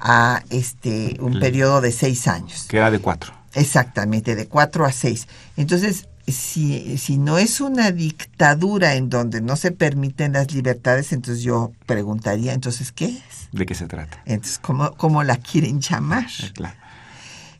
a 0.00 0.42
este 0.50 1.16
un 1.20 1.40
periodo 1.40 1.80
de 1.80 1.92
seis 1.92 2.28
años. 2.28 2.66
que 2.68 2.76
era 2.76 2.90
de 2.90 2.98
cuatro. 2.98 3.32
Exactamente, 3.54 4.36
de 4.36 4.48
cuatro 4.48 4.84
a 4.84 4.92
seis. 4.92 5.28
Entonces, 5.56 6.08
si, 6.32 6.98
si 6.98 7.18
no 7.18 7.38
es 7.38 7.60
una 7.60 7.90
dictadura 7.90 8.94
en 8.94 9.08
donde 9.10 9.40
no 9.40 9.56
se 9.56 9.70
permiten 9.70 10.32
las 10.32 10.52
libertades, 10.52 11.12
entonces 11.12 11.42
yo 11.42 11.72
preguntaría, 11.86 12.52
entonces, 12.52 12.92
¿qué 12.92 13.06
es? 13.06 13.48
¿De 13.52 13.66
qué 13.66 13.74
se 13.74 13.86
trata? 13.86 14.22
Entonces, 14.26 14.58
¿cómo, 14.58 14.92
cómo 14.96 15.22
la 15.22 15.36
quieren 15.36 15.80
llamar? 15.80 16.26
Claro. 16.54 16.76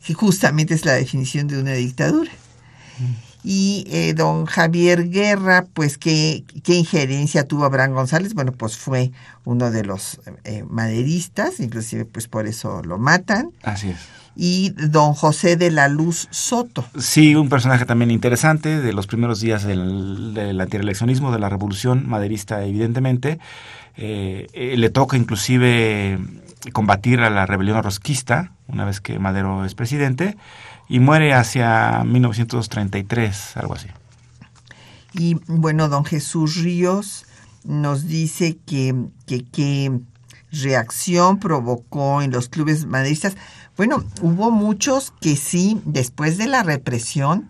Que 0.05 0.15
justamente 0.15 0.75
es 0.75 0.85
la 0.85 0.95
definición 0.95 1.49
de 1.49 1.61
una 1.61 1.73
dictadura. 1.73 2.31
Y 3.45 3.85
eh, 3.89 4.15
don 4.15 4.47
Javier 4.47 5.09
Guerra, 5.09 5.67
pues, 5.73 5.97
¿qué, 5.97 6.45
¿qué 6.65 6.75
injerencia 6.75 7.45
tuvo 7.45 7.65
Abraham 7.65 7.95
González? 7.95 8.35
Bueno, 8.35 8.53
pues 8.53 8.77
fue 8.77 9.13
uno 9.45 9.71
de 9.71 9.85
los 9.85 10.21
eh, 10.45 10.65
maderistas, 10.69 11.61
inclusive 11.61 12.05
pues 12.05 12.27
por 12.27 12.47
eso 12.47 12.83
lo 12.83 12.99
matan. 12.99 13.53
Así 13.63 13.91
es. 13.91 14.18
Y 14.41 14.71
don 14.71 15.15
José 15.15 15.57
de 15.57 15.73
la 15.73 15.89
Luz 15.89 16.29
Soto. 16.31 16.85
Sí, 16.97 17.35
un 17.35 17.49
personaje 17.49 17.85
también 17.85 18.13
interesante 18.13 18.81
de 18.81 18.93
los 18.93 19.09
primeros 19.09 19.41
días 19.41 19.65
del, 19.65 20.33
del 20.33 20.61
antireleccionismo, 20.61 21.33
de 21.33 21.41
la 21.41 21.49
revolución 21.49 22.09
maderista, 22.09 22.65
evidentemente. 22.65 23.41
Eh, 24.01 24.47
eh, 24.53 24.77
le 24.77 24.91
toca 24.91 25.17
inclusive 25.17 26.21
combatir 26.73 27.19
a 27.21 27.31
la 27.31 27.47
rebelión 27.47 27.83
rosquista, 27.83 28.53
una 28.69 28.85
vez 28.85 29.01
que 29.01 29.19
Madero 29.19 29.65
es 29.65 29.75
presidente, 29.75 30.37
y 30.89 31.01
muere 31.01 31.35
hacia 31.35 32.05
1933, 32.05 33.57
algo 33.57 33.75
así. 33.75 33.89
Y 35.15 35.35
bueno, 35.49 35.89
don 35.89 36.05
Jesús 36.05 36.63
Ríos 36.63 37.27
nos 37.65 38.07
dice 38.07 38.57
que 38.65 38.95
qué 39.27 40.01
reacción 40.53 41.41
provocó 41.41 42.23
en 42.23 42.31
los 42.31 42.49
clubes 42.49 42.87
maderistas. 42.87 43.37
Bueno, 43.79 44.05
hubo 44.23 44.51
muchos 44.51 45.13
que 45.21 45.37
sí, 45.37 45.81
después 45.85 46.37
de 46.37 46.49
la 46.49 46.65
represión, 46.65 47.49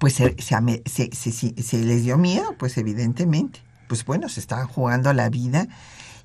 pues 0.00 0.14
se, 0.14 0.34
les 1.84 2.02
dio 2.02 2.18
miedo, 2.18 2.56
pues 2.58 2.76
evidentemente. 2.78 3.60
Pues 3.86 4.04
bueno, 4.04 4.28
se 4.28 4.40
estaban 4.40 4.66
jugando 4.66 5.12
la 5.12 5.28
vida 5.28 5.68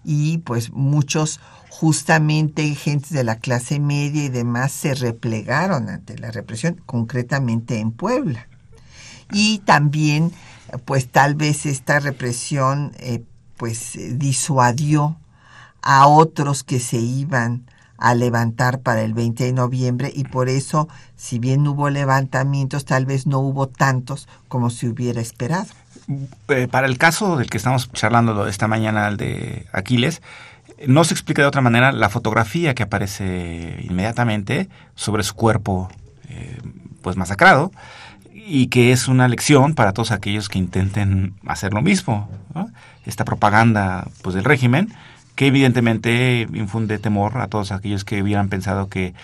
y 0.04 0.40
pues 0.40 0.72
muchos 0.72 1.40
justamente 1.70 2.74
gentes 2.74 3.12
de 3.12 3.24
la 3.24 3.38
clase 3.38 3.80
media 3.80 4.24
y 4.24 4.30
demás 4.30 4.72
se 4.72 4.96
replegaron 4.96 5.90
ante 5.90 6.18
la 6.18 6.32
represión, 6.32 6.82
concretamente 6.88 7.78
en 7.78 7.92
Puebla. 7.92 8.48
Y 9.32 9.60
también, 9.60 10.32
pues 10.86 11.08
tal 11.12 11.36
vez 11.36 11.68
esta 11.68 12.00
represión 12.00 12.94
eh, 12.98 13.24
pues 13.58 14.00
disuadió 14.18 15.20
a 15.84 16.08
otros 16.08 16.64
que 16.64 16.80
se 16.80 16.98
iban 16.98 17.68
a 18.02 18.16
levantar 18.16 18.80
para 18.80 19.04
el 19.04 19.14
20 19.14 19.46
de 19.46 19.54
noviembre 19.54 20.12
y 20.14 20.24
por 20.24 20.50
eso, 20.50 20.90
si 21.16 21.38
bien 21.38 21.68
hubo 21.68 21.90
levantamientos, 21.90 22.84
tal 22.84 23.06
vez 23.06 23.28
no 23.28 23.40
hubo 23.40 23.68
tantos 23.68 24.28
como 24.48 24.72
se 24.72 24.88
hubiera 24.88 25.22
esperado. 25.22 25.68
Eh, 26.48 26.68
para 26.70 26.88
el 26.88 26.98
caso 26.98 27.38
del 27.38 27.50
que 27.50 27.58
estamos 27.58 27.92
charlando 27.94 28.48
esta 28.48 28.68
mañana, 28.68 29.08
el 29.08 29.18
de 29.18 29.68
Aquiles, 29.72 30.22
no 30.88 31.04
se 31.04 31.14
explica 31.14 31.44
de 31.44 31.48
otra 31.48 31.62
manera 31.62 31.92
la 31.92 32.10
fotografía 32.10 32.74
que 32.74 32.84
aparece 32.84 33.86
inmediatamente 33.88 34.68
sobre 34.96 35.22
su 35.22 35.36
cuerpo 35.36 35.90
eh, 36.28 36.60
pues 37.04 37.18
masacrado 37.18 37.72
y 38.34 38.68
que 38.68 38.92
es 38.92 39.08
una 39.08 39.28
lección 39.28 39.76
para 39.76 39.94
todos 39.94 40.12
aquellos 40.12 40.50
que 40.50 40.58
intenten 40.58 41.36
hacer 41.46 41.72
lo 41.72 41.84
mismo. 41.84 42.30
Esta 43.06 43.26
propaganda 43.26 44.08
pues 44.24 44.34
del 44.34 44.44
régimen 44.44 44.92
que 45.42 45.48
evidentemente 45.48 46.48
infunde 46.54 47.00
temor 47.00 47.40
a 47.40 47.48
todos 47.48 47.72
aquellos 47.72 48.06
que 48.06 48.22
hubieran 48.22 48.48
pensado 48.48 48.90
que 48.90 49.16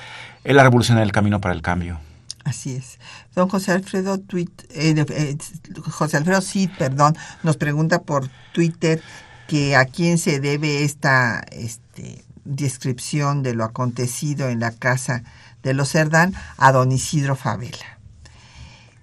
la 0.43 0.63
revolución 0.63 0.97
era 0.97 1.05
el 1.05 1.11
camino 1.11 1.39
para 1.39 1.53
el 1.53 1.61
cambio. 1.61 1.99
Así 2.43 2.75
es. 2.75 2.97
Don 3.35 3.47
José 3.49 3.73
Alfredo 3.73 4.17
tweet, 4.17 4.49
eh, 4.71 4.95
eh, 5.09 5.37
José 5.79 6.17
Alfredo 6.17 6.41
Cid, 6.41 6.71
perdón, 6.75 7.15
nos 7.43 7.57
pregunta 7.57 8.01
por 8.01 8.31
Twitter 8.51 8.99
que 9.47 9.75
a 9.75 9.85
quién 9.85 10.17
se 10.17 10.39
debe 10.39 10.83
esta 10.83 11.45
este, 11.51 12.25
descripción 12.45 13.43
de 13.43 13.53
lo 13.53 13.63
acontecido 13.63 14.49
en 14.49 14.59
la 14.59 14.71
casa 14.71 15.21
de 15.61 15.75
los 15.75 15.91
Cerdán 15.91 16.33
a 16.57 16.71
don 16.71 16.91
Isidro 16.91 17.35
Favela. 17.35 17.99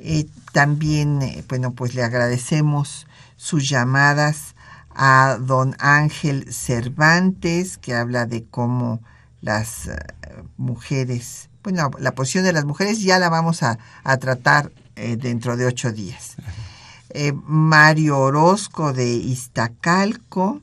Eh, 0.01 0.27
también, 0.51 1.23
eh, 1.23 1.45
bueno, 1.49 1.75
pues 1.75 1.95
le 1.95 2.03
agradecemos 2.03 3.07
sus 3.37 3.69
llamadas 3.69 4.54
a 4.95 5.39
don 5.41 5.77
Ángel 5.79 6.53
Cervantes, 6.53 7.79
que 7.79 7.95
habla 7.95 8.27
de 8.27 8.45
cómo 8.45 9.01
las 9.41 9.87
uh, 9.87 9.93
mujeres, 10.57 11.51
bueno, 11.63 11.91
la 11.99 12.15
posición 12.15 12.45
de 12.45 12.53
las 12.53 12.65
mujeres 12.65 13.03
ya 13.03 13.19
la 13.19 13.29
vamos 13.29 13.63
a, 13.63 13.79
a 14.05 14.17
tratar 14.19 14.73
eh, 14.97 15.17
dentro 15.17 15.57
de 15.57 15.67
ocho 15.67 15.93
días. 15.93 16.37
Eh, 17.11 17.33
Mario 17.47 18.19
Orozco 18.19 18.93
de 18.93 19.13
Iztacalco, 19.13 20.61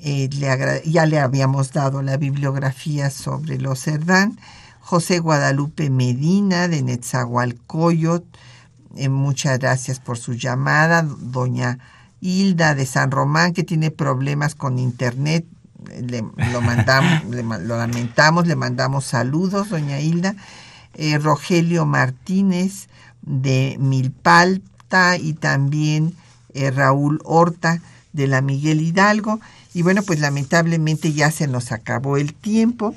eh, 0.00 0.28
le 0.32 0.82
ya 0.90 1.06
le 1.06 1.18
habíamos 1.18 1.72
dado 1.72 2.02
la 2.02 2.16
bibliografía 2.16 3.10
sobre 3.10 3.58
los 3.58 3.82
Cerdán, 3.82 4.38
José 4.80 5.18
Guadalupe 5.18 5.90
Medina 5.90 6.68
de 6.68 6.82
Netzahualcoyot, 6.82 8.24
eh, 8.96 9.08
muchas 9.08 9.58
gracias 9.58 10.00
por 10.00 10.18
su 10.18 10.34
llamada, 10.34 11.02
doña 11.02 11.78
Hilda 12.20 12.74
de 12.74 12.86
San 12.86 13.10
Román, 13.10 13.52
que 13.52 13.64
tiene 13.64 13.90
problemas 13.90 14.54
con 14.54 14.78
internet, 14.78 15.44
le, 16.06 16.24
lo, 16.52 16.60
mandamos, 16.60 17.24
le, 17.30 17.42
lo 17.42 17.78
lamentamos, 17.78 18.46
le 18.46 18.56
mandamos 18.56 19.04
saludos, 19.04 19.70
doña 19.70 20.00
Hilda, 20.00 20.34
Rogelio 21.20 21.86
Martínez 21.86 22.88
de 23.22 23.76
Milpal, 23.78 24.62
y 25.20 25.34
también 25.34 26.14
eh, 26.54 26.70
Raúl 26.70 27.20
Horta 27.24 27.80
de 28.12 28.26
la 28.26 28.40
Miguel 28.40 28.80
Hidalgo. 28.80 29.40
Y 29.74 29.82
bueno, 29.82 30.02
pues 30.02 30.20
lamentablemente 30.20 31.12
ya 31.12 31.30
se 31.30 31.46
nos 31.46 31.72
acabó 31.72 32.16
el 32.16 32.32
tiempo, 32.32 32.94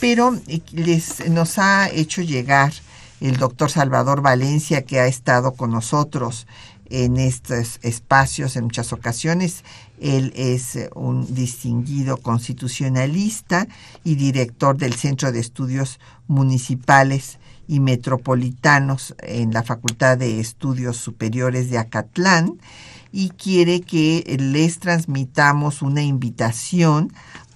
pero 0.00 0.34
eh, 0.46 0.62
les, 0.72 1.28
nos 1.28 1.58
ha 1.58 1.88
hecho 1.90 2.22
llegar 2.22 2.72
el 3.20 3.36
doctor 3.36 3.70
Salvador 3.70 4.22
Valencia, 4.22 4.82
que 4.82 5.00
ha 5.00 5.06
estado 5.06 5.52
con 5.52 5.70
nosotros 5.70 6.46
en 6.90 7.16
estos 7.16 7.78
espacios 7.82 8.56
en 8.56 8.64
muchas 8.64 8.92
ocasiones. 8.92 9.64
Él 10.00 10.32
es 10.36 10.76
eh, 10.76 10.90
un 10.94 11.34
distinguido 11.34 12.16
constitucionalista 12.18 13.66
y 14.02 14.16
director 14.16 14.76
del 14.76 14.94
Centro 14.94 15.32
de 15.32 15.40
Estudios 15.40 16.00
Municipales 16.26 17.38
y 17.66 17.80
metropolitanos 17.80 19.14
en 19.20 19.52
la 19.52 19.62
Facultad 19.62 20.18
de 20.18 20.40
Estudios 20.40 20.96
Superiores 20.96 21.70
de 21.70 21.78
Acatlán 21.78 22.58
y 23.12 23.30
quiere 23.30 23.80
que 23.80 24.36
les 24.38 24.80
transmitamos 24.80 25.82
una 25.82 26.02
invitación 26.02 27.12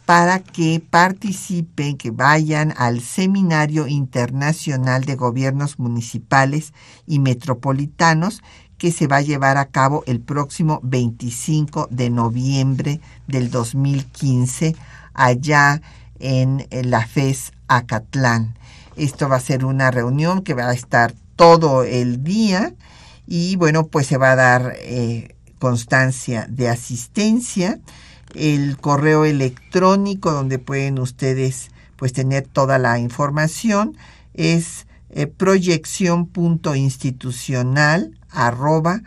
para 0.09 0.39
que 0.39 0.81
participen, 0.81 1.99
que 1.99 2.11
vayan 2.11 2.72
al 2.79 3.01
Seminario 3.03 3.87
Internacional 3.87 5.05
de 5.05 5.16
Gobiernos 5.16 5.79
Municipales 5.79 6.72
y 7.07 7.18
Metropolitanos 7.18 8.43
que 8.79 8.93
se 8.93 9.07
va 9.07 9.16
a 9.16 9.22
llevar 9.22 9.59
a 9.59 9.66
cabo 9.66 10.05
el 10.07 10.20
próximo 10.20 10.81
25 10.85 11.89
de 11.91 12.11
noviembre 12.11 13.01
del 13.26 13.51
2015 13.51 14.76
allá 15.14 15.83
en 16.20 16.66
la 16.70 17.05
FES 17.07 17.53
Acatlán. 17.66 18.55
Esto 18.97 19.29
va 19.29 19.37
a 19.37 19.41
ser 19.41 19.64
una 19.64 19.91
reunión 19.91 20.43
que 20.43 20.53
va 20.55 20.68
a 20.68 20.74
estar 20.74 21.14
todo 21.37 21.85
el 21.85 22.24
día 22.24 22.74
y 23.26 23.57
bueno, 23.57 23.87
pues 23.87 24.07
se 24.07 24.16
va 24.16 24.33
a 24.33 24.37
dar 24.37 24.74
eh, 24.81 25.35
constancia 25.59 26.47
de 26.49 26.68
asistencia, 26.68 27.79
el 28.35 28.76
correo 28.79 29.24
electrónico 29.24 30.33
donde 30.33 30.59
pueden 30.59 30.99
ustedes 30.99 31.70
pues 31.97 32.12
tener 32.12 32.47
toda 32.47 32.79
la 32.79 32.99
información 32.99 33.97
es 34.35 34.87
eh, 35.11 35.26
proyección.institucional 35.26 38.18
arroba 38.31 39.03